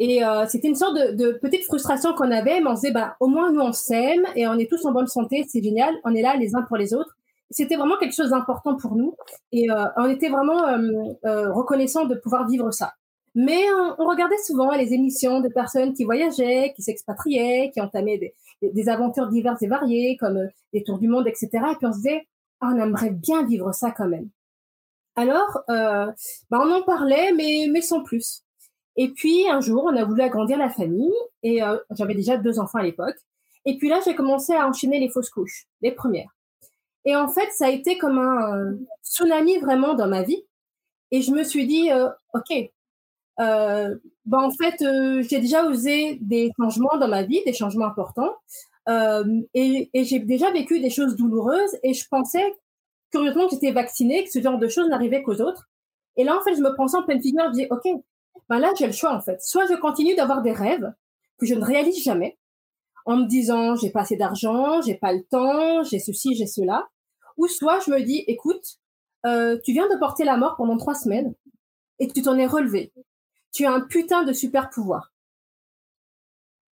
Et 0.00 0.24
euh, 0.24 0.46
c'était 0.48 0.68
une 0.68 0.74
sorte 0.74 0.96
de, 0.96 1.14
de 1.14 1.32
petite 1.32 1.64
frustration 1.64 2.14
qu'on 2.14 2.30
avait, 2.30 2.60
mais 2.60 2.68
on 2.68 2.74
se 2.74 2.80
disait, 2.80 2.92
bah, 2.92 3.16
au 3.20 3.26
moins 3.26 3.52
nous 3.52 3.60
on 3.60 3.72
s'aime 3.72 4.24
et 4.34 4.48
on 4.48 4.54
est 4.54 4.68
tous 4.68 4.82
en 4.86 4.92
bonne 4.92 5.06
santé, 5.06 5.44
c'est 5.46 5.62
génial, 5.62 5.94
on 6.04 6.14
est 6.14 6.22
là 6.22 6.36
les 6.36 6.56
uns 6.56 6.62
pour 6.62 6.78
les 6.78 6.94
autres. 6.94 7.14
C'était 7.50 7.76
vraiment 7.76 7.98
quelque 7.98 8.14
chose 8.14 8.30
d'important 8.30 8.76
pour 8.76 8.96
nous 8.96 9.14
et 9.52 9.70
euh, 9.70 9.84
on 9.98 10.08
était 10.08 10.30
vraiment 10.30 10.66
euh, 10.66 10.78
euh 11.26 11.52
reconnaissant 11.52 12.06
de 12.06 12.14
pouvoir 12.14 12.48
vivre 12.48 12.70
ça. 12.70 12.94
Mais 13.34 13.64
on, 13.98 14.04
regardait 14.06 14.38
souvent 14.38 14.72
les 14.72 14.92
émissions 14.92 15.40
de 15.40 15.48
personnes 15.48 15.94
qui 15.94 16.04
voyageaient, 16.04 16.72
qui 16.74 16.82
s'expatriaient, 16.82 17.70
qui 17.72 17.80
entamaient 17.80 18.34
des, 18.62 18.88
aventures 18.88 19.28
diverses 19.28 19.62
et 19.62 19.68
variées, 19.68 20.16
comme 20.18 20.36
euh, 20.38 20.48
des 20.72 20.82
tours 20.82 20.98
du 20.98 21.08
monde, 21.08 21.28
etc. 21.28 21.48
Et 21.52 21.76
puis 21.76 21.86
on 21.86 21.92
se 21.92 21.98
disait, 21.98 22.26
ah, 22.60 22.72
on 22.74 22.78
aimerait 22.80 23.10
bien 23.10 23.44
vivre 23.44 23.72
ça 23.72 23.92
quand 23.92 24.08
même. 24.08 24.28
Alors, 25.16 25.58
euh, 25.68 26.06
bah, 26.50 26.60
on 26.62 26.72
en 26.72 26.82
parlait, 26.82 27.32
mais, 27.32 27.68
mais 27.70 27.82
sans 27.82 28.02
plus. 28.02 28.42
Et 28.96 29.08
puis 29.08 29.48
un 29.48 29.60
jour, 29.60 29.84
on 29.84 29.96
a 29.96 30.04
voulu 30.04 30.22
agrandir 30.22 30.58
la 30.58 30.68
famille 30.68 31.12
et 31.42 31.62
euh, 31.62 31.78
j'avais 31.90 32.14
déjà 32.14 32.36
deux 32.36 32.58
enfants 32.58 32.78
à 32.78 32.82
l'époque. 32.82 33.16
Et 33.64 33.76
puis 33.78 33.88
là, 33.88 34.00
j'ai 34.04 34.14
commencé 34.14 34.52
à 34.54 34.66
enchaîner 34.66 34.98
les 34.98 35.08
fausses 35.08 35.30
couches, 35.30 35.66
les 35.82 35.92
premières. 35.92 36.34
Et 37.04 37.16
en 37.16 37.28
fait, 37.28 37.50
ça 37.52 37.66
a 37.66 37.70
été 37.70 37.98
comme 37.98 38.18
un 38.18 38.76
tsunami 39.02 39.58
vraiment 39.58 39.94
dans 39.94 40.08
ma 40.08 40.22
vie. 40.22 40.44
Et 41.10 41.22
je 41.22 41.32
me 41.32 41.44
suis 41.44 41.66
dit, 41.66 41.90
euh, 41.90 42.08
ok, 42.34 42.70
euh, 43.40 43.96
ben 44.26 44.38
en 44.38 44.50
fait, 44.50 44.82
euh, 44.82 45.22
j'ai 45.22 45.40
déjà 45.40 45.64
osé 45.66 46.18
des 46.20 46.52
changements 46.58 46.98
dans 46.98 47.08
ma 47.08 47.22
vie, 47.22 47.42
des 47.44 47.52
changements 47.52 47.86
importants, 47.86 48.34
euh, 48.88 49.24
et, 49.54 49.90
et 49.94 50.04
j'ai 50.04 50.18
déjà 50.18 50.50
vécu 50.50 50.80
des 50.80 50.90
choses 50.90 51.16
douloureuses. 51.16 51.76
Et 51.82 51.94
je 51.94 52.06
pensais 52.08 52.54
curieusement 53.10 53.46
que 53.46 53.52
j'étais 53.54 53.72
vaccinée, 53.72 54.24
que 54.24 54.30
ce 54.30 54.40
genre 54.40 54.58
de 54.58 54.68
choses 54.68 54.88
n'arrivait 54.88 55.22
qu'aux 55.22 55.40
autres. 55.40 55.68
Et 56.16 56.24
là, 56.24 56.36
en 56.38 56.42
fait, 56.42 56.54
je 56.54 56.60
me 56.60 56.74
pensais 56.76 56.96
en 56.96 57.02
pleine 57.02 57.22
figure, 57.22 57.44
je 57.48 57.52
dis, 57.52 57.66
ok, 57.70 58.02
ben 58.48 58.58
là, 58.58 58.72
j'ai 58.78 58.86
le 58.86 58.92
choix, 58.92 59.12
en 59.14 59.20
fait. 59.20 59.40
Soit 59.42 59.66
je 59.66 59.74
continue 59.74 60.14
d'avoir 60.14 60.42
des 60.42 60.52
rêves 60.52 60.92
que 61.38 61.46
je 61.46 61.54
ne 61.54 61.64
réalise 61.64 62.02
jamais, 62.02 62.38
en 63.06 63.16
me 63.16 63.26
disant, 63.26 63.76
j'ai 63.76 63.90
pas 63.90 64.02
assez 64.02 64.16
d'argent, 64.16 64.82
j'ai 64.82 64.94
pas 64.96 65.12
le 65.12 65.24
temps, 65.30 65.82
j'ai 65.84 65.98
ceci, 65.98 66.34
j'ai 66.34 66.46
cela. 66.46 66.88
Ou 67.36 67.48
soit 67.48 67.80
je 67.86 67.90
me 67.90 68.02
dis, 68.02 68.24
écoute, 68.26 68.78
euh, 69.26 69.58
tu 69.64 69.72
viens 69.72 69.88
de 69.88 69.98
porter 69.98 70.24
la 70.24 70.36
mort 70.36 70.56
pendant 70.56 70.76
trois 70.76 70.94
semaines 70.94 71.34
et 71.98 72.08
tu 72.08 72.22
t'en 72.22 72.36
es 72.36 72.46
relevé. 72.46 72.92
Tu 73.52 73.66
as 73.66 73.72
un 73.72 73.80
putain 73.80 74.22
de 74.22 74.32
super 74.32 74.70
pouvoir. 74.70 75.12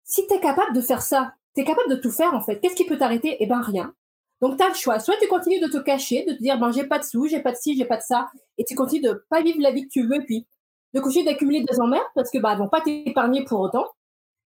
Si 0.04 0.26
tu 0.26 0.34
es 0.34 0.40
capable 0.40 0.74
de 0.74 0.80
faire 0.80 1.02
ça, 1.02 1.34
tu 1.54 1.60
es 1.60 1.64
capable 1.64 1.90
de 1.90 1.96
tout 1.96 2.10
faire 2.10 2.34
en 2.34 2.40
fait. 2.40 2.60
Qu'est-ce 2.60 2.74
qui 2.76 2.86
peut 2.86 2.98
t'arrêter? 2.98 3.36
Eh 3.40 3.46
ben 3.46 3.60
rien. 3.60 3.94
Donc 4.40 4.56
tu 4.56 4.62
as 4.62 4.68
le 4.68 4.74
choix. 4.74 5.00
Soit 5.00 5.16
tu 5.20 5.28
continues 5.28 5.60
de 5.60 5.66
te 5.66 5.78
cacher, 5.78 6.24
de 6.24 6.32
te 6.32 6.42
dire 6.42 6.58
ben 6.58 6.70
j'ai 6.72 6.84
pas 6.84 6.98
de 6.98 7.04
sous, 7.04 7.26
j'ai 7.26 7.40
pas 7.40 7.52
de 7.52 7.56
ci, 7.56 7.76
j'ai 7.76 7.84
pas 7.84 7.96
de 7.96 8.02
ça, 8.02 8.28
et 8.56 8.64
tu 8.64 8.74
continues 8.74 9.02
de 9.02 9.24
pas 9.28 9.42
vivre 9.42 9.60
la 9.60 9.72
vie 9.72 9.84
que 9.84 9.92
tu 9.92 10.06
veux, 10.06 10.24
puis 10.24 10.46
de 10.94 11.00
coucher 11.00 11.24
d'accumuler 11.24 11.64
des 11.64 11.80
emmerdes 11.80 12.06
parce 12.14 12.30
que 12.30 12.38
bah 12.38 12.54
vont 12.54 12.68
pas 12.68 12.80
t'épargner 12.80 13.44
pour 13.44 13.60
autant 13.60 13.86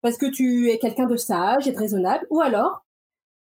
parce 0.01 0.17
que 0.17 0.27
tu 0.27 0.71
es 0.71 0.79
quelqu'un 0.79 1.07
de 1.07 1.17
sage 1.17 1.69
et 1.69 1.73
de 1.73 1.79
raisonnable 1.79 2.27
ou 2.31 2.41
alors 2.41 2.85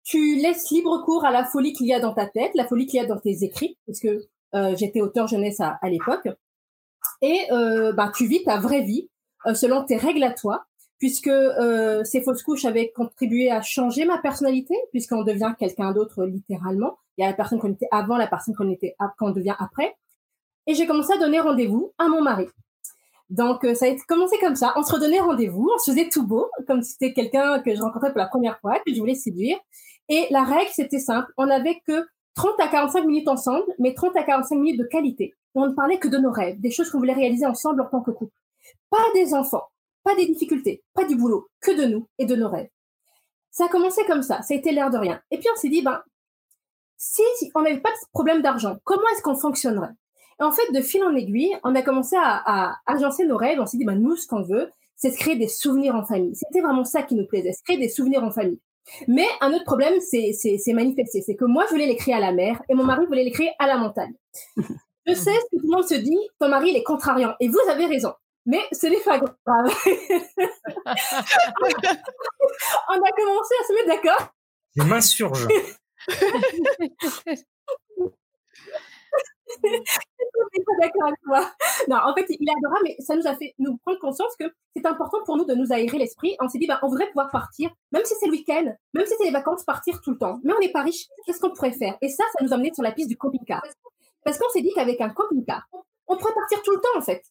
tu 0.03 0.36
laisses 0.36 0.69
libre 0.71 1.03
cours 1.05 1.25
à 1.25 1.32
la 1.32 1.45
folie 1.45 1.73
qu'il 1.73 1.88
y 1.88 1.93
a 1.93 1.99
dans 1.99 2.13
ta 2.13 2.25
tête 2.27 2.51
la 2.55 2.67
folie 2.67 2.88
qu'il 2.88 2.99
y 2.99 3.03
a 3.03 3.05
dans 3.05 3.19
tes 3.19 3.43
écrits 3.43 3.77
parce 3.88 3.99
que 3.99 4.27
euh, 4.55 4.75
j'étais 4.75 5.01
auteur 5.01 5.27
jeunesse 5.27 5.61
à, 5.61 5.79
à 5.82 5.89
l'époque 5.89 6.27
et 7.22 7.51
euh, 7.51 7.93
bah 7.93 8.11
tu 8.15 8.28
vis 8.28 8.43
ta 8.43 8.59
vraie 8.59 8.82
vie 8.82 9.09
euh, 9.45 9.53
selon 9.53 9.84
tes 9.84 9.97
règles 9.97 10.24
à 10.24 10.32
toi 10.32 10.65
puisque 10.99 11.28
euh, 11.28 12.03
ces 12.03 12.22
fausses 12.22 12.43
couches 12.43 12.65
avaient 12.65 12.91
contribué 12.95 13.49
à 13.49 13.61
changer 13.61 14.05
ma 14.05 14.19
personnalité 14.19 14.76
puisqu'on 14.91 15.24
devient 15.24 15.53
quelqu'un 15.57 15.91
d'autre 15.91 16.26
littéralement 16.26 16.97
il 17.17 17.24
y 17.24 17.26
a 17.26 17.30
la 17.30 17.36
personne 17.36 17.59
qu'on 17.59 17.74
était 17.74 17.89
avant 17.91 18.17
la 18.17 18.28
personne 18.28 18.55
qu'on 18.55 18.69
était 18.69 18.95
qu'on 19.17 19.32
devient 19.32 19.55
après 19.59 19.95
et 20.67 20.76
j'ai 20.76 20.86
commencé 20.88 21.13
à 21.13 21.17
donner 21.17 21.39
rendez-vous 21.39 21.93
à 21.97 22.07
mon 22.07 22.22
mari 22.22 22.47
donc, 23.32 23.63
euh, 23.63 23.74
ça 23.74 23.86
a 23.86 23.95
commencé 24.09 24.38
comme 24.39 24.55
ça. 24.55 24.74
On 24.76 24.84
se 24.84 24.91
redonnait 24.91 25.22
rendez-vous, 25.22 25.72
on 25.74 25.80
se 25.80 25.91
faisait 25.91 26.09
tout 26.09 26.28
beau, 26.28 26.51
comme 26.67 26.82
si 26.82 26.91
c'était 26.91 27.13
quelqu'un 27.13 27.59
que 27.61 27.74
je 27.74 27.82
rencontrais 27.82 28.09
pour 28.09 28.19
la 28.19 28.28
première 28.28 28.59
fois, 28.59 28.78
que 28.86 28.93
je 28.93 28.99
voulais 28.99 29.15
séduire. 29.15 29.57
Et 30.09 30.28
la 30.32 30.43
règle, 30.43 30.69
c'était 30.74 30.99
simple. 30.99 31.32
On 31.38 31.45
n'avait 31.45 31.80
que 31.88 32.05
30 32.36 32.59
à 32.59 32.67
45 32.67 33.05
minutes 33.05 33.30
ensemble, 33.30 33.63
mais 33.80 33.93
30 33.93 34.17
à 34.17 34.24
45 34.24 34.55
minutes 34.57 34.80
de 34.80 34.84
qualité. 34.86 35.34
On 35.56 35.68
ne 35.68 35.74
parlait 35.74 35.99
que 35.99 36.08
de 36.08 36.18
nos 36.18 36.32
rêves, 36.32 36.60
des 36.60 36.72
choses 36.72 36.89
qu'on 36.89 36.99
voulait 36.99 37.14
réaliser 37.14 37.45
ensemble 37.45 37.82
en 37.82 37.86
tant 37.86 38.02
que 38.02 38.12
couple. 38.12 38.34
Pas 38.89 39.04
des 39.14 39.34
enfants, 39.34 39.66
pas 40.04 40.16
des 40.16 40.26
difficultés, 40.26 40.84
pas 40.93 41.06
du 41.06 41.16
boulot, 41.16 41.49
que 41.62 41.72
de 41.72 41.86
nous 41.86 42.08
et 42.18 42.26
de 42.26 42.36
nos 42.36 42.49
rêves. 42.49 42.70
Ça 43.52 43.66
a 43.66 43.70
commencé 43.70 44.02
comme 44.06 44.24
ça, 44.24 44.41
ça 44.41 44.54
a 44.54 44.58
été 44.58 44.72
l'air 44.72 44.89
de 44.89 44.97
rien. 44.97 45.22
Et 45.30 45.38
puis 45.38 45.47
on 45.54 45.60
s'est 45.60 45.70
dit, 45.70 45.82
ben, 45.82 46.02
si 46.97 47.24
on 47.56 47.62
n'avait 47.62 47.82
pas 47.82 47.89
de 47.89 47.95
problème 48.14 48.41
d'argent, 48.41 48.78
comment 48.84 49.08
est-ce 49.14 49.22
qu'on 49.22 49.36
fonctionnerait? 49.36 49.93
En 50.39 50.52
fait, 50.52 50.72
de 50.74 50.82
fil 50.82 51.04
en 51.04 51.16
aiguille, 51.16 51.56
on 51.64 51.76
a 51.76 51.82
commencé 51.82 52.16
à, 52.20 52.76
agencer 52.88 53.26
nos 53.26 53.38
rêves. 53.38 53.60
On 53.60 53.66
s'est 53.66 53.78
dit, 53.78 53.86
bah, 53.86 53.95
nous, 53.95 54.16
ce 54.16 54.26
qu'on 54.26 54.41
veut, 54.41 54.72
c'est 54.95 55.12
se 55.12 55.18
créer 55.18 55.36
des 55.36 55.47
souvenirs 55.47 55.95
en 55.95 56.04
famille. 56.04 56.36
C'était 56.36 56.62
vraiment 56.62 56.84
ça 56.84 57.04
qui 57.04 57.16
nous 57.16 57.28
plaisait, 57.28 57.54
se 57.54 57.62
créer 57.64 57.78
des 57.78 57.89
souvenirs 57.89 58.24
en 58.24 58.32
famille. 58.32 58.60
Mais 59.08 59.28
un 59.41 59.54
autre 59.54 59.66
problème, 59.66 59.99
c'est 59.99 60.74
manifesté. 60.74 61.22
C'est 61.22 61.36
que 61.36 61.45
moi, 61.45 61.66
je 61.68 61.72
voulais 61.72 61.86
les 61.86 61.95
créer 61.95 62.16
à 62.16 62.20
la 62.20 62.32
mer 62.32 62.62
et 62.70 62.74
mon 62.74 62.84
mari 62.84 63.06
voulait 63.06 63.24
les 63.24 63.32
créer 63.32 63.52
à 63.60 63.68
la 63.68 63.78
montagne. 63.78 64.14
Je 65.12 65.16
sais 65.16 65.34
ce 65.34 65.45
que 65.51 65.57
tout 65.59 65.68
le 65.68 65.76
monde 65.76 65.84
se 65.84 65.95
dit, 65.95 66.18
ton 66.39 66.47
mari, 66.47 66.70
il 66.70 66.78
est 66.78 66.84
contrariant. 66.84 67.36
Et 67.41 67.49
vous 67.49 67.59
avez 67.70 67.86
raison. 67.86 68.14
Mais 68.45 68.62
ce 68.72 68.88
n'est 68.88 69.01
pas 69.01 69.20
grave. 69.20 69.36
on 72.89 72.93
a 72.93 73.12
commencé 73.12 73.55
à 73.59 73.64
se 73.68 73.74
mettre 73.74 73.88
d'accord. 73.88 74.34
Je 74.76 74.84
m'insurge. 74.84 75.47
d'accord 80.82 81.07
avec 81.07 81.20
toi. 81.24 81.51
Non, 81.89 81.97
en 81.97 82.14
fait, 82.16 82.26
il 82.30 82.47
est 82.47 82.53
adorable, 82.57 82.86
mais 82.86 82.95
ça 82.99 83.16
nous 83.16 83.28
a 83.28 83.36
fait 83.36 83.53
nous 83.59 83.78
prendre 83.80 83.99
conscience 83.99 84.34
que 84.39 84.45
c'est 84.76 84.86
important 84.86 85.18
pour 85.26 85.36
nous 85.36 85.45
de 85.45 85.53
nous 85.53 85.74
aérer 85.74 85.97
l'esprit. 85.97 86.38
On 86.39 86.47
s'est 86.47 86.57
dit, 86.57 86.68
bah, 86.68 86.80
on 86.84 86.88
voudrait 86.88 87.07
pouvoir 87.07 87.30
partir, 87.32 87.70
même 87.91 88.05
si 88.05 88.14
c'est 88.18 88.28
le 88.28 88.32
week-end, 88.32 88.74
même 88.93 89.05
si 89.05 89.14
c'est 89.18 89.26
les 89.26 89.32
vacances, 89.32 89.66
partir 89.66 89.99
tout 90.01 90.12
le 90.12 90.18
temps. 90.18 90.39
Mais 90.43 90.53
on 90.53 90.59
n'est 90.59 90.72
pas 90.72 90.84
riche, 90.84 91.07
qu'est-ce 91.26 91.41
qu'on 91.41 91.51
pourrait 91.51 91.74
faire? 91.74 91.97
Et 92.01 92.07
ça, 92.07 92.24
ça 92.38 92.43
nous 92.43 92.53
a 92.53 92.55
amené 92.55 92.72
sur 92.74 92.84
la 92.84 92.93
piste 92.93 93.09
du 93.09 93.18
camping-car. 93.18 93.62
Parce 94.24 94.38
qu'on 94.38 94.49
s'est 94.49 94.61
dit 94.61 94.72
qu'avec 94.76 95.01
un 95.01 95.09
camping-car, 95.09 95.67
on 96.07 96.17
pourrait 96.17 96.34
partir 96.34 96.61
tout 96.61 96.72
le 96.72 96.80
temps, 96.80 96.97
en 96.97 97.01
fait. 97.01 97.24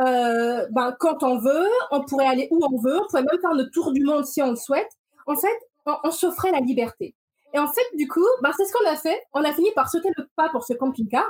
Euh, 0.00 0.66
ben, 0.70 0.94
quand 0.98 1.22
on 1.22 1.38
veut, 1.38 1.68
on 1.90 2.04
pourrait 2.04 2.26
aller 2.26 2.48
où 2.50 2.60
on 2.64 2.80
veut, 2.80 2.96
on 2.96 3.06
pourrait 3.06 3.22
même 3.22 3.40
faire 3.40 3.54
le 3.54 3.70
tour 3.70 3.92
du 3.92 4.02
monde 4.04 4.24
si 4.24 4.42
on 4.42 4.50
le 4.50 4.56
souhaite. 4.56 4.90
En 5.26 5.36
fait, 5.36 5.58
on, 5.86 6.10
s'offrait 6.10 6.50
la 6.50 6.60
liberté. 6.60 7.14
Et 7.52 7.58
en 7.58 7.66
fait, 7.66 7.86
du 7.96 8.08
coup, 8.08 8.26
ben, 8.42 8.50
c'est 8.56 8.64
ce 8.64 8.72
qu'on 8.72 8.90
a 8.90 8.96
fait. 8.96 9.20
On 9.32 9.44
a 9.44 9.52
fini 9.52 9.70
par 9.74 9.88
sauter 9.88 10.08
le 10.16 10.26
pas 10.36 10.48
pour 10.50 10.64
ce 10.64 10.72
camping-car 10.74 11.24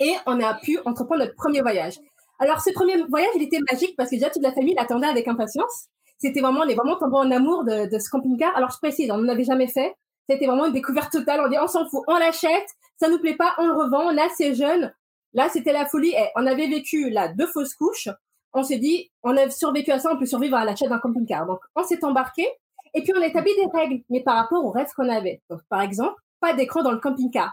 et 0.00 0.14
on 0.26 0.40
a 0.40 0.54
pu 0.54 0.78
entreprendre 0.84 1.22
notre 1.22 1.34
premier 1.34 1.62
voyage. 1.62 1.98
Alors, 2.38 2.60
ce 2.60 2.70
premier 2.72 3.02
voyage, 3.08 3.30
il 3.36 3.42
était 3.42 3.60
magique 3.70 3.94
parce 3.96 4.10
que 4.10 4.16
déjà 4.16 4.30
toute 4.30 4.42
la 4.42 4.52
famille 4.52 4.74
l'attendait 4.74 5.06
avec 5.06 5.26
impatience. 5.28 5.86
C'était 6.18 6.40
vraiment, 6.40 6.60
on 6.60 6.68
est 6.68 6.74
vraiment 6.74 6.96
tombé 6.96 7.16
en 7.16 7.30
amour 7.30 7.64
de, 7.64 7.88
de 7.90 7.98
ce 7.98 8.10
camping-car. 8.10 8.54
Alors, 8.56 8.70
je 8.70 8.78
précise, 8.78 9.10
on 9.10 9.18
n'en 9.18 9.28
avait 9.28 9.44
jamais 9.44 9.68
fait. 9.68 9.94
C'était 10.28 10.46
vraiment 10.46 10.66
une 10.66 10.72
découverte 10.72 11.12
totale. 11.12 11.40
On 11.44 11.48
dit, 11.48 11.56
on 11.60 11.66
s'en 11.66 11.88
fout, 11.88 12.02
on 12.08 12.16
l'achète, 12.16 12.68
ça 12.98 13.08
nous 13.08 13.18
plaît 13.18 13.36
pas, 13.36 13.54
on 13.58 13.66
le 13.66 13.72
revend, 13.72 14.12
on 14.12 14.18
a 14.18 14.24
assez 14.24 14.54
jeune. 14.54 14.92
Là, 15.32 15.48
c'était 15.48 15.72
la 15.72 15.86
folie. 15.86 16.10
Et 16.10 16.28
on 16.34 16.46
avait 16.46 16.68
vécu 16.68 17.10
là 17.10 17.28
deux 17.28 17.46
fausses 17.46 17.74
couches. 17.74 18.08
On 18.52 18.62
s'est 18.62 18.78
dit, 18.78 19.10
on 19.22 19.36
a 19.36 19.50
survécu 19.50 19.90
à 19.90 19.98
ça, 19.98 20.10
on 20.12 20.18
peut 20.18 20.26
survivre 20.26 20.56
à 20.56 20.64
l'achat 20.64 20.88
d'un 20.88 20.98
camping-car. 20.98 21.46
Donc, 21.46 21.60
on 21.74 21.84
s'est 21.84 22.02
embarqué 22.04 22.46
et 22.94 23.02
puis 23.02 23.12
on 23.14 23.20
a 23.20 23.26
établi 23.26 23.52
des 23.54 23.78
règles, 23.78 24.02
mais 24.08 24.22
par 24.22 24.36
rapport 24.36 24.64
aux 24.64 24.70
rêves 24.70 24.90
qu'on 24.96 25.08
avait. 25.08 25.42
Donc, 25.50 25.60
par 25.68 25.82
exemple, 25.82 26.14
pas 26.40 26.54
d'écran 26.54 26.82
dans 26.82 26.92
le 26.92 26.98
camping-car. 26.98 27.52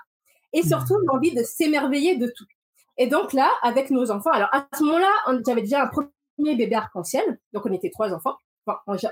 Et 0.54 0.62
surtout, 0.64 0.96
l'envie 1.08 1.34
de 1.34 1.44
s'émerveiller 1.44 2.16
de 2.16 2.28
tout. 2.28 2.46
Et 2.98 3.08
donc 3.08 3.34
là, 3.34 3.50
avec 3.64 3.90
nos 3.90 4.12
enfants, 4.12 4.32
alors 4.32 4.50
à 4.52 4.68
ce 4.78 4.84
moment-là, 4.84 5.42
j'avais 5.46 5.62
déjà 5.62 5.84
un 5.84 5.88
premier 5.88 6.56
bébé 6.56 6.76
arc-en-ciel, 6.76 7.40
donc 7.52 7.66
on 7.66 7.74
était 7.74 7.90
trois 7.90 8.14
enfants. 8.14 8.36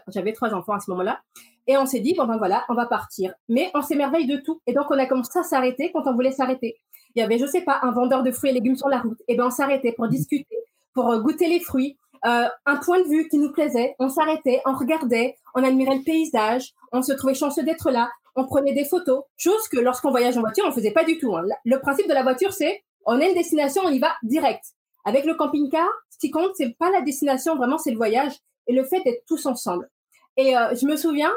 J'avais 0.08 0.34
trois 0.34 0.54
enfants 0.54 0.74
à 0.74 0.80
ce 0.80 0.89
moment-là. 0.91 1.22
Et 1.68 1.78
on 1.78 1.86
s'est 1.86 1.99
dit, 1.99 2.14
bon 2.16 2.26
ben 2.26 2.38
voilà, 2.38 2.66
on 2.70 2.74
va 2.74 2.86
partir. 2.86 3.34
Mais 3.49 3.72
on 3.74 3.82
s'émerveille 3.82 4.28
de 4.28 4.38
tout. 4.38 4.62
Et 4.68 4.74
donc 4.74 4.86
on 4.89 4.97
a 4.97 5.06
commencé 5.06 5.38
à 5.38 5.43
s'arrêter 5.43 5.91
quand 5.91 6.08
on 6.08 6.14
voulait 6.14 6.32
s'arrêter. 6.32 6.78
Il 7.16 7.20
y 7.20 7.24
avait, 7.24 7.38
je 7.38 7.45
sais 7.45 7.62
pas, 7.62 7.80
un 7.84 7.91
vendeur 7.91 8.24
de 8.24 8.32
fruits 8.32 8.52
et 8.52 8.54
légumes 8.54 8.78
sur 8.78 8.89
la 8.89 8.99
route. 8.99 9.20
Et 9.28 9.36
ben 9.36 9.45
on 9.47 9.52
s'arrêtait 9.52 9.91
pour 9.91 10.08
discuter, 10.08 10.58
pour 10.93 11.12
euh, 11.12 11.20
goûter 11.20 11.47
les 11.47 11.60
fruits. 11.60 11.97
Euh, 12.26 12.47
un 12.68 12.78
point 12.78 13.02
de 13.02 13.08
vue 13.08 13.28
qui 13.30 13.39
nous 13.39 13.52
plaisait, 13.52 13.95
on 13.97 14.08
s'arrêtait, 14.08 14.62
on 14.66 14.74
regardait, 14.74 15.36
on 15.56 15.64
admirait 15.64 15.95
le 15.95 16.04
paysage, 16.04 16.74
on 16.91 17.02
se 17.02 17.14
trouvait 17.14 17.34
chanceux 17.34 17.64
d'être 17.64 17.89
là, 17.89 18.12
on 18.36 18.45
prenait 18.45 18.74
des 18.74 18.86
photos, 18.86 19.24
chose 19.38 19.68
que 19.70 19.80
lorsqu'on 19.80 20.12
voyage 20.12 20.38
en 20.38 20.41
voiture, 20.41 20.64
on 20.68 20.72
faisait 20.72 20.91
pas 20.91 21.04
du 21.04 21.18
tout. 21.18 21.36
Hein. 21.36 21.43
Le 21.66 21.80
principe 21.80 22.08
de 22.08 22.14
la 22.14 22.22
voiture, 22.22 22.54
c'est 22.54 22.84
on 23.06 23.20
a 23.20 23.26
une 23.26 23.34
destination, 23.34 23.82
on 23.86 23.89
y 23.89 23.97
va 23.97 24.14
direct. 24.22 24.64
Avec 25.04 25.26
le 25.26 25.34
camping-car, 25.34 25.89
ce 26.12 26.20
qui 26.20 26.30
compte, 26.30 26.52
c'est 26.54 26.78
pas 26.78 26.91
la 26.91 27.02
destination, 27.02 27.56
vraiment, 27.56 27.80
c'est 27.80 27.91
le 27.91 27.97
voyage 27.97 28.34
et 28.68 28.74
le 28.74 28.84
fait 28.84 29.01
d'être 29.03 29.24
tous 29.26 29.45
ensemble. 29.45 29.89
Et 30.38 30.57
euh, 30.57 30.74
je 30.76 30.86
me 30.86 30.95
souviens, 30.95 31.32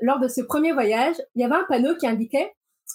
lors 0.00 0.18
de 0.18 0.28
ce 0.28 0.40
premier 0.40 0.72
voyage, 0.72 1.16
il 1.34 1.42
y 1.42 1.44
avait 1.44 1.54
un 1.54 1.64
panneau 1.68 1.94
qui 1.96 2.06
indiquait 2.06 2.52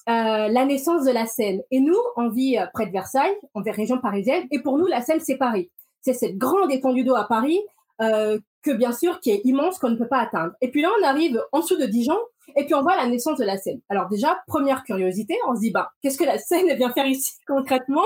euh, 0.09 0.47
la 0.47 0.65
naissance 0.65 1.05
de 1.05 1.11
la 1.11 1.25
Seine. 1.25 1.61
Et 1.71 1.80
nous, 1.80 1.97
on 2.15 2.30
vit 2.30 2.57
euh, 2.57 2.65
près 2.73 2.86
de 2.86 2.91
Versailles, 2.91 3.36
en 3.53 3.61
région 3.61 3.99
parisienne, 3.99 4.45
et 4.51 4.61
pour 4.61 4.78
nous, 4.78 4.88
la 4.88 5.01
Seine, 5.01 5.19
c'est 5.19 5.38
Paris. 5.38 5.69
C'est 6.01 6.13
cette 6.13 6.38
grande 6.38 6.71
étendue 6.71 7.03
d'eau 7.03 7.15
à 7.15 7.25
Paris, 7.25 7.59
que 7.99 8.71
bien 8.73 8.91
sûr, 8.91 9.19
qui 9.19 9.32
est 9.32 9.41
immense, 9.43 9.80
qu'on 9.80 9.89
ne 9.89 9.95
peut 9.95 10.07
pas 10.07 10.19
atteindre. 10.19 10.53
Et 10.61 10.69
puis 10.69 10.82
là, 10.82 10.89
on 10.99 11.03
arrive 11.03 11.41
en 11.51 11.59
dessous 11.61 11.78
de 11.78 11.86
Dijon, 11.86 12.17
et 12.55 12.65
puis 12.65 12.73
on 12.75 12.82
voit 12.82 12.95
la 12.95 13.07
naissance 13.07 13.38
de 13.39 13.43
la 13.43 13.57
Seine. 13.57 13.82
Alors 13.89 14.07
déjà, 14.07 14.39
première 14.47 14.84
curiosité, 14.84 15.38
on 15.47 15.55
se 15.55 15.61
dit, 15.61 15.71
bah, 15.71 15.91
qu'est-ce 16.01 16.17
que 16.17 16.23
la 16.23 16.38
Seine 16.38 16.73
vient 16.75 16.91
faire 16.91 17.07
ici 17.07 17.34
concrètement? 17.47 18.05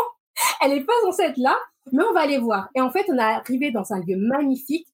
Elle 0.61 0.72
n'est 0.72 0.84
pas 0.84 0.93
censée 1.03 1.24
être 1.24 1.38
là, 1.38 1.57
mais 1.91 2.03
on 2.03 2.13
va 2.13 2.22
aller 2.22 2.38
voir. 2.38 2.69
Et 2.76 2.82
en 2.82 2.89
fait, 2.89 3.05
on 3.09 3.15
est 3.15 3.22
arrivé 3.22 3.72
dans 3.72 3.93
un 3.93 3.99
lieu 3.99 4.15
magnifique, 4.17 4.88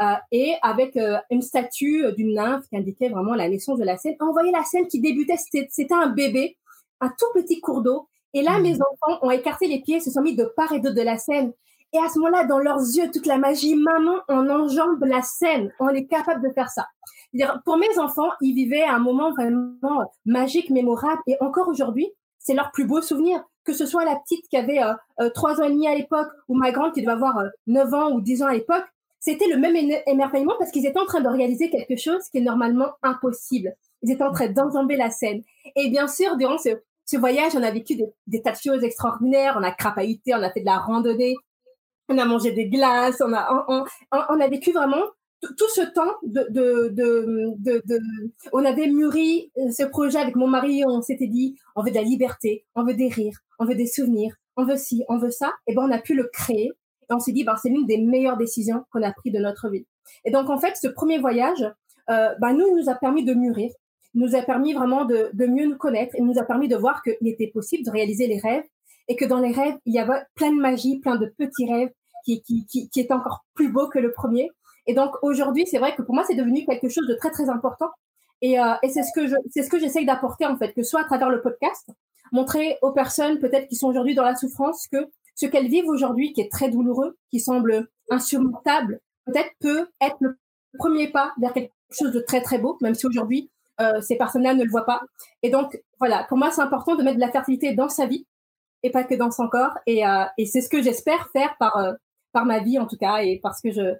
euh, 0.00 0.14
et 0.32 0.54
avec 0.62 0.96
euh, 0.96 1.18
une 1.30 1.42
statue 1.42 2.04
d'une 2.16 2.34
nymphe 2.34 2.68
qui 2.68 2.76
indiquait 2.76 3.08
vraiment 3.08 3.34
la 3.34 3.48
naissance 3.48 3.78
de 3.78 3.84
la 3.84 3.96
Seine. 3.96 4.16
On 4.20 4.32
voyait 4.32 4.52
la 4.52 4.64
Seine 4.64 4.88
qui 4.88 5.00
débutait, 5.00 5.36
c'était 5.36 5.94
un 5.94 6.08
bébé, 6.08 6.56
un 7.00 7.08
tout 7.08 7.26
petit 7.34 7.60
cours 7.60 7.82
d'eau. 7.82 8.08
Et 8.32 8.42
là, 8.42 8.58
mes 8.58 8.74
mmh. 8.74 8.82
enfants 9.02 9.18
ont 9.22 9.30
écarté 9.30 9.68
les 9.68 9.80
pieds, 9.80 10.00
se 10.00 10.10
sont 10.10 10.22
mis 10.22 10.34
de 10.34 10.44
part 10.56 10.72
et 10.72 10.80
d'autre 10.80 10.96
de 10.96 11.02
la 11.02 11.18
Seine. 11.18 11.52
Et 11.92 11.98
à 11.98 12.08
ce 12.08 12.18
moment-là, 12.18 12.44
dans 12.44 12.58
leurs 12.58 12.80
yeux, 12.80 13.08
toute 13.12 13.26
la 13.26 13.38
magie, 13.38 13.76
maman, 13.76 14.16
on 14.28 14.50
enjambe 14.50 15.04
la 15.04 15.22
Seine. 15.22 15.72
On 15.78 15.90
est 15.90 16.06
capable 16.06 16.42
de 16.42 16.52
faire 16.52 16.68
ça. 16.68 16.86
Pour 17.64 17.78
mes 17.78 17.98
enfants, 17.98 18.30
ils 18.40 18.54
vivaient 18.54 18.82
un 18.82 18.98
moment 18.98 19.30
vraiment 19.32 20.12
magique, 20.24 20.70
mémorable. 20.70 21.22
Et 21.28 21.36
encore 21.40 21.68
aujourd'hui, 21.68 22.08
c'est 22.40 22.54
leur 22.54 22.72
plus 22.72 22.84
beau 22.84 23.00
souvenir. 23.00 23.44
Que 23.64 23.72
ce 23.72 23.86
soit 23.86 24.04
la 24.04 24.16
petite 24.16 24.46
qui 24.48 24.56
avait 24.56 24.80
euh, 24.82 25.30
trois 25.30 25.60
ans 25.60 25.64
et 25.64 25.70
demi 25.70 25.86
à 25.86 25.94
l'époque, 25.94 26.28
ou 26.48 26.56
ma 26.56 26.72
grande 26.72 26.92
qui 26.92 27.00
devait 27.00 27.12
avoir 27.12 27.36
neuf 27.66 27.90
9 27.90 27.94
ans 27.94 28.10
ou 28.10 28.20
10 28.20 28.42
ans 28.42 28.46
à 28.46 28.54
l'époque, 28.54 28.84
c'était 29.24 29.48
le 29.48 29.56
même 29.56 29.74
émerveillement 30.06 30.54
parce 30.58 30.70
qu'ils 30.70 30.84
étaient 30.84 30.98
en 30.98 31.06
train 31.06 31.22
de 31.22 31.28
réaliser 31.28 31.70
quelque 31.70 31.96
chose 31.96 32.28
qui 32.30 32.38
est 32.38 32.42
normalement 32.42 32.92
impossible. 33.02 33.74
Ils 34.02 34.12
étaient 34.12 34.22
en 34.22 34.32
train 34.32 34.48
d'enjamber 34.48 34.96
la 34.96 35.08
scène. 35.08 35.42
Et 35.76 35.88
bien 35.88 36.08
sûr, 36.08 36.36
durant 36.36 36.58
ce, 36.58 37.16
voyage, 37.16 37.52
on 37.56 37.62
a 37.62 37.70
vécu 37.70 37.96
des, 38.26 38.42
tas 38.42 38.52
de 38.52 38.58
choses 38.58 38.84
extraordinaires. 38.84 39.56
On 39.58 39.62
a 39.62 39.70
crapahuté, 39.70 40.34
on 40.34 40.42
a 40.42 40.50
fait 40.50 40.60
de 40.60 40.66
la 40.66 40.76
randonnée, 40.76 41.36
on 42.10 42.18
a 42.18 42.26
mangé 42.26 42.52
des 42.52 42.68
glaces, 42.68 43.22
on 43.22 43.32
a, 43.32 44.48
vécu 44.48 44.72
vraiment 44.72 45.02
tout 45.40 45.70
ce 45.74 45.80
temps 45.94 46.16
de, 46.22 46.92
on 48.52 48.62
avait 48.62 48.88
mûri 48.88 49.50
ce 49.56 49.84
projet 49.84 50.18
avec 50.18 50.36
mon 50.36 50.48
mari, 50.48 50.84
on 50.86 51.00
s'était 51.00 51.28
dit, 51.28 51.58
on 51.76 51.82
veut 51.82 51.90
de 51.90 51.96
la 51.96 52.02
liberté, 52.02 52.66
on 52.74 52.84
veut 52.84 52.94
des 52.94 53.08
rires, 53.08 53.38
on 53.58 53.64
veut 53.64 53.74
des 53.74 53.86
souvenirs, 53.86 54.34
on 54.56 54.66
veut 54.66 54.76
ci, 54.76 55.02
on 55.08 55.16
veut 55.16 55.30
ça. 55.30 55.54
Et 55.66 55.74
ben, 55.74 55.86
on 55.88 55.90
a 55.90 55.98
pu 55.98 56.14
le 56.14 56.28
créer 56.30 56.72
on 57.14 57.20
s'est 57.20 57.32
dit, 57.32 57.44
bah, 57.44 57.56
c'est 57.60 57.68
l'une 57.68 57.86
des 57.86 57.98
meilleures 57.98 58.36
décisions 58.36 58.84
qu'on 58.92 59.02
a 59.02 59.12
prises 59.12 59.32
de 59.32 59.38
notre 59.38 59.68
vie. 59.68 59.86
Et 60.24 60.30
donc, 60.30 60.50
en 60.50 60.58
fait, 60.58 60.76
ce 60.76 60.88
premier 60.88 61.18
voyage, 61.18 61.64
euh, 62.10 62.34
bah, 62.40 62.52
nous, 62.52 62.76
nous 62.76 62.88
a 62.88 62.94
permis 62.94 63.24
de 63.24 63.34
mûrir, 63.34 63.70
nous 64.14 64.34
a 64.36 64.42
permis 64.42 64.74
vraiment 64.74 65.04
de, 65.04 65.30
mieux 65.46 65.66
nous 65.66 65.76
connaître 65.76 66.14
et 66.16 66.22
nous 66.22 66.38
a 66.38 66.44
permis 66.44 66.68
de 66.68 66.76
voir 66.76 67.02
qu'il 67.02 67.28
était 67.28 67.48
possible 67.48 67.84
de 67.84 67.90
réaliser 67.90 68.26
les 68.26 68.38
rêves 68.38 68.64
et 69.08 69.16
que 69.16 69.24
dans 69.24 69.40
les 69.40 69.52
rêves, 69.52 69.76
il 69.86 69.94
y 69.94 69.98
avait 69.98 70.22
plein 70.34 70.52
de 70.52 70.60
magie, 70.60 70.98
plein 71.00 71.16
de 71.16 71.26
petits 71.26 71.70
rêves 71.70 71.90
qui, 72.24 72.42
qui, 72.42 72.66
qui, 72.66 73.00
étaient 73.00 73.12
encore 73.12 73.44
plus 73.54 73.70
beaux 73.70 73.88
que 73.88 73.98
le 73.98 74.12
premier. 74.12 74.50
Et 74.86 74.94
donc, 74.94 75.10
aujourd'hui, 75.22 75.66
c'est 75.66 75.78
vrai 75.78 75.94
que 75.94 76.02
pour 76.02 76.14
moi, 76.14 76.24
c'est 76.26 76.34
devenu 76.34 76.64
quelque 76.64 76.88
chose 76.88 77.06
de 77.06 77.14
très, 77.14 77.30
très 77.30 77.50
important. 77.50 77.90
Et, 78.40 78.58
euh, 78.58 78.74
et 78.82 78.88
c'est 78.88 79.02
ce 79.02 79.10
que 79.14 79.34
c'est 79.50 79.62
ce 79.62 79.70
que 79.70 79.78
j'essaye 79.78 80.06
d'apporter, 80.06 80.46
en 80.46 80.56
fait, 80.56 80.72
que 80.72 80.82
soit 80.82 81.00
à 81.00 81.04
travers 81.04 81.30
le 81.30 81.42
podcast, 81.42 81.88
montrer 82.32 82.78
aux 82.82 82.92
personnes 82.92 83.38
peut-être 83.38 83.68
qui 83.68 83.76
sont 83.76 83.88
aujourd'hui 83.88 84.14
dans 84.14 84.24
la 84.24 84.36
souffrance 84.36 84.86
que 84.90 85.08
ce 85.34 85.46
qu'elles 85.46 85.68
vivent 85.68 85.88
aujourd'hui, 85.88 86.32
qui 86.32 86.40
est 86.40 86.50
très 86.50 86.68
douloureux, 86.68 87.18
qui 87.30 87.40
semble 87.40 87.88
insurmontable, 88.10 89.00
peut-être 89.26 89.50
peut 89.60 89.88
être 90.00 90.16
le 90.20 90.38
premier 90.78 91.08
pas 91.08 91.32
vers 91.38 91.52
quelque 91.52 91.72
chose 91.90 92.12
de 92.12 92.20
très 92.20 92.42
très 92.42 92.58
beau, 92.58 92.76
même 92.80 92.94
si 92.94 93.06
aujourd'hui 93.06 93.50
euh, 93.80 94.00
ces 94.00 94.16
personnes-là 94.16 94.54
ne 94.54 94.64
le 94.64 94.70
voient 94.70 94.86
pas. 94.86 95.02
Et 95.42 95.50
donc 95.50 95.80
voilà, 95.98 96.24
pour 96.28 96.38
moi 96.38 96.50
c'est 96.50 96.60
important 96.60 96.94
de 96.94 97.02
mettre 97.02 97.16
de 97.16 97.20
la 97.20 97.30
fertilité 97.30 97.74
dans 97.74 97.88
sa 97.88 98.06
vie 98.06 98.26
et 98.82 98.90
pas 98.90 99.04
que 99.04 99.14
dans 99.14 99.30
son 99.30 99.48
corps. 99.48 99.76
Et, 99.86 100.06
euh, 100.06 100.24
et 100.38 100.46
c'est 100.46 100.60
ce 100.60 100.68
que 100.68 100.82
j'espère 100.82 101.28
faire 101.32 101.56
par 101.58 101.76
euh, 101.76 101.92
par 102.32 102.44
ma 102.44 102.60
vie 102.60 102.78
en 102.78 102.86
tout 102.86 102.96
cas 102.96 103.18
et 103.18 103.40
parce 103.42 103.60
que 103.60 103.72
je 103.72 103.94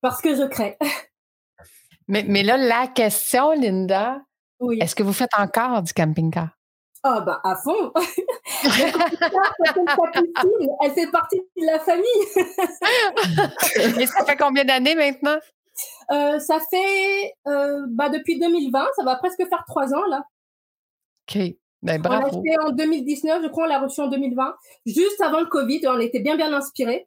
parce 0.00 0.20
que 0.20 0.34
je 0.34 0.44
crée. 0.44 0.76
mais, 2.08 2.24
mais 2.26 2.42
là 2.42 2.56
la 2.56 2.88
question, 2.88 3.52
Linda, 3.52 4.20
oui. 4.60 4.78
est-ce 4.80 4.94
que 4.94 5.02
vous 5.02 5.12
faites 5.12 5.34
encore 5.38 5.82
du 5.82 5.92
camping-car? 5.92 6.56
Ah 7.06 7.20
bah 7.20 7.38
à 7.44 7.54
fond. 7.54 7.92
elle 10.82 10.92
fait 10.92 11.10
partie 11.10 11.36
de 11.36 11.66
la 11.66 11.78
famille. 11.78 12.04
Et 14.00 14.06
ça 14.06 14.24
fait 14.24 14.36
combien 14.36 14.64
d'années 14.64 14.94
maintenant? 14.94 15.36
Euh, 16.12 16.38
Ça 16.38 16.60
fait 16.70 17.34
euh, 17.46 17.84
bah, 17.88 18.08
depuis 18.08 18.38
2020, 18.38 18.86
ça 18.96 19.04
va 19.04 19.16
presque 19.16 19.46
faire 19.46 19.64
trois 19.68 19.92
ans 19.92 20.06
là. 20.08 20.24
Ok, 21.28 21.38
ben, 21.82 22.00
bravo. 22.00 22.28
On 22.32 22.42
l'a 22.42 22.42
fait 22.42 22.58
en 22.66 22.70
2019, 22.70 23.42
je 23.42 23.48
crois, 23.48 23.64
on 23.64 23.68
l'a 23.68 23.80
reçu 23.80 24.00
en 24.00 24.08
2020, 24.08 24.54
juste 24.86 25.20
avant 25.20 25.40
le 25.40 25.46
Covid. 25.46 25.82
On 25.86 26.00
était 26.00 26.20
bien 26.20 26.36
bien 26.36 26.54
inspirés. 26.54 27.06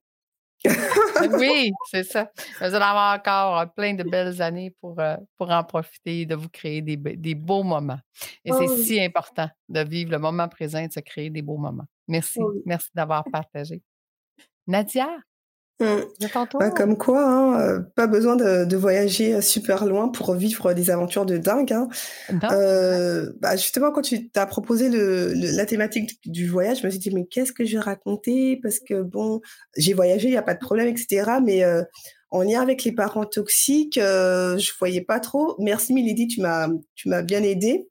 oui, 1.39 1.72
c'est 1.91 2.03
ça. 2.03 2.32
Vous 2.60 2.66
allez 2.66 2.76
avoir 2.76 3.16
encore 3.18 3.74
plein 3.74 3.93
de 3.93 4.03
belles 4.03 4.41
années 4.41 4.76
pour, 4.82 4.99
euh, 4.99 5.16
pour 5.38 5.51
en 5.51 5.64
profiter, 5.64 6.26
de 6.26 6.36
vous 6.36 6.49
créer 6.49 6.82
des, 6.82 6.97
des 6.97 7.36
beaux 7.36 7.64
moments. 7.64 7.99
Et 8.43 8.51
c'est 8.51 8.68
si 8.68 8.99
important 8.99 9.49
de 9.70 9.82
vivre 9.82 10.12
le 10.12 10.20
moment 10.20 10.47
présent 10.47 10.80
et 10.80 10.88
de 10.88 10.93
se 10.93 10.99
créer 10.99 11.30
des 11.30 11.41
beaux 11.41 11.58
moments. 11.58 11.86
Merci. 12.08 12.39
Oh 12.41 12.53
Merci 12.66 12.89
d'avoir 12.93 13.24
partagé. 13.32 13.82
Nadia, 14.66 15.08
Mmh. 15.80 16.69
comme 16.75 16.97
quoi, 16.97 17.23
hein, 17.23 17.59
euh, 17.59 17.80
pas 17.95 18.07
besoin 18.07 18.36
de, 18.36 18.75
voyager 18.75 19.36
euh, 19.36 19.41
super 19.41 19.86
loin 19.86 20.09
pour 20.09 20.34
vivre 20.34 20.73
des 20.73 20.89
aventures 20.89 21.28
de 21.28 21.38
dingue. 21.38 21.71
Hein. 21.71 21.88
Euh, 22.51 23.32
bah, 23.39 23.55
justement, 23.55 23.91
quand 23.91 24.01
tu 24.01 24.30
t'as 24.30 24.47
proposé 24.47 24.89
le, 24.89 25.34
la 25.36 25.67
thématique 25.67 26.19
du 26.25 26.47
voyage, 26.47 26.80
je 26.82 26.86
me 26.88 26.89
suis 26.89 26.99
dit, 26.99 27.11
mais 27.11 27.25
qu'est-ce 27.25 27.53
que 27.53 27.63
je 27.63 27.73
vais 27.73 27.84
raconter? 27.84 28.59
Parce 28.63 28.80
que 28.80 29.03
bon, 29.03 29.39
j'ai 29.75 29.93
voyagé, 29.93 30.30
il 30.30 30.32
n'y 30.32 30.38
a 30.38 30.41
pas 30.41 30.55
de 30.55 30.59
problème, 30.59 30.88
etc. 30.88 31.34
Mais 31.45 31.63
en 32.32 32.41
lien 32.41 32.61
avec 32.61 32.84
les 32.84 32.91
parents 32.91 33.25
toxiques, 33.25 33.99
je 33.99 34.71
voyais 34.80 35.01
pas 35.01 35.19
trop. 35.19 35.55
Merci 35.59 35.93
Milady, 35.93 36.28
tu 36.28 36.41
m'as 36.41 36.69
tu 36.95 37.07
m'as 37.07 37.21
bien 37.21 37.43
aidé. 37.43 37.88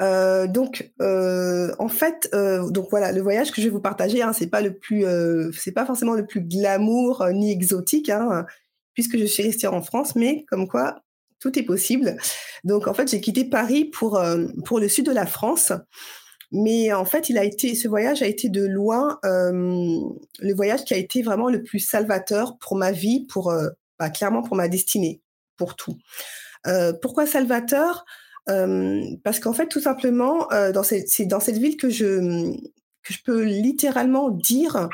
Euh, 0.00 0.46
donc, 0.46 0.90
euh, 1.02 1.72
en 1.78 1.88
fait, 1.88 2.28
euh, 2.34 2.70
donc 2.70 2.88
voilà, 2.90 3.12
le 3.12 3.20
voyage 3.20 3.50
que 3.50 3.60
je 3.60 3.66
vais 3.66 3.72
vous 3.72 3.80
partager, 3.80 4.22
hein, 4.22 4.32
c'est 4.32 4.46
pas 4.46 4.62
le 4.62 4.74
plus, 4.74 5.04
c'est 5.56 5.72
pas 5.72 5.86
forcément 5.86 6.14
le 6.14 6.26
plus 6.26 6.40
glamour 6.40 7.26
ni 7.32 7.52
exotique, 7.52 8.08
hein, 8.08 8.46
puisque 8.94 9.18
je 9.18 9.24
suis 9.24 9.42
restée 9.42 9.66
en 9.66 9.82
France, 9.82 10.16
mais 10.16 10.44
comme 10.48 10.68
quoi 10.68 11.02
tout 11.38 11.58
est 11.58 11.62
possible. 11.62 12.16
Donc, 12.64 12.86
en 12.86 12.94
fait, 12.94 13.10
j'ai 13.10 13.20
quitté 13.20 13.44
Paris 13.44 13.86
pour 13.86 14.20
pour 14.64 14.80
le 14.80 14.88
sud 14.88 15.06
de 15.06 15.12
la 15.12 15.26
France, 15.26 15.72
mais 16.52 16.92
en 16.92 17.04
fait, 17.04 17.30
il 17.30 17.38
a 17.38 17.44
été, 17.44 17.74
ce 17.74 17.88
voyage 17.88 18.22
a 18.22 18.26
été 18.26 18.48
de 18.48 18.64
loin 18.64 19.18
le 19.22 20.54
voyage 20.54 20.84
qui 20.84 20.94
a 20.94 20.98
été 20.98 21.22
vraiment 21.22 21.48
le 21.48 21.62
plus 21.62 21.80
salvateur 21.80 22.58
pour 22.58 22.76
ma 22.76 22.92
vie, 22.92 23.26
pour 23.26 23.52
bah, 23.98 24.10
clairement 24.10 24.42
pour 24.42 24.56
ma 24.56 24.68
destinée, 24.68 25.20
pour 25.56 25.76
tout. 25.76 25.96
pourquoi 27.02 27.26
salvateur? 27.26 28.04
Parce 29.22 29.40
qu'en 29.40 29.52
fait, 29.52 29.68
tout 29.68 29.80
simplement, 29.80 30.48
c'est 30.84 31.26
dans 31.26 31.40
cette 31.40 31.58
ville 31.58 31.76
que 31.76 31.90
je 31.90 32.52
que 33.02 33.14
je 33.14 33.22
peux 33.24 33.42
littéralement 33.42 34.30
dire, 34.30 34.88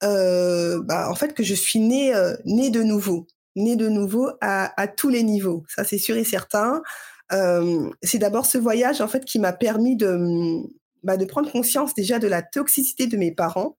bah, 0.00 1.08
en 1.10 1.14
fait, 1.14 1.34
que 1.34 1.42
je 1.42 1.54
suis 1.54 1.80
née 1.80 2.12
née 2.44 2.70
de 2.70 2.82
nouveau, 2.82 3.26
née 3.56 3.76
de 3.76 3.88
nouveau 3.88 4.30
à, 4.40 4.80
à 4.80 4.86
tous 4.88 5.08
les 5.08 5.22
niveaux. 5.22 5.64
Ça, 5.68 5.84
c'est 5.84 5.98
sûr 5.98 6.16
et 6.16 6.24
certain. 6.24 6.82
c'est 7.30 8.18
d'abord 8.18 8.46
ce 8.46 8.58
voyage 8.58 9.00
en 9.00 9.08
fait 9.08 9.24
qui 9.24 9.38
m'a 9.38 9.52
permis 9.52 9.96
de, 9.96 10.62
bah, 11.02 11.16
de 11.16 11.24
prendre 11.24 11.50
conscience 11.50 11.94
déjà 11.94 12.18
de 12.18 12.28
la 12.28 12.42
toxicité 12.42 13.06
de 13.06 13.16
mes 13.16 13.32
parents. 13.32 13.76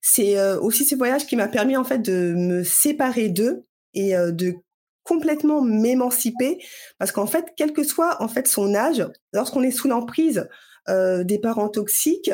C'est 0.00 0.40
aussi 0.56 0.84
ce 0.84 0.96
voyage 0.96 1.26
qui 1.26 1.36
m'a 1.36 1.48
permis 1.48 1.76
en 1.76 1.84
fait 1.84 1.98
de 1.98 2.34
me 2.36 2.64
séparer 2.64 3.28
d'eux 3.28 3.64
et 3.94 4.14
de 4.14 4.56
complètement 5.04 5.62
m'émanciper 5.62 6.58
parce 6.98 7.12
qu'en 7.12 7.26
fait, 7.26 7.46
quel 7.56 7.72
que 7.72 7.84
soit 7.84 8.22
en 8.22 8.28
fait 8.28 8.46
son 8.48 8.74
âge, 8.74 9.06
lorsqu'on 9.32 9.62
est 9.62 9.70
sous 9.70 9.88
l'emprise 9.88 10.48
des 10.88 11.38
parents 11.40 11.68
toxiques, 11.68 12.32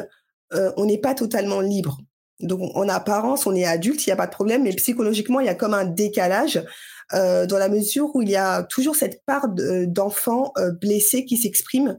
on 0.52 0.86
n'est 0.86 1.00
pas 1.00 1.14
totalement 1.14 1.60
libre. 1.60 1.98
Donc, 2.40 2.60
en 2.76 2.88
apparence, 2.88 3.46
on 3.46 3.54
est 3.54 3.64
adulte, 3.64 4.06
il 4.06 4.10
n'y 4.10 4.12
a 4.12 4.16
pas 4.16 4.26
de 4.26 4.32
problème, 4.32 4.62
mais 4.62 4.72
psychologiquement, 4.72 5.40
il 5.40 5.46
y 5.46 5.50
a 5.50 5.56
comme 5.56 5.74
un 5.74 5.84
décalage 5.84 6.62
euh, 7.14 7.46
dans 7.46 7.58
la 7.58 7.68
mesure 7.68 8.14
où 8.14 8.22
il 8.22 8.28
y 8.28 8.36
a 8.36 8.62
toujours 8.62 8.94
cette 8.94 9.24
part 9.24 9.48
d'enfants 9.48 10.52
euh, 10.56 10.70
blessés 10.70 11.24
qui 11.24 11.36
s'exprime 11.36 11.98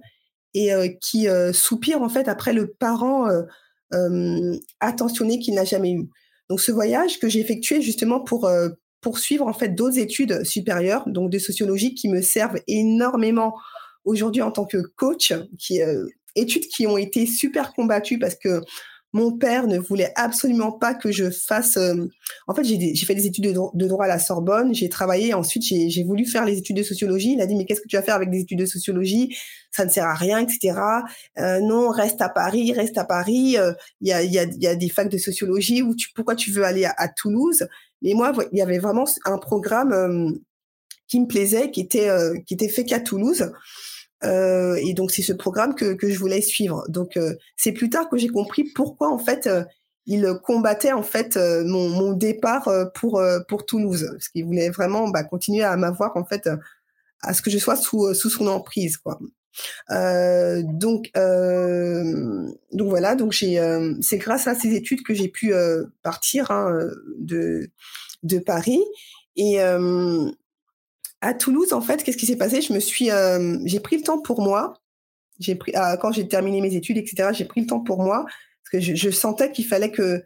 et 0.54 0.74
euh, 0.74 0.88
qui 1.02 1.28
soupire 1.54 2.02
en 2.02 2.10
fait 2.10 2.28
après 2.28 2.54
le 2.54 2.72
parent 2.72 3.28
attentionné 4.80 5.40
qu'il 5.40 5.56
n'a 5.56 5.66
jamais 5.66 5.92
eu. 5.92 6.10
Donc, 6.50 6.62
ce 6.62 6.72
voyage 6.72 7.20
que 7.20 7.28
j'ai 7.28 7.42
effectué 7.42 7.82
justement 7.82 8.22
pour 8.22 8.50
poursuivre 9.02 9.48
en 9.48 9.54
fait 9.54 9.70
d'autres 9.70 9.98
études 9.98 10.44
supérieures, 10.44 11.08
donc 11.08 11.30
de 11.30 11.40
sociologie, 11.40 11.94
qui 11.96 12.10
me 12.10 12.22
servent 12.22 12.60
énormément 12.68 13.56
aujourd'hui 14.06 14.42
en 14.42 14.52
tant 14.52 14.66
que 14.66 14.78
coach, 14.96 15.34
qui 15.58 15.82
études 16.36 16.68
qui 16.68 16.88
ont 16.88 16.98
été 16.98 17.26
super 17.26 17.74
combattues 17.74 18.20
parce 18.20 18.36
que 18.36 18.62
mon 19.12 19.38
père 19.38 19.68
ne 19.68 19.78
voulait 19.80 20.12
absolument 20.16 20.72
pas 20.72 20.94
que 20.94 21.12
je 21.12 21.30
fasse. 21.32 21.78
Euh, 21.78 22.06
en 22.48 22.54
fait, 22.54 22.64
j'ai 22.64 23.06
fait 23.06 23.16
des 23.16 23.26
études 23.26 23.46
de, 23.46 23.88
droit 23.88 24.06
à 24.06 24.08
la 24.08 24.20
Sorbonne, 24.20 24.74
j'ai 24.74 24.90
travaillé, 24.90 25.34
ensuite 25.34 25.64
j'ai 25.64 26.04
voulu 26.04 26.26
faire 26.26 26.46
les 26.46 26.58
études 26.58 26.78
de 26.78 26.84
sociologie. 26.84 27.34
Il 27.34 27.42
a 27.42 27.48
dit 27.48 27.56
mais 27.56 27.66
qu'est-ce 27.66 27.82
que 27.82 27.88
tu 27.88 27.96
vas 27.96 28.04
faire 28.04 28.16
avec 28.16 28.30
des 28.30 28.42
études 28.42 28.60
de 28.60 28.66
sociologie? 28.66 29.36
Ça 29.72 29.86
ne 29.86 29.90
sert 29.90 30.06
à 30.06 30.14
rien, 30.14 30.40
etc. 30.40 30.80
Euh, 31.40 31.60
non, 31.62 31.90
reste 31.90 32.22
à 32.22 32.30
Paris, 32.30 32.72
reste 32.74 32.98
à 32.98 33.06
Paris. 33.06 33.58
Euh, 33.58 33.74
il 34.02 34.10
y, 34.10 34.14
a, 34.14 34.24
y, 34.24 34.38
a, 34.38 34.44
y, 34.44 34.68
a, 34.68 34.76
des 34.76 34.90
facs 34.90 35.10
de 35.10 35.18
sociologie. 35.18 35.82
Où 35.82 35.96
tu, 35.96 36.10
pourquoi 36.14 36.36
tu 36.36 36.52
veux 36.52 36.64
aller 36.64 36.86
à, 36.86 37.08
Toulouse? 37.08 37.68
Mais 38.02 38.14
moi, 38.14 38.34
il 38.52 38.58
y 38.58 38.62
avait 38.62 38.80
vraiment 38.80 39.06
un 39.26 39.38
programme 39.38 40.40
qui 41.08 41.20
me 41.20 41.28
plaisait, 41.28 41.72
qui 41.72 41.82
était 41.82 42.10
qui 42.46 42.54
était 42.54 42.70
fait 42.70 42.86
qu'à 42.86 43.00
Toulouse. 43.00 43.52
Euh, 44.24 44.76
et 44.76 44.94
donc 44.94 45.12
c'est 45.12 45.22
ce 45.22 45.34
programme 45.34 45.76
que, 45.76 45.94
que 45.94 46.10
je 46.10 46.20
voulais 46.20 46.42
suivre. 46.42 46.84
Donc 46.90 47.18
euh, 47.18 47.36
c'est 47.56 47.72
plus 47.72 47.90
tard 47.90 48.10
que 48.10 48.18
j'ai 48.18 48.28
compris 48.28 48.64
pourquoi 48.64 49.12
en 49.12 49.18
fait 49.20 49.48
euh, 49.48 49.64
il 50.06 50.28
combattait 50.44 50.92
en 50.92 51.04
fait 51.04 51.38
mon, 51.38 51.90
mon, 51.90 52.14
départ 52.14 52.68
pour 52.96 53.22
pour 53.48 53.66
Toulouse, 53.66 54.08
parce 54.12 54.30
qu'il 54.30 54.46
voulait 54.46 54.72
vraiment 54.72 55.08
bah, 55.08 55.24
continuer 55.24 55.64
à 55.64 55.78
m'avoir 55.78 56.18
en 56.18 56.26
fait 56.26 56.50
à 57.22 57.34
ce 57.34 57.44
que 57.44 57.52
je 57.52 57.60
sois 57.60 57.76
sous 57.76 58.16
sous 58.16 58.32
son 58.32 58.48
emprise 58.48 58.98
quoi. 58.98 59.20
donc 60.64 61.12
donc 61.14 62.90
voilà 62.90 63.14
donc 63.14 63.34
j'ai 63.34 63.62
c'est 64.02 64.18
grâce 64.18 64.48
à 64.48 64.56
ces 64.56 64.74
études 64.74 65.04
que 65.04 65.14
j'ai 65.14 65.28
pu 65.28 65.54
partir 66.02 66.50
hein, 66.50 66.90
de 67.20 67.70
de 68.24 68.40
Paris 68.40 68.82
et 69.36 69.60
à 71.22 71.34
Toulouse, 71.34 71.74
en 71.74 71.82
fait, 71.82 72.04
qu'est-ce 72.04 72.18
qui 72.18 72.26
s'est 72.26 72.38
passé? 72.38 72.62
Je 72.62 72.74
me 72.74 72.80
suis, 72.80 73.12
euh, 73.12 73.58
j'ai 73.66 73.80
pris 73.80 73.98
le 73.98 74.04
temps 74.04 74.22
pour 74.22 74.42
moi. 74.42 74.74
J'ai 75.40 75.56
pris 75.56 75.74
euh, 75.76 75.98
quand 75.98 76.12
j'ai 76.12 76.28
terminé 76.28 76.62
mes 76.62 76.76
études, 76.76 76.98
etc. 76.98 77.30
J'ai 77.34 77.46
pris 77.46 77.62
le 77.62 77.68
temps 77.68 77.80
pour 77.80 78.02
moi 78.02 78.26
parce 78.26 78.72
que 78.72 78.80
je, 78.80 78.96
je 78.96 79.10
sentais 79.10 79.52
qu'il 79.52 79.66
fallait 79.66 79.92
que 79.92 80.24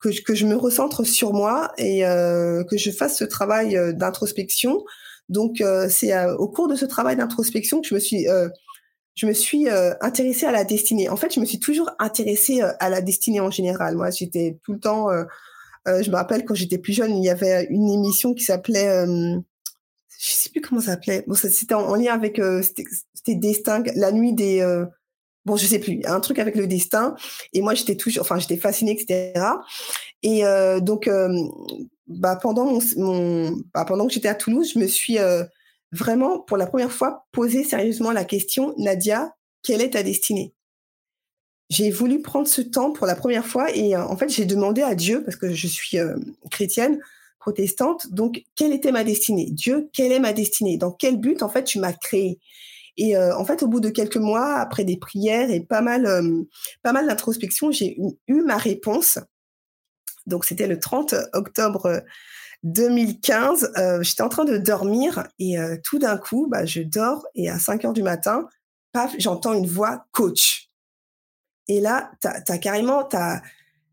que 0.00 0.10
je, 0.10 0.22
que 0.22 0.34
je 0.34 0.46
me 0.46 0.56
recentre 0.56 1.04
sur 1.04 1.32
moi 1.32 1.72
et 1.78 2.06
euh, 2.06 2.64
que 2.64 2.76
je 2.76 2.90
fasse 2.90 3.18
ce 3.18 3.24
travail 3.24 3.76
euh, 3.76 3.92
d'introspection. 3.92 4.84
Donc 5.28 5.60
euh, 5.60 5.88
c'est 5.88 6.14
au 6.38 6.48
cours 6.48 6.68
de 6.68 6.76
ce 6.76 6.84
travail 6.84 7.16
d'introspection 7.16 7.80
que 7.80 7.88
je 7.88 7.94
me 7.94 8.00
suis 8.00 8.26
je 9.16 9.26
me 9.26 9.32
suis 9.32 9.66
intéressée 10.02 10.44
à 10.44 10.52
la 10.52 10.64
destinée. 10.64 11.08
En 11.08 11.16
fait, 11.16 11.32
je 11.32 11.40
me 11.40 11.46
suis 11.46 11.58
toujours 11.58 11.90
intéressée 11.98 12.60
à 12.60 12.90
la 12.90 13.00
destinée 13.00 13.40
en 13.40 13.50
général. 13.50 13.96
Moi, 13.96 14.10
j'étais 14.10 14.58
tout 14.62 14.74
le 14.74 14.78
temps. 14.78 15.08
je 15.86 16.10
me 16.10 16.14
rappelle 16.16 16.44
quand 16.44 16.54
j'étais 16.54 16.76
plus 16.76 16.92
jeune, 16.92 17.16
il 17.16 17.24
y 17.24 17.30
avait 17.30 17.66
une 17.70 17.90
émission 17.90 18.34
qui 18.34 18.44
s'appelait 18.44 19.06
je 20.18 20.32
sais 20.32 20.50
plus 20.50 20.60
comment 20.60 20.80
ça 20.80 20.92
s'appelait. 20.92 21.24
Bon, 21.26 21.34
c'était 21.34 21.74
en, 21.74 21.94
lien 21.94 22.14
avec 22.14 22.38
euh, 22.38 22.62
c'était 22.62 23.34
destin, 23.34 23.82
la 23.94 24.12
nuit 24.12 24.32
des 24.32 24.60
euh, 24.60 24.86
bon, 25.46 25.56
je 25.56 25.64
sais 25.64 25.78
plus, 25.78 26.00
un 26.04 26.20
truc 26.20 26.38
avec 26.38 26.56
le 26.56 26.66
destin. 26.66 27.14
Et 27.54 27.62
moi, 27.62 27.74
j'étais 27.74 27.96
toujours, 27.96 28.22
enfin, 28.22 28.38
j'étais 28.38 28.58
fascinée, 28.58 28.92
etc. 28.92 29.32
Et 30.22 30.44
euh, 30.44 30.80
donc, 30.80 31.08
euh, 31.08 31.32
bah, 32.08 32.36
pendant 32.36 32.66
mon, 32.66 32.80
mon 32.96 33.56
bah, 33.72 33.86
pendant 33.86 34.06
que 34.06 34.12
j'étais 34.12 34.28
à 34.28 34.34
Toulouse, 34.34 34.72
je 34.74 34.78
me 34.78 34.86
suis 34.86 35.18
euh, 35.18 35.44
vraiment, 35.92 36.40
pour 36.40 36.58
la 36.58 36.66
première 36.66 36.92
fois, 36.92 37.26
posé 37.32 37.64
sérieusement 37.64 38.10
la 38.10 38.24
question, 38.24 38.74
Nadia, 38.76 39.32
quelle 39.62 39.80
est 39.80 39.90
ta 39.90 40.02
destinée? 40.02 40.52
J'ai 41.70 41.90
voulu 41.90 42.20
prendre 42.20 42.46
ce 42.46 42.60
temps 42.60 42.92
pour 42.92 43.06
la 43.06 43.16
première 43.16 43.46
fois 43.46 43.74
et 43.74 43.96
en 43.96 44.16
fait, 44.16 44.28
j'ai 44.28 44.44
demandé 44.44 44.82
à 44.82 44.94
Dieu, 44.94 45.24
parce 45.24 45.36
que 45.36 45.52
je 45.52 45.66
suis 45.66 45.98
chrétienne, 46.52 47.00
protestante. 47.46 48.12
Donc, 48.12 48.42
quelle 48.56 48.72
était 48.72 48.90
ma 48.90 49.04
destinée? 49.04 49.48
Dieu, 49.52 49.88
quelle 49.92 50.10
est 50.10 50.18
ma 50.18 50.32
destinée? 50.32 50.76
Dans 50.76 50.90
quel 50.90 51.16
but, 51.16 51.44
en 51.44 51.48
fait, 51.48 51.62
tu 51.62 51.78
m'as 51.78 51.92
créé 51.92 52.40
Et 52.96 53.16
euh, 53.16 53.36
en 53.36 53.44
fait, 53.44 53.62
au 53.62 53.68
bout 53.68 53.78
de 53.78 53.88
quelques 53.88 54.16
mois, 54.16 54.56
après 54.56 54.82
des 54.82 54.96
prières 54.96 55.48
et 55.48 55.60
pas 55.60 55.80
mal, 55.80 56.06
euh, 56.06 56.42
pas 56.82 56.92
mal 56.92 57.06
d'introspection, 57.06 57.70
j'ai 57.70 57.96
eu, 58.26 58.42
ma 58.42 58.56
réponse. 58.56 59.20
Donc, 60.26 60.44
c'était 60.44 60.66
le 60.66 60.80
30 60.80 61.14
octobre 61.34 62.02
2015. 62.64 63.72
Euh, 63.76 64.02
j'étais 64.02 64.22
en 64.22 64.28
train 64.28 64.44
de 64.44 64.58
dormir 64.58 65.28
et 65.38 65.54
tout 65.84 66.00
d'un 66.00 66.16
coup, 66.16 66.48
bah, 66.50 66.66
je 66.66 66.82
dors 66.82 67.28
et 67.36 67.48
à 67.48 67.60
5 67.60 67.84
heures 67.84 67.92
du 67.92 68.02
matin, 68.02 68.48
paf, 68.92 69.14
j'entends 69.20 69.52
une 69.52 69.68
voix 69.68 70.06
coach. 70.10 70.68
Et 71.68 71.80
là, 71.80 72.10
tu 72.20 72.26
as, 72.28 72.58
carrément, 72.58 73.08
as, 73.12 73.40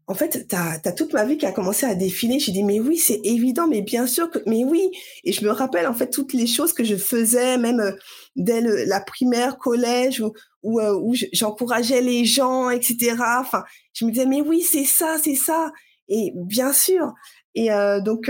en 0.08 0.14
fait, 0.16 0.48
tu 0.50 0.56
as, 0.56 0.92
toute 0.92 1.14
ma 1.14 1.24
vie 1.24 1.38
qui 1.38 1.46
a 1.46 1.52
commencé 1.52 1.86
à 1.86 1.96
défiler. 1.96 2.40
J'ai 2.40 2.52
dit, 2.52 2.64
mais 2.64 2.80
oui, 2.80 2.98
c'est 2.98 3.22
évident, 3.24 3.68
mais 3.68 3.82
bien 3.82 4.06
sûr 4.06 4.30
que, 4.30 4.40
mais 4.46 4.66
oui. 4.66 4.92
Et 5.24 5.32
je 5.32 5.46
me 5.46 5.52
rappelle, 5.52 5.88
en 5.88 5.94
fait, 5.94 6.10
toutes 6.10 6.34
les 6.34 6.48
choses 6.48 6.74
que 6.74 6.84
je 6.84 6.96
faisais, 6.96 7.58
même 7.58 7.80
euh, 7.80 7.92
dès 8.36 8.62
la 8.86 9.00
primaire, 9.00 9.58
collège, 9.58 10.20
où, 10.20 10.34
où, 10.64 10.80
euh, 10.80 11.14
j'encourageais 11.32 12.02
les 12.02 12.26
gens, 12.26 12.70
etc. 12.70 13.16
Enfin, 13.40 13.64
je 13.94 14.06
me 14.06 14.12
disais, 14.12 14.26
mais 14.26 14.42
oui, 14.42 14.62
c'est 14.62 14.86
ça, 14.86 15.18
c'est 15.24 15.36
ça. 15.36 15.72
Et 16.10 16.34
bien 16.36 16.74
sûr. 16.74 17.14
Et 17.56 17.72
euh, 17.72 18.02
donc, 18.02 18.30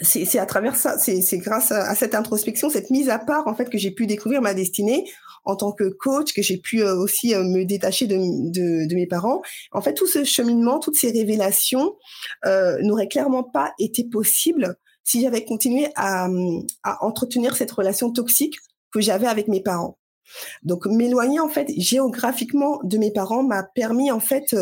c'est 0.00 0.38
à 0.38 0.46
travers 0.46 0.76
ça, 0.76 0.98
c'est 0.98 1.38
grâce 1.38 1.72
à, 1.72 1.94
cette 1.94 2.14
introspection, 2.14 2.70
cette 2.70 2.90
mise 2.90 3.08
à 3.08 3.18
part, 3.18 3.48
en 3.48 3.54
fait, 3.54 3.68
que 3.68 3.78
j'ai 3.78 3.90
pu 3.90 4.06
découvrir 4.06 4.42
ma 4.42 4.54
destinée 4.54 5.10
en 5.46 5.56
tant 5.56 5.72
que 5.72 5.88
coach, 5.88 6.34
que 6.34 6.42
j'ai 6.42 6.58
pu 6.58 6.82
euh, 6.82 6.96
aussi 6.96 7.34
euh, 7.34 7.42
me 7.42 7.64
détacher 7.64 8.06
de, 8.06 8.16
de, 8.16 8.86
de, 8.86 8.94
mes 8.94 9.06
parents. 9.06 9.40
En 9.72 9.80
fait, 9.80 9.94
tout 9.94 10.06
ce 10.06 10.24
cheminement, 10.24 10.78
toutes 10.78 10.96
ces 10.96 11.10
révélations 11.10 11.96
euh, 12.44 12.76
n'auraient 12.82 13.08
clairement 13.08 13.44
pas 13.44 13.72
été 13.78 14.04
possibles 14.04 14.76
si 15.04 15.22
j'avais 15.22 15.44
continué 15.44 15.88
à, 15.94 16.28
à 16.82 17.04
entretenir 17.04 17.56
cette 17.56 17.70
relation 17.70 18.12
toxique 18.12 18.56
que 18.92 19.00
j'avais 19.00 19.28
avec 19.28 19.48
mes 19.48 19.62
parents. 19.62 19.98
Donc, 20.64 20.86
m'éloigner 20.86 21.38
en 21.38 21.48
fait 21.48 21.72
géographiquement 21.78 22.80
de 22.82 22.98
mes 22.98 23.12
parents 23.12 23.44
m'a 23.44 23.62
permis 23.62 24.10
en 24.10 24.18
fait 24.18 24.56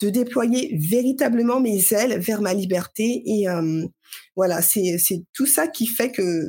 de 0.00 0.08
déployer 0.08 0.76
véritablement 0.76 1.60
mes 1.60 1.92
ailes 1.92 2.18
vers 2.18 2.40
ma 2.40 2.54
liberté 2.54 3.22
et 3.26 3.48
euh, 3.48 3.86
voilà, 4.34 4.62
c'est 4.62 4.98
tout 5.34 5.46
ça 5.46 5.68
qui 5.68 5.86
fait 5.86 6.10
que 6.10 6.46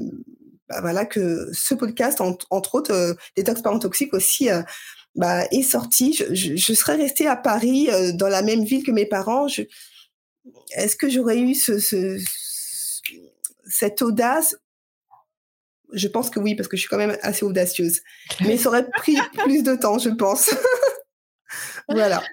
bah, 0.71 0.79
voilà 0.81 1.05
que 1.05 1.49
ce 1.51 1.75
podcast, 1.75 2.21
entre 2.21 2.47
autres, 2.49 2.91
euh, 2.91 3.13
Détox 3.35 3.61
Parents 3.61 3.79
Toxiques 3.79 4.13
aussi, 4.13 4.49
euh, 4.49 4.61
bah, 5.15 5.45
est 5.51 5.63
sorti. 5.63 6.13
Je, 6.13 6.55
je, 6.55 6.73
serais 6.73 6.95
restée 6.95 7.27
à 7.27 7.35
Paris, 7.35 7.89
euh, 7.91 8.13
dans 8.13 8.29
la 8.29 8.41
même 8.41 8.63
ville 8.63 8.83
que 8.83 8.91
mes 8.91 9.05
parents. 9.05 9.47
Est-ce 10.71 10.95
que 10.95 11.09
j'aurais 11.09 11.39
eu 11.39 11.55
ce, 11.55 11.77
ce, 11.77 12.17
cette 13.65 14.01
audace? 14.01 14.55
Je 15.91 16.07
pense 16.07 16.29
que 16.29 16.39
oui, 16.39 16.55
parce 16.55 16.69
que 16.69 16.77
je 16.77 16.81
suis 16.81 16.89
quand 16.89 16.97
même 16.97 17.17
assez 17.21 17.43
audacieuse. 17.43 17.99
Mais 18.39 18.57
ça 18.57 18.69
aurait 18.69 18.89
pris 18.89 19.17
plus 19.43 19.63
de 19.63 19.75
temps, 19.75 19.99
je 19.99 20.09
pense. 20.09 20.55
voilà. 21.89 22.23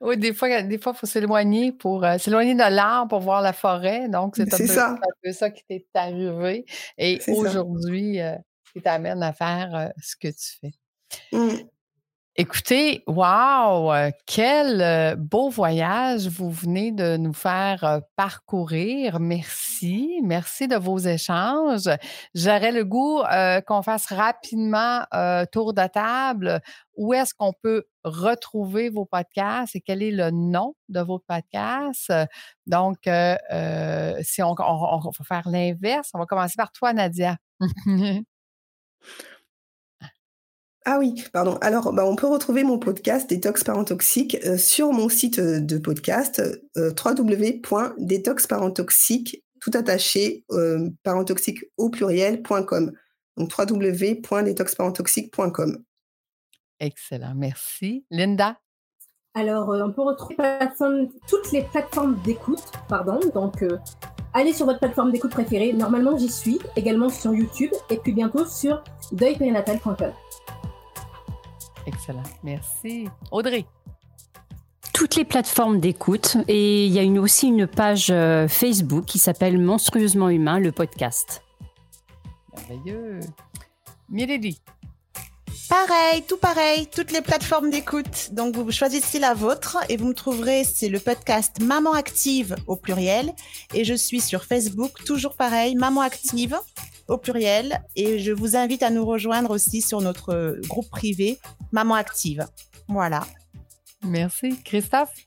Oui, 0.00 0.16
des 0.18 0.34
fois, 0.34 0.62
des 0.62 0.78
fois, 0.78 0.92
il 0.94 0.98
faut 0.98 1.06
s'éloigner 1.06 1.72
pour 1.72 2.04
euh, 2.04 2.18
s'éloigner 2.18 2.54
de 2.54 2.58
l'arbre 2.58 3.08
pour 3.08 3.20
voir 3.20 3.40
la 3.40 3.52
forêt. 3.52 4.08
Donc, 4.08 4.36
c'est 4.36 4.78
un, 4.78 4.96
peu 5.22 5.32
ça 5.32 5.50
qui 5.50 5.64
t'est 5.64 5.86
arrivé. 5.94 6.66
Et 6.98 7.18
aujourd'hui, 7.28 8.20
euh, 8.20 8.36
qui 8.72 8.82
t'amène 8.82 9.22
à 9.22 9.32
faire 9.32 9.74
euh, 9.74 9.88
ce 10.02 10.16
que 10.16 10.28
tu 10.28 10.58
fais. 10.60 10.72
Mmh. 11.32 11.66
Écoutez, 12.38 13.02
wow, 13.06 13.94
euh, 13.94 14.10
quel 14.26 14.82
euh, 14.82 15.16
beau 15.16 15.48
voyage 15.48 16.28
vous 16.28 16.50
venez 16.50 16.92
de 16.92 17.16
nous 17.16 17.32
faire 17.32 17.82
euh, 17.82 18.00
parcourir. 18.14 19.20
Merci, 19.20 20.20
merci 20.22 20.68
de 20.68 20.76
vos 20.76 20.98
échanges. 20.98 21.88
J'aurais 22.34 22.72
le 22.72 22.84
goût 22.84 23.22
qu'on 23.66 23.80
fasse 23.80 24.12
rapidement 24.12 25.04
tour 25.50 25.72
de 25.72 25.86
table. 25.86 26.60
Où 26.96 27.14
est-ce 27.14 27.32
qu'on 27.32 27.54
peut 27.62 27.84
retrouver 28.04 28.90
vos 28.90 29.06
podcasts 29.06 29.74
et 29.74 29.80
quel 29.80 30.02
est 30.02 30.10
le 30.10 30.30
nom 30.30 30.74
de 30.90 31.00
vos 31.00 31.18
podcasts? 31.18 32.12
Donc, 32.66 32.98
si 34.22 34.42
on, 34.42 34.54
on 34.58 34.98
va 34.98 35.24
faire 35.26 35.48
l'inverse, 35.48 36.10
on 36.12 36.18
va 36.18 36.26
commencer 36.26 36.56
par 36.58 36.70
toi, 36.72 36.92
Nadia. 36.92 37.38
Ah 40.88 41.00
oui, 41.00 41.24
pardon. 41.32 41.58
Alors, 41.62 41.92
bah, 41.92 42.06
on 42.06 42.14
peut 42.14 42.28
retrouver 42.28 42.62
mon 42.62 42.78
podcast 42.78 43.28
Détox 43.28 43.64
Parent 43.64 43.82
Toxique 43.82 44.36
euh, 44.46 44.56
sur 44.56 44.92
mon 44.92 45.08
site 45.08 45.40
euh, 45.40 45.58
de 45.58 45.78
podcast 45.78 46.40
euh, 46.76 46.92
www.détoxparentoxique 47.04 49.42
tout 49.60 49.72
attaché 49.74 50.44
euh, 50.52 50.88
parentoxique 51.02 51.64
au 51.76 51.90
pluriel.com. 51.90 52.92
Donc 53.36 53.50
www.détoxparentoxique.com. 53.58 55.82
Excellent, 56.78 57.34
merci. 57.34 58.06
Linda? 58.12 58.56
Alors, 59.34 59.70
on 59.70 59.90
peut 59.90 60.02
retrouver 60.02 60.36
toutes 61.26 61.50
les 61.50 61.62
plateformes 61.62 62.16
d'écoute, 62.24 62.62
pardon. 62.88 63.18
Donc, 63.34 63.64
allez 64.34 64.52
sur 64.52 64.66
votre 64.66 64.78
plateforme 64.78 65.10
d'écoute 65.10 65.32
préférée. 65.32 65.72
Normalement, 65.72 66.16
j'y 66.16 66.30
suis, 66.30 66.60
également 66.76 67.08
sur 67.08 67.34
YouTube 67.34 67.72
et 67.90 67.96
puis 67.96 68.12
bientôt 68.12 68.46
sur 68.46 68.84
deuilpérinatal.com. 69.12 70.12
Excellent. 71.86 72.22
Merci. 72.42 73.08
Audrey. 73.30 73.64
Toutes 74.92 75.14
les 75.16 75.24
plateformes 75.24 75.78
d'écoute 75.78 76.36
et 76.48 76.86
il 76.86 76.92
y 76.92 76.98
a 76.98 77.02
une, 77.02 77.18
aussi 77.18 77.48
une 77.48 77.66
page 77.66 78.08
euh, 78.10 78.48
Facebook 78.48 79.04
qui 79.04 79.18
s'appelle 79.18 79.58
Monstrueusement 79.58 80.30
Humain, 80.30 80.58
le 80.58 80.72
podcast. 80.72 81.42
Merveilleux. 82.54 83.20
Mireille. 84.08 84.58
Pareil, 85.68 86.22
tout 86.22 86.36
pareil, 86.36 86.86
toutes 86.86 87.10
les 87.10 87.22
plateformes 87.22 87.70
d'écoute. 87.70 88.30
Donc 88.32 88.56
vous 88.56 88.70
choisissez 88.70 89.18
la 89.18 89.34
vôtre 89.34 89.78
et 89.88 89.96
vous 89.96 90.06
me 90.06 90.14
trouverez, 90.14 90.62
c'est 90.62 90.88
le 90.88 91.00
podcast 91.00 91.60
Maman 91.60 91.92
Active 91.92 92.54
au 92.68 92.76
pluriel. 92.76 93.32
Et 93.74 93.84
je 93.84 93.94
suis 93.94 94.20
sur 94.20 94.44
Facebook, 94.44 94.92
toujours 95.04 95.34
pareil, 95.34 95.74
Maman 95.74 96.02
Active 96.02 96.56
au 97.08 97.18
pluriel. 97.18 97.82
Et 97.96 98.18
je 98.18 98.32
vous 98.32 98.56
invite 98.56 98.82
à 98.82 98.90
nous 98.90 99.04
rejoindre 99.04 99.50
aussi 99.50 99.82
sur 99.82 100.00
notre 100.00 100.58
groupe 100.68 100.88
privé 100.90 101.38
Maman 101.72 101.94
Active. 101.94 102.46
Voilà. 102.88 103.26
Merci. 104.02 104.60
Christophe? 104.64 105.26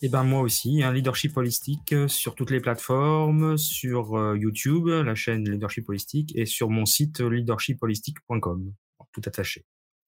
Eh 0.00 0.08
ben 0.08 0.22
moi 0.22 0.42
aussi, 0.42 0.82
un 0.84 0.92
leadership 0.92 1.36
holistique 1.36 1.92
euh, 1.92 2.06
sur 2.06 2.36
toutes 2.36 2.52
les 2.52 2.60
plateformes, 2.60 3.58
sur 3.58 4.16
euh, 4.16 4.38
YouTube, 4.38 4.86
la 4.86 5.16
chaîne 5.16 5.48
Leadership 5.48 5.88
Holistique, 5.88 6.32
et 6.36 6.46
sur 6.46 6.70
mon 6.70 6.86
site 6.86 7.20
leadershipholistique.com, 7.20 8.72
tout 9.12 9.22
attaché. 9.26 9.64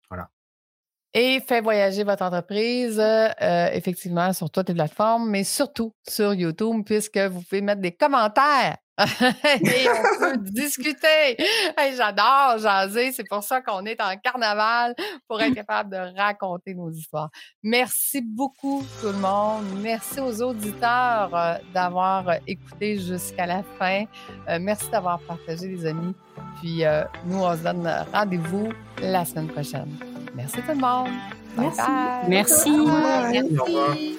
Voilà. 0.08 0.30
Et 1.12 1.40
fait 1.40 1.60
voyager 1.60 2.04
votre 2.04 2.22
entreprise, 2.22 3.00
euh, 3.00 3.68
effectivement, 3.72 4.32
sur 4.32 4.48
toutes 4.48 4.68
les 4.68 4.76
plateformes, 4.76 5.28
mais 5.28 5.42
surtout 5.42 5.92
sur 6.08 6.34
YouTube, 6.34 6.84
puisque 6.86 7.18
vous 7.18 7.42
pouvez 7.42 7.60
mettre 7.60 7.80
des 7.80 7.90
commentaires 7.90 8.76
et 9.62 9.88
on 9.88 10.18
peut 10.18 10.36
discuter. 10.38 11.36
J'adore 11.96 12.58
jaser. 12.58 13.12
C'est 13.12 13.28
pour 13.28 13.42
ça 13.42 13.60
qu'on 13.60 13.84
est 13.84 14.00
en 14.00 14.16
carnaval 14.16 14.94
pour 15.28 15.40
être 15.40 15.54
capable 15.54 15.90
de 15.90 16.18
raconter 16.18 16.74
nos 16.74 16.90
histoires. 16.90 17.30
Merci 17.62 18.20
beaucoup, 18.20 18.84
tout 19.00 19.08
le 19.08 19.18
monde. 19.18 19.64
Merci 19.80 20.20
aux 20.20 20.42
auditeurs 20.42 21.30
euh, 21.34 21.54
d'avoir 21.72 22.24
écouté 22.46 22.98
jusqu'à 22.98 23.46
la 23.46 23.62
fin. 23.78 24.04
Euh, 24.48 24.58
merci 24.60 24.88
d'avoir 24.90 25.20
partagé, 25.20 25.68
les 25.68 25.86
amis. 25.86 26.14
Puis 26.60 26.84
euh, 26.84 27.04
nous, 27.24 27.42
on 27.42 27.56
se 27.56 27.62
donne 27.62 27.88
rendez-vous 28.12 28.72
la 29.00 29.24
semaine 29.24 29.48
prochaine. 29.48 29.96
Merci 30.34 30.56
tout 30.62 30.72
le 30.72 30.74
monde. 30.74 31.08
Merci. 31.56 31.80
Merci. 32.28 32.70
Merci. 33.32 34.16